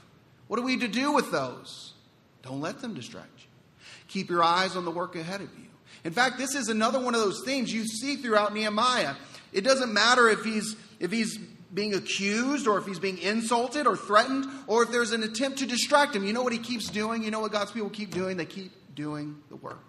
What 0.47 0.59
are 0.59 0.63
we 0.63 0.79
to 0.79 0.89
do 0.89 1.13
with 1.13 1.31
those? 1.31 1.93
Don't 2.41 2.63
let 2.63 2.81
them 2.81 2.95
distract 2.95 3.41
you. 3.41 3.85
Keep 4.09 4.31
your 4.31 4.43
eyes 4.43 4.75
on 4.75 4.87
the 4.87 4.91
work 4.91 5.17
ahead 5.17 5.43
of 5.43 5.51
you. 5.59 5.67
In 6.03 6.15
fact, 6.15 6.39
this 6.39 6.55
is 6.55 6.71
another 6.71 6.99
one 6.99 7.15
of 7.15 7.21
those 7.21 7.43
themes 7.45 7.71
you 7.71 7.85
see 7.85 8.17
throughout 8.17 8.55
Nehemiah. 8.55 9.17
It 9.53 9.65
doesn't 9.65 9.93
matter 9.93 10.31
if 10.31 10.45
he's 10.45 10.77
if 10.99 11.13
he's 11.13 11.37
being 11.75 11.93
accused 11.93 12.67
or 12.67 12.79
if 12.79 12.87
he's 12.87 12.99
being 12.99 13.19
insulted 13.19 13.87
or 13.87 13.99
threatened 13.99 14.47
or 14.67 14.83
if 14.83 14.91
there's 14.91 15.13
an 15.13 15.23
attempt 15.23 15.59
to 15.59 15.67
distract 15.67 16.17
him. 16.17 16.25
You 16.25 16.33
know 16.33 16.43
what 16.43 16.55
he 16.55 16.59
keeps 16.59 16.89
doing? 16.89 17.23
You 17.23 17.31
know 17.31 17.41
what 17.41 17.53
God's 17.53 17.73
people 17.73 17.91
keep 17.91 18.15
doing? 18.15 18.39
They 18.39 18.47
keep 18.47 18.73
doing 18.95 19.37
the 19.51 19.57
work. 19.57 19.85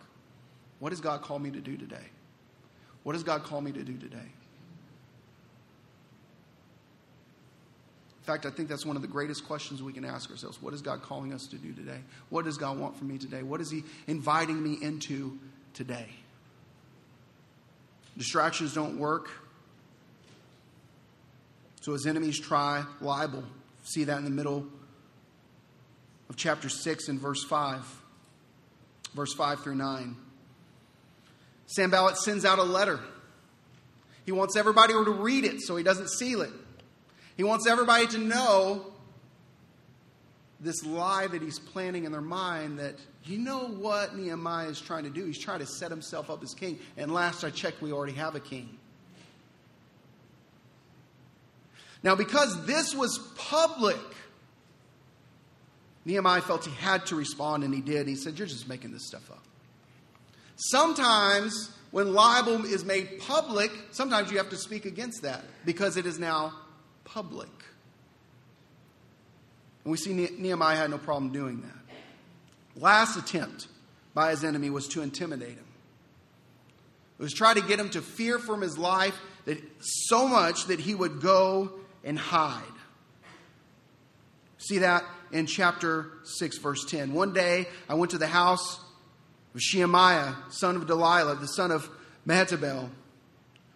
What 0.79 0.89
does 0.89 0.99
God 0.99 1.21
call 1.21 1.39
me 1.39 1.49
to 1.51 1.61
do 1.61 1.77
today? 1.77 2.07
What 3.03 3.13
does 3.13 3.23
God 3.23 3.43
call 3.43 3.61
me 3.61 3.71
to 3.71 3.83
do 3.83 3.95
today? 3.97 4.33
Fact, 8.29 8.45
I 8.45 8.51
think 8.51 8.69
that's 8.69 8.85
one 8.85 8.95
of 8.95 9.01
the 9.01 9.07
greatest 9.07 9.47
questions 9.47 9.81
we 9.81 9.91
can 9.91 10.05
ask 10.05 10.29
ourselves. 10.29 10.61
What 10.61 10.73
is 10.75 10.81
God 10.81 11.01
calling 11.01 11.33
us 11.33 11.47
to 11.47 11.55
do 11.55 11.73
today? 11.73 11.99
What 12.29 12.45
does 12.45 12.57
God 12.57 12.77
want 12.77 12.95
from 12.95 13.07
me 13.07 13.17
today? 13.17 13.41
What 13.41 13.59
is 13.59 13.71
He 13.71 13.83
inviting 14.07 14.61
me 14.61 14.77
into 14.81 15.39
today? 15.73 16.05
Distractions 18.17 18.73
don't 18.75 18.99
work. 18.99 19.29
So 21.81 21.93
his 21.93 22.05
enemies 22.05 22.39
try 22.39 22.83
libel. 23.01 23.43
See 23.83 24.03
that 24.03 24.17
in 24.17 24.25
the 24.25 24.29
middle 24.29 24.67
of 26.29 26.35
chapter 26.35 26.69
6 26.69 27.07
and 27.07 27.19
verse 27.19 27.43
5. 27.45 27.81
Verse 29.15 29.33
5 29.33 29.63
through 29.63 29.75
9. 29.75 30.15
Sanballat 31.65 32.17
sends 32.17 32.45
out 32.45 32.59
a 32.59 32.63
letter. 32.63 32.99
He 34.25 34.31
wants 34.33 34.55
everybody 34.55 34.93
to 34.93 35.11
read 35.11 35.45
it 35.45 35.61
so 35.61 35.77
he 35.77 35.83
doesn't 35.83 36.09
seal 36.09 36.41
it. 36.41 36.51
He 37.39 37.45
wants 37.45 37.67
everybody 37.67 38.05
to 38.07 38.17
know 38.17 38.85
this 40.59 40.85
lie 40.85 41.25
that 41.25 41.41
he's 41.41 41.57
planning 41.57 42.03
in 42.03 42.11
their 42.11 42.19
mind 42.19 42.79
that 42.79 42.95
you 43.23 43.37
know 43.37 43.59
what 43.59 44.13
Nehemiah 44.13 44.67
is 44.67 44.81
trying 44.81 45.05
to 45.05 45.09
do? 45.09 45.23
He's 45.23 45.39
trying 45.39 45.59
to 45.59 45.65
set 45.65 45.89
himself 45.89 46.29
up 46.29 46.43
as 46.43 46.53
king. 46.53 46.79
And 46.97 47.13
last 47.13 47.45
I 47.45 47.49
checked, 47.49 47.81
we 47.81 47.93
already 47.93 48.11
have 48.15 48.35
a 48.35 48.41
king. 48.41 48.77
Now, 52.03 52.13
because 52.13 52.65
this 52.65 52.93
was 52.93 53.17
public, 53.37 53.95
Nehemiah 56.03 56.41
felt 56.41 56.65
he 56.65 56.75
had 56.75 57.05
to 57.05 57.15
respond, 57.15 57.63
and 57.63 57.73
he 57.73 57.79
did. 57.79 58.05
He 58.05 58.15
said, 58.15 58.37
You're 58.37 58.49
just 58.49 58.67
making 58.67 58.91
this 58.91 59.07
stuff 59.07 59.31
up. 59.31 59.45
Sometimes, 60.57 61.71
when 61.91 62.11
libel 62.11 62.65
is 62.65 62.83
made 62.83 63.21
public, 63.21 63.71
sometimes 63.91 64.29
you 64.29 64.39
have 64.39 64.49
to 64.49 64.57
speak 64.57 64.83
against 64.83 65.21
that 65.21 65.45
because 65.63 65.95
it 65.95 66.05
is 66.05 66.19
now 66.19 66.53
public. 67.13 67.49
And 69.83 69.91
we 69.91 69.97
see 69.97 70.13
Nehemiah 70.13 70.75
had 70.75 70.89
no 70.89 70.97
problem 70.97 71.31
doing 71.31 71.61
that. 71.61 71.95
Last 72.79 73.17
attempt 73.17 73.67
by 74.13 74.31
his 74.31 74.43
enemy 74.43 74.69
was 74.69 74.87
to 74.89 75.01
intimidate 75.01 75.49
him. 75.49 75.65
It 77.19 77.23
was 77.23 77.33
try 77.33 77.53
to 77.53 77.61
get 77.61 77.79
him 77.79 77.89
to 77.91 78.01
fear 78.01 78.39
from 78.39 78.61
his 78.61 78.77
life 78.77 79.19
that 79.45 79.61
so 79.79 80.27
much 80.27 80.67
that 80.67 80.79
he 80.79 80.95
would 80.95 81.21
go 81.21 81.71
and 82.03 82.17
hide. 82.17 82.63
See 84.57 84.79
that 84.79 85.03
in 85.31 85.45
chapter 85.45 86.11
6, 86.23 86.57
verse 86.59 86.85
10. 86.85 87.13
One 87.13 87.33
day 87.33 87.67
I 87.87 87.95
went 87.95 88.11
to 88.11 88.17
the 88.17 88.27
house 88.27 88.79
of 89.53 89.61
Shemaiah, 89.61 90.35
son 90.49 90.75
of 90.75 90.83
Delaiah, 90.83 91.39
the 91.39 91.47
son 91.47 91.71
of 91.71 91.89
Mehetabel, 92.27 92.89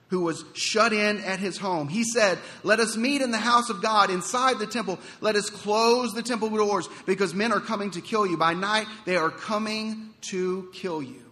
who 0.09 0.21
was 0.21 0.43
shut 0.53 0.93
in 0.93 1.19
at 1.21 1.39
his 1.39 1.57
home. 1.57 1.87
He 1.87 2.03
said, 2.03 2.37
Let 2.63 2.79
us 2.79 2.95
meet 2.95 3.21
in 3.21 3.31
the 3.31 3.37
house 3.37 3.69
of 3.69 3.81
God 3.81 4.09
inside 4.09 4.59
the 4.59 4.67
temple. 4.67 4.99
Let 5.21 5.35
us 5.35 5.49
close 5.49 6.13
the 6.13 6.21
temple 6.21 6.49
doors 6.49 6.87
because 7.05 7.33
men 7.33 7.51
are 7.51 7.59
coming 7.59 7.91
to 7.91 8.01
kill 8.01 8.27
you. 8.27 8.37
By 8.37 8.53
night, 8.53 8.87
they 9.05 9.15
are 9.15 9.31
coming 9.31 10.11
to 10.29 10.69
kill 10.73 11.01
you. 11.01 11.23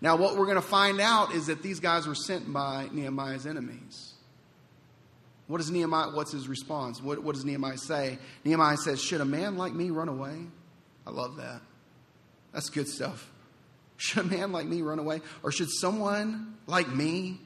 Now, 0.00 0.16
what 0.16 0.36
we're 0.36 0.46
going 0.46 0.56
to 0.56 0.62
find 0.62 1.00
out 1.00 1.32
is 1.32 1.46
that 1.46 1.62
these 1.62 1.80
guys 1.80 2.06
were 2.06 2.14
sent 2.14 2.52
by 2.52 2.88
Nehemiah's 2.92 3.46
enemies. 3.46 4.14
What 5.46 5.58
does 5.58 5.70
Nehemiah, 5.70 6.10
what's 6.10 6.32
his 6.32 6.48
response? 6.48 7.02
What, 7.02 7.22
what 7.22 7.34
does 7.34 7.44
Nehemiah 7.44 7.76
say? 7.76 8.18
Nehemiah 8.44 8.76
says, 8.76 9.02
Should 9.02 9.20
a 9.20 9.24
man 9.24 9.56
like 9.56 9.74
me 9.74 9.90
run 9.90 10.08
away? 10.08 10.46
I 11.06 11.10
love 11.10 11.36
that. 11.36 11.60
That's 12.52 12.68
good 12.68 12.88
stuff. 12.88 13.30
Should 13.96 14.26
a 14.26 14.28
man 14.28 14.52
like 14.52 14.66
me 14.66 14.82
run 14.82 14.98
away? 14.98 15.20
Or 15.42 15.52
should 15.52 15.70
someone 15.70 16.56
like 16.66 16.88
me 16.88 17.38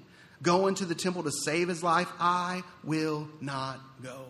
go 0.43 0.67
into 0.67 0.85
the 0.85 0.95
temple 0.95 1.23
to 1.25 1.33
save 1.33 1.69
his 1.69 1.83
life? 1.83 2.09
I 2.19 2.63
will 2.85 3.29
not 3.41 3.81
go. 4.03 4.25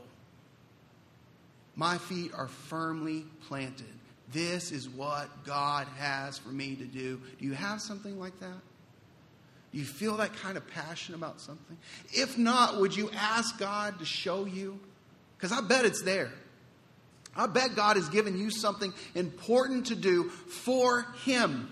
My 1.75 1.99
feet 1.99 2.33
are 2.35 2.49
firmly 2.49 3.27
planted. 3.49 3.87
This 4.33 4.73
is 4.73 4.89
what 4.89 5.45
God 5.45 5.87
has 5.99 6.39
for 6.39 6.49
me 6.49 6.75
to 6.77 6.85
do. 6.85 7.21
Do 7.39 7.45
you 7.45 7.53
have 7.53 7.81
something 7.81 8.19
like 8.19 8.39
that? 8.41 8.61
Do 9.73 9.79
You 9.79 9.85
feel 9.85 10.17
that 10.17 10.35
kind 10.35 10.57
of 10.57 10.67
passion 10.69 11.15
about 11.15 11.41
something? 11.41 11.77
If 12.13 12.39
not, 12.39 12.81
would 12.81 12.97
you 12.97 13.11
ask 13.15 13.59
God 13.59 13.99
to 13.99 14.05
show 14.05 14.47
you? 14.47 14.81
Because 15.37 15.53
I 15.53 15.61
bet 15.61 15.85
it's 15.85 16.03
there. 16.03 16.33
I 17.37 17.47
bet 17.47 17.77
God 17.77 17.97
has 17.97 18.09
given 18.09 18.39
you 18.39 18.51
something 18.51 18.95
important 19.15 19.87
to 19.87 19.95
do 19.95 20.31
for 20.31 21.07
Him. 21.25 21.71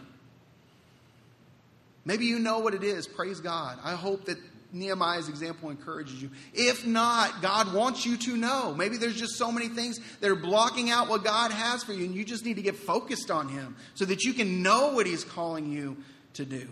Maybe 2.04 2.26
you 2.26 2.38
know 2.38 2.58
what 2.58 2.74
it 2.74 2.82
is. 2.82 3.06
Praise 3.06 3.40
God. 3.40 3.78
I 3.82 3.94
hope 3.94 4.26
that 4.26 4.38
Nehemiah's 4.72 5.28
example 5.28 5.70
encourages 5.70 6.20
you. 6.20 6.30
If 6.52 6.86
not, 6.86 7.40
God 7.40 7.72
wants 7.72 8.04
you 8.04 8.16
to 8.16 8.36
know. 8.36 8.74
Maybe 8.74 8.96
there's 8.96 9.16
just 9.16 9.36
so 9.36 9.50
many 9.52 9.68
things 9.68 10.00
that 10.20 10.30
are 10.30 10.36
blocking 10.36 10.90
out 10.90 11.08
what 11.08 11.24
God 11.24 11.52
has 11.52 11.84
for 11.84 11.92
you, 11.92 12.04
and 12.04 12.14
you 12.14 12.24
just 12.24 12.44
need 12.44 12.56
to 12.56 12.62
get 12.62 12.76
focused 12.76 13.30
on 13.30 13.48
Him 13.48 13.76
so 13.94 14.04
that 14.04 14.24
you 14.24 14.34
can 14.34 14.62
know 14.62 14.92
what 14.92 15.06
He's 15.06 15.24
calling 15.24 15.70
you 15.70 15.96
to 16.34 16.44
do. 16.44 16.68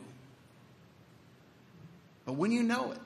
But 2.27 2.35
when 2.35 2.53
you 2.53 2.63
know 2.63 2.93
it, 2.93 2.99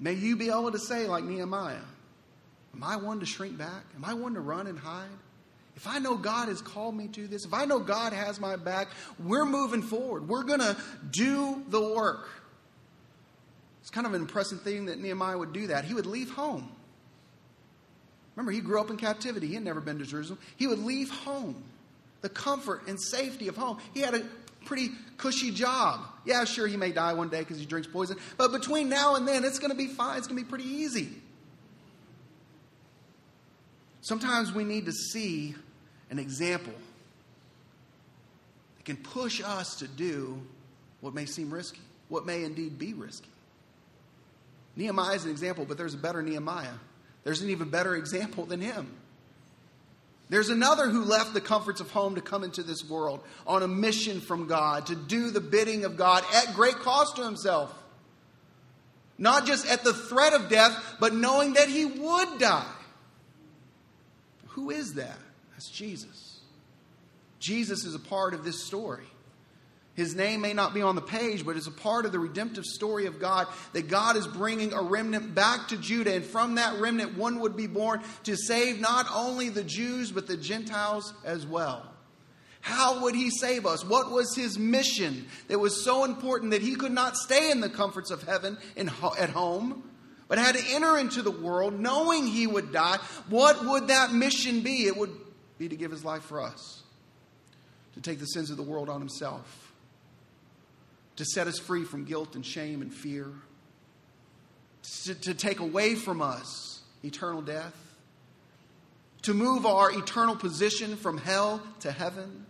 may 0.00 0.12
you 0.12 0.36
be 0.36 0.48
able 0.48 0.72
to 0.72 0.78
say, 0.78 1.06
like 1.06 1.24
Nehemiah, 1.24 1.78
Am 2.78 2.84
I 2.84 2.96
one 2.96 3.18
to 3.20 3.26
shrink 3.26 3.58
back? 3.58 3.84
Am 3.96 4.04
I 4.04 4.14
one 4.14 4.34
to 4.34 4.40
run 4.40 4.68
and 4.68 4.78
hide? 4.78 5.08
If 5.78 5.86
I 5.86 6.00
know 6.00 6.16
God 6.16 6.48
has 6.48 6.60
called 6.60 6.96
me 6.96 7.06
to 7.06 7.28
this, 7.28 7.44
if 7.44 7.54
I 7.54 7.64
know 7.64 7.78
God 7.78 8.12
has 8.12 8.40
my 8.40 8.56
back, 8.56 8.88
we're 9.16 9.44
moving 9.44 9.80
forward. 9.80 10.28
We're 10.28 10.42
going 10.42 10.58
to 10.58 10.76
do 11.12 11.62
the 11.68 11.80
work. 11.80 12.28
It's 13.80 13.90
kind 13.90 14.04
of 14.04 14.12
an 14.12 14.20
impressive 14.20 14.62
thing 14.62 14.86
that 14.86 14.98
Nehemiah 14.98 15.38
would 15.38 15.52
do 15.52 15.68
that. 15.68 15.84
He 15.84 15.94
would 15.94 16.04
leave 16.04 16.30
home. 16.30 16.68
Remember, 18.34 18.50
he 18.50 18.60
grew 18.60 18.80
up 18.80 18.90
in 18.90 18.96
captivity. 18.96 19.46
He 19.46 19.54
had 19.54 19.62
never 19.62 19.80
been 19.80 20.00
to 20.00 20.04
Jerusalem. 20.04 20.40
He 20.56 20.66
would 20.66 20.80
leave 20.80 21.10
home, 21.10 21.62
the 22.22 22.28
comfort 22.28 22.88
and 22.88 23.00
safety 23.00 23.46
of 23.46 23.56
home. 23.56 23.78
He 23.94 24.00
had 24.00 24.14
a 24.14 24.26
pretty 24.64 24.88
cushy 25.16 25.52
job. 25.52 26.00
Yeah, 26.24 26.42
sure, 26.42 26.66
he 26.66 26.76
may 26.76 26.90
die 26.90 27.12
one 27.12 27.28
day 27.28 27.38
because 27.38 27.60
he 27.60 27.66
drinks 27.66 27.86
poison, 27.86 28.16
but 28.36 28.50
between 28.50 28.88
now 28.88 29.14
and 29.14 29.28
then, 29.28 29.44
it's 29.44 29.60
going 29.60 29.70
to 29.70 29.76
be 29.76 29.86
fine. 29.86 30.18
It's 30.18 30.26
going 30.26 30.38
to 30.38 30.44
be 30.44 30.48
pretty 30.50 30.68
easy. 30.68 31.10
Sometimes 34.00 34.52
we 34.52 34.64
need 34.64 34.86
to 34.86 34.92
see 34.92 35.54
an 36.10 36.18
example 36.18 36.72
that 38.76 38.84
can 38.84 38.96
push 38.96 39.42
us 39.42 39.76
to 39.76 39.88
do 39.88 40.40
what 41.00 41.14
may 41.14 41.26
seem 41.26 41.52
risky, 41.52 41.80
what 42.08 42.26
may 42.26 42.44
indeed 42.44 42.78
be 42.78 42.94
risky. 42.94 43.28
Nehemiah 44.76 45.16
is 45.16 45.24
an 45.24 45.30
example, 45.30 45.64
but 45.64 45.76
there's 45.76 45.94
a 45.94 45.98
better 45.98 46.22
Nehemiah. 46.22 46.68
There's 47.24 47.42
an 47.42 47.50
even 47.50 47.68
better 47.68 47.96
example 47.96 48.46
than 48.46 48.60
him. 48.60 48.88
There's 50.30 50.50
another 50.50 50.88
who 50.88 51.04
left 51.04 51.34
the 51.34 51.40
comforts 51.40 51.80
of 51.80 51.90
home 51.90 52.14
to 52.14 52.20
come 52.20 52.44
into 52.44 52.62
this 52.62 52.88
world 52.88 53.20
on 53.46 53.62
a 53.62 53.68
mission 53.68 54.20
from 54.20 54.46
God, 54.46 54.86
to 54.86 54.94
do 54.94 55.30
the 55.30 55.40
bidding 55.40 55.84
of 55.84 55.96
God 55.96 56.22
at 56.34 56.54
great 56.54 56.76
cost 56.76 57.16
to 57.16 57.24
himself. 57.24 57.74
Not 59.16 59.46
just 59.46 59.66
at 59.66 59.84
the 59.84 59.94
threat 59.94 60.32
of 60.32 60.48
death, 60.48 60.96
but 61.00 61.14
knowing 61.14 61.54
that 61.54 61.68
he 61.68 61.86
would 61.86 62.38
die. 62.38 62.70
Who 64.48 64.70
is 64.70 64.94
that? 64.94 65.18
That's 65.58 65.70
Jesus. 65.70 66.38
Jesus 67.40 67.84
is 67.84 67.96
a 67.96 67.98
part 67.98 68.32
of 68.32 68.44
this 68.44 68.62
story. 68.62 69.06
His 69.94 70.14
name 70.14 70.40
may 70.40 70.52
not 70.52 70.72
be 70.72 70.82
on 70.82 70.94
the 70.94 71.02
page, 71.02 71.44
but 71.44 71.56
it's 71.56 71.66
a 71.66 71.72
part 71.72 72.06
of 72.06 72.12
the 72.12 72.20
redemptive 72.20 72.64
story 72.64 73.06
of 73.06 73.18
God 73.18 73.48
that 73.72 73.88
God 73.88 74.16
is 74.16 74.28
bringing 74.28 74.72
a 74.72 74.80
remnant 74.80 75.34
back 75.34 75.66
to 75.70 75.76
Judah. 75.76 76.14
And 76.14 76.24
from 76.24 76.54
that 76.54 76.78
remnant, 76.78 77.18
one 77.18 77.40
would 77.40 77.56
be 77.56 77.66
born 77.66 78.02
to 78.22 78.36
save 78.36 78.78
not 78.78 79.06
only 79.12 79.48
the 79.48 79.64
Jews, 79.64 80.12
but 80.12 80.28
the 80.28 80.36
Gentiles 80.36 81.12
as 81.24 81.44
well. 81.44 81.92
How 82.60 83.02
would 83.02 83.16
he 83.16 83.28
save 83.28 83.66
us? 83.66 83.84
What 83.84 84.12
was 84.12 84.36
his 84.36 84.60
mission 84.60 85.26
that 85.48 85.58
was 85.58 85.84
so 85.84 86.04
important 86.04 86.52
that 86.52 86.62
he 86.62 86.76
could 86.76 86.92
not 86.92 87.16
stay 87.16 87.50
in 87.50 87.60
the 87.60 87.68
comforts 87.68 88.12
of 88.12 88.22
heaven 88.22 88.58
at 88.76 89.30
home, 89.30 89.82
but 90.28 90.38
had 90.38 90.54
to 90.54 90.62
enter 90.68 90.96
into 90.98 91.20
the 91.20 91.32
world 91.32 91.80
knowing 91.80 92.28
he 92.28 92.46
would 92.46 92.72
die? 92.72 92.98
What 93.28 93.66
would 93.66 93.88
that 93.88 94.12
mission 94.12 94.60
be? 94.60 94.86
It 94.86 94.96
would 94.96 95.10
be 95.58 95.68
to 95.68 95.76
give 95.76 95.90
his 95.90 96.04
life 96.04 96.22
for 96.22 96.40
us, 96.40 96.82
to 97.94 98.00
take 98.00 98.18
the 98.18 98.26
sins 98.26 98.50
of 98.50 98.56
the 98.56 98.62
world 98.62 98.88
on 98.88 99.00
himself, 99.00 99.72
to 101.16 101.24
set 101.24 101.46
us 101.46 101.58
free 101.58 101.84
from 101.84 102.04
guilt 102.04 102.34
and 102.36 102.46
shame 102.46 102.80
and 102.80 102.94
fear, 102.94 103.26
to, 105.04 105.14
to 105.14 105.34
take 105.34 105.60
away 105.60 105.94
from 105.94 106.22
us 106.22 106.80
eternal 107.02 107.42
death, 107.42 107.74
to 109.22 109.34
move 109.34 109.66
our 109.66 109.90
eternal 109.90 110.36
position 110.36 110.96
from 110.96 111.18
hell 111.18 111.60
to 111.80 111.90
heaven, 111.90 112.46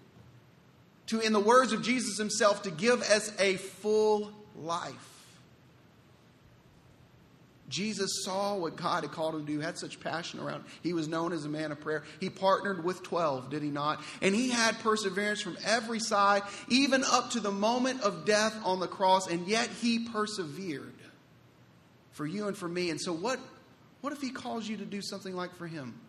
to, 1.07 1.21
in 1.21 1.33
the 1.33 1.41
words 1.41 1.73
of 1.73 1.83
Jesus 1.83 2.19
himself, 2.19 2.63
to 2.63 2.71
give 2.71 3.01
us 3.01 3.33
a 3.41 3.57
full 3.57 4.31
life. 4.55 5.18
Jesus 7.69 8.25
saw 8.25 8.57
what 8.57 8.77
God 8.77 9.05
had 9.05 9.12
called 9.12 9.35
him 9.35 9.45
to 9.45 9.53
do, 9.53 9.61
had 9.61 9.79
such 9.79 10.01
passion 10.01 10.41
around. 10.41 10.64
He 10.83 10.95
was 10.95 11.07
known 11.07 11.33
as 11.33 11.45
a 11.45 11.49
man 11.49 11.71
of 11.71 11.81
prayer. 11.81 12.03
He 12.19 12.31
partnered 12.31 12.83
with 12.83 13.03
12, 13.03 13.51
did 13.51 13.62
he 13.62 13.71
not? 13.71 14.03
And 14.23 14.35
he 14.35 14.49
had 14.49 14.79
perseverance 14.81 15.43
from 15.43 15.59
every 15.64 16.01
side, 16.01 16.43
even 16.69 17.05
up 17.05 17.31
to 17.33 17.41
the 17.41 17.51
moment 17.51 18.01
of 18.01 18.25
death 18.25 18.59
on 18.64 18.81
the 18.81 18.87
cross, 18.87 19.29
and 19.29 19.47
yet 19.47 19.69
he 19.69 20.09
persevered 20.09 20.95
for 22.12 22.27
you 22.27 22.49
and 22.49 22.57
for 22.57 22.69
me. 22.69 22.89
And 22.91 23.01
so, 23.01 23.12
what, 23.12 23.39
what 24.01 24.12
if 24.12 24.21
he 24.21 24.31
calls 24.31 24.66
you 24.66 24.79
to 24.79 24.87
do 24.87 25.03
something 25.03 25.37
like 25.37 25.55
for 25.55 25.66
him? 25.66 26.01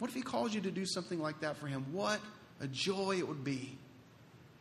What 0.00 0.08
if 0.08 0.16
he 0.16 0.22
calls 0.22 0.52
you 0.52 0.60
to 0.62 0.70
do 0.72 0.84
something 0.84 1.20
like 1.20 1.40
that 1.40 1.56
for 1.56 1.68
him? 1.68 1.86
What 1.92 2.20
a 2.60 2.66
joy 2.66 3.16
it 3.18 3.28
would 3.28 3.44
be 3.44 3.78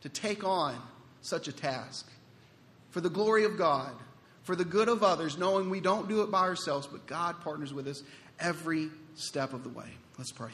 to 0.01 0.09
take 0.09 0.43
on 0.43 0.79
such 1.21 1.47
a 1.47 1.51
task 1.51 2.09
for 2.91 3.01
the 3.01 3.09
glory 3.09 3.45
of 3.45 3.57
God 3.57 3.91
for 4.43 4.55
the 4.55 4.65
good 4.65 4.89
of 4.89 5.03
others, 5.03 5.37
knowing 5.37 5.69
we 5.69 5.79
don't 5.79 6.07
do 6.07 6.21
it 6.21 6.31
by 6.31 6.41
ourselves, 6.41 6.87
but 6.87 7.07
God 7.07 7.41
partners 7.41 7.73
with 7.73 7.87
us 7.87 8.03
every 8.39 8.89
step 9.15 9.53
of 9.53 9.63
the 9.63 9.69
way. 9.69 9.87
Let's 10.17 10.31
pray. 10.31 10.51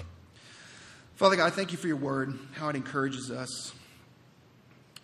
Father 1.15 1.35
God, 1.35 1.53
thank 1.53 1.71
you 1.71 1.77
for 1.77 1.87
your 1.87 1.97
word, 1.97 2.37
how 2.53 2.69
it 2.69 2.75
encourages 2.75 3.29
us. 3.29 3.73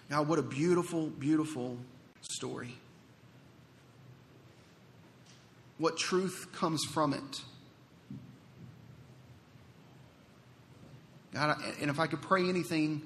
God, 0.09 0.27
what 0.27 0.39
a 0.39 0.43
beautiful, 0.43 1.07
beautiful 1.07 1.77
story. 2.21 2.75
What 5.77 5.97
truth 5.97 6.47
comes 6.53 6.85
from 6.85 7.13
it. 7.13 7.41
God, 11.33 11.57
and 11.81 11.89
if 11.89 11.99
I 11.99 12.07
could 12.07 12.21
pray 12.21 12.47
anything, 12.47 13.01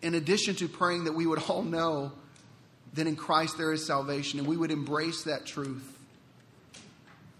in 0.00 0.14
addition 0.14 0.54
to 0.56 0.68
praying 0.68 1.04
that 1.04 1.12
we 1.12 1.26
would 1.26 1.42
all 1.50 1.62
know 1.62 2.12
then 2.96 3.06
in 3.06 3.14
Christ 3.14 3.58
there 3.58 3.72
is 3.72 3.86
salvation, 3.86 4.40
and 4.40 4.48
we 4.48 4.56
would 4.56 4.70
embrace 4.70 5.24
that 5.24 5.46
truth. 5.46 5.86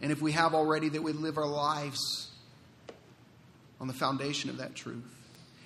And 0.00 0.12
if 0.12 0.20
we 0.20 0.32
have 0.32 0.54
already, 0.54 0.90
that 0.90 1.02
we 1.02 1.12
live 1.12 1.38
our 1.38 1.46
lives 1.46 2.30
on 3.80 3.88
the 3.88 3.94
foundation 3.94 4.50
of 4.50 4.58
that 4.58 4.74
truth. 4.74 5.02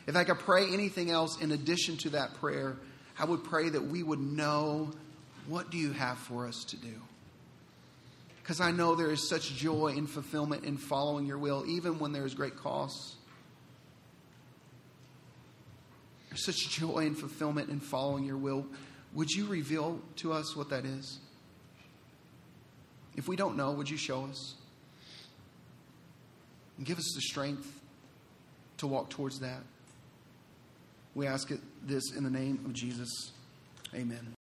If 0.06 0.16
I 0.16 0.24
could 0.24 0.38
pray 0.38 0.72
anything 0.72 1.10
else 1.10 1.40
in 1.40 1.52
addition 1.52 1.96
to 1.98 2.10
that 2.10 2.34
prayer, 2.34 2.76
I 3.18 3.24
would 3.24 3.44
pray 3.44 3.68
that 3.68 3.82
we 3.82 4.02
would 4.02 4.20
know 4.20 4.92
what 5.46 5.70
do 5.70 5.78
you 5.78 5.92
have 5.92 6.18
for 6.18 6.46
us 6.46 6.64
to 6.64 6.76
do? 6.76 6.94
Because 8.42 8.60
I 8.60 8.70
know 8.70 8.94
there 8.94 9.10
is 9.10 9.28
such 9.28 9.54
joy 9.54 9.94
and 9.96 10.08
fulfillment 10.08 10.64
in 10.64 10.76
following 10.76 11.26
your 11.26 11.38
will, 11.38 11.64
even 11.66 11.98
when 11.98 12.12
there 12.12 12.24
is 12.24 12.34
great 12.34 12.56
cost. 12.56 13.14
There's 16.28 16.44
such 16.44 16.70
joy 16.70 17.06
and 17.06 17.18
fulfillment 17.18 17.70
in 17.70 17.80
following 17.80 18.24
your 18.24 18.36
will. 18.36 18.66
Would 19.14 19.30
you 19.30 19.46
reveal 19.46 20.00
to 20.16 20.32
us 20.32 20.56
what 20.56 20.70
that 20.70 20.84
is? 20.84 21.18
If 23.16 23.28
we 23.28 23.36
don't 23.36 23.56
know, 23.56 23.72
would 23.72 23.90
you 23.90 23.96
show 23.96 24.24
us? 24.24 24.54
And 26.76 26.86
give 26.86 26.98
us 26.98 27.12
the 27.14 27.20
strength 27.20 27.80
to 28.78 28.86
walk 28.86 29.10
towards 29.10 29.40
that. 29.40 29.60
We 31.14 31.26
ask 31.26 31.50
it 31.50 31.60
this 31.86 32.12
in 32.16 32.24
the 32.24 32.30
name 32.30 32.60
of 32.64 32.72
Jesus. 32.72 33.32
Amen. 33.94 34.39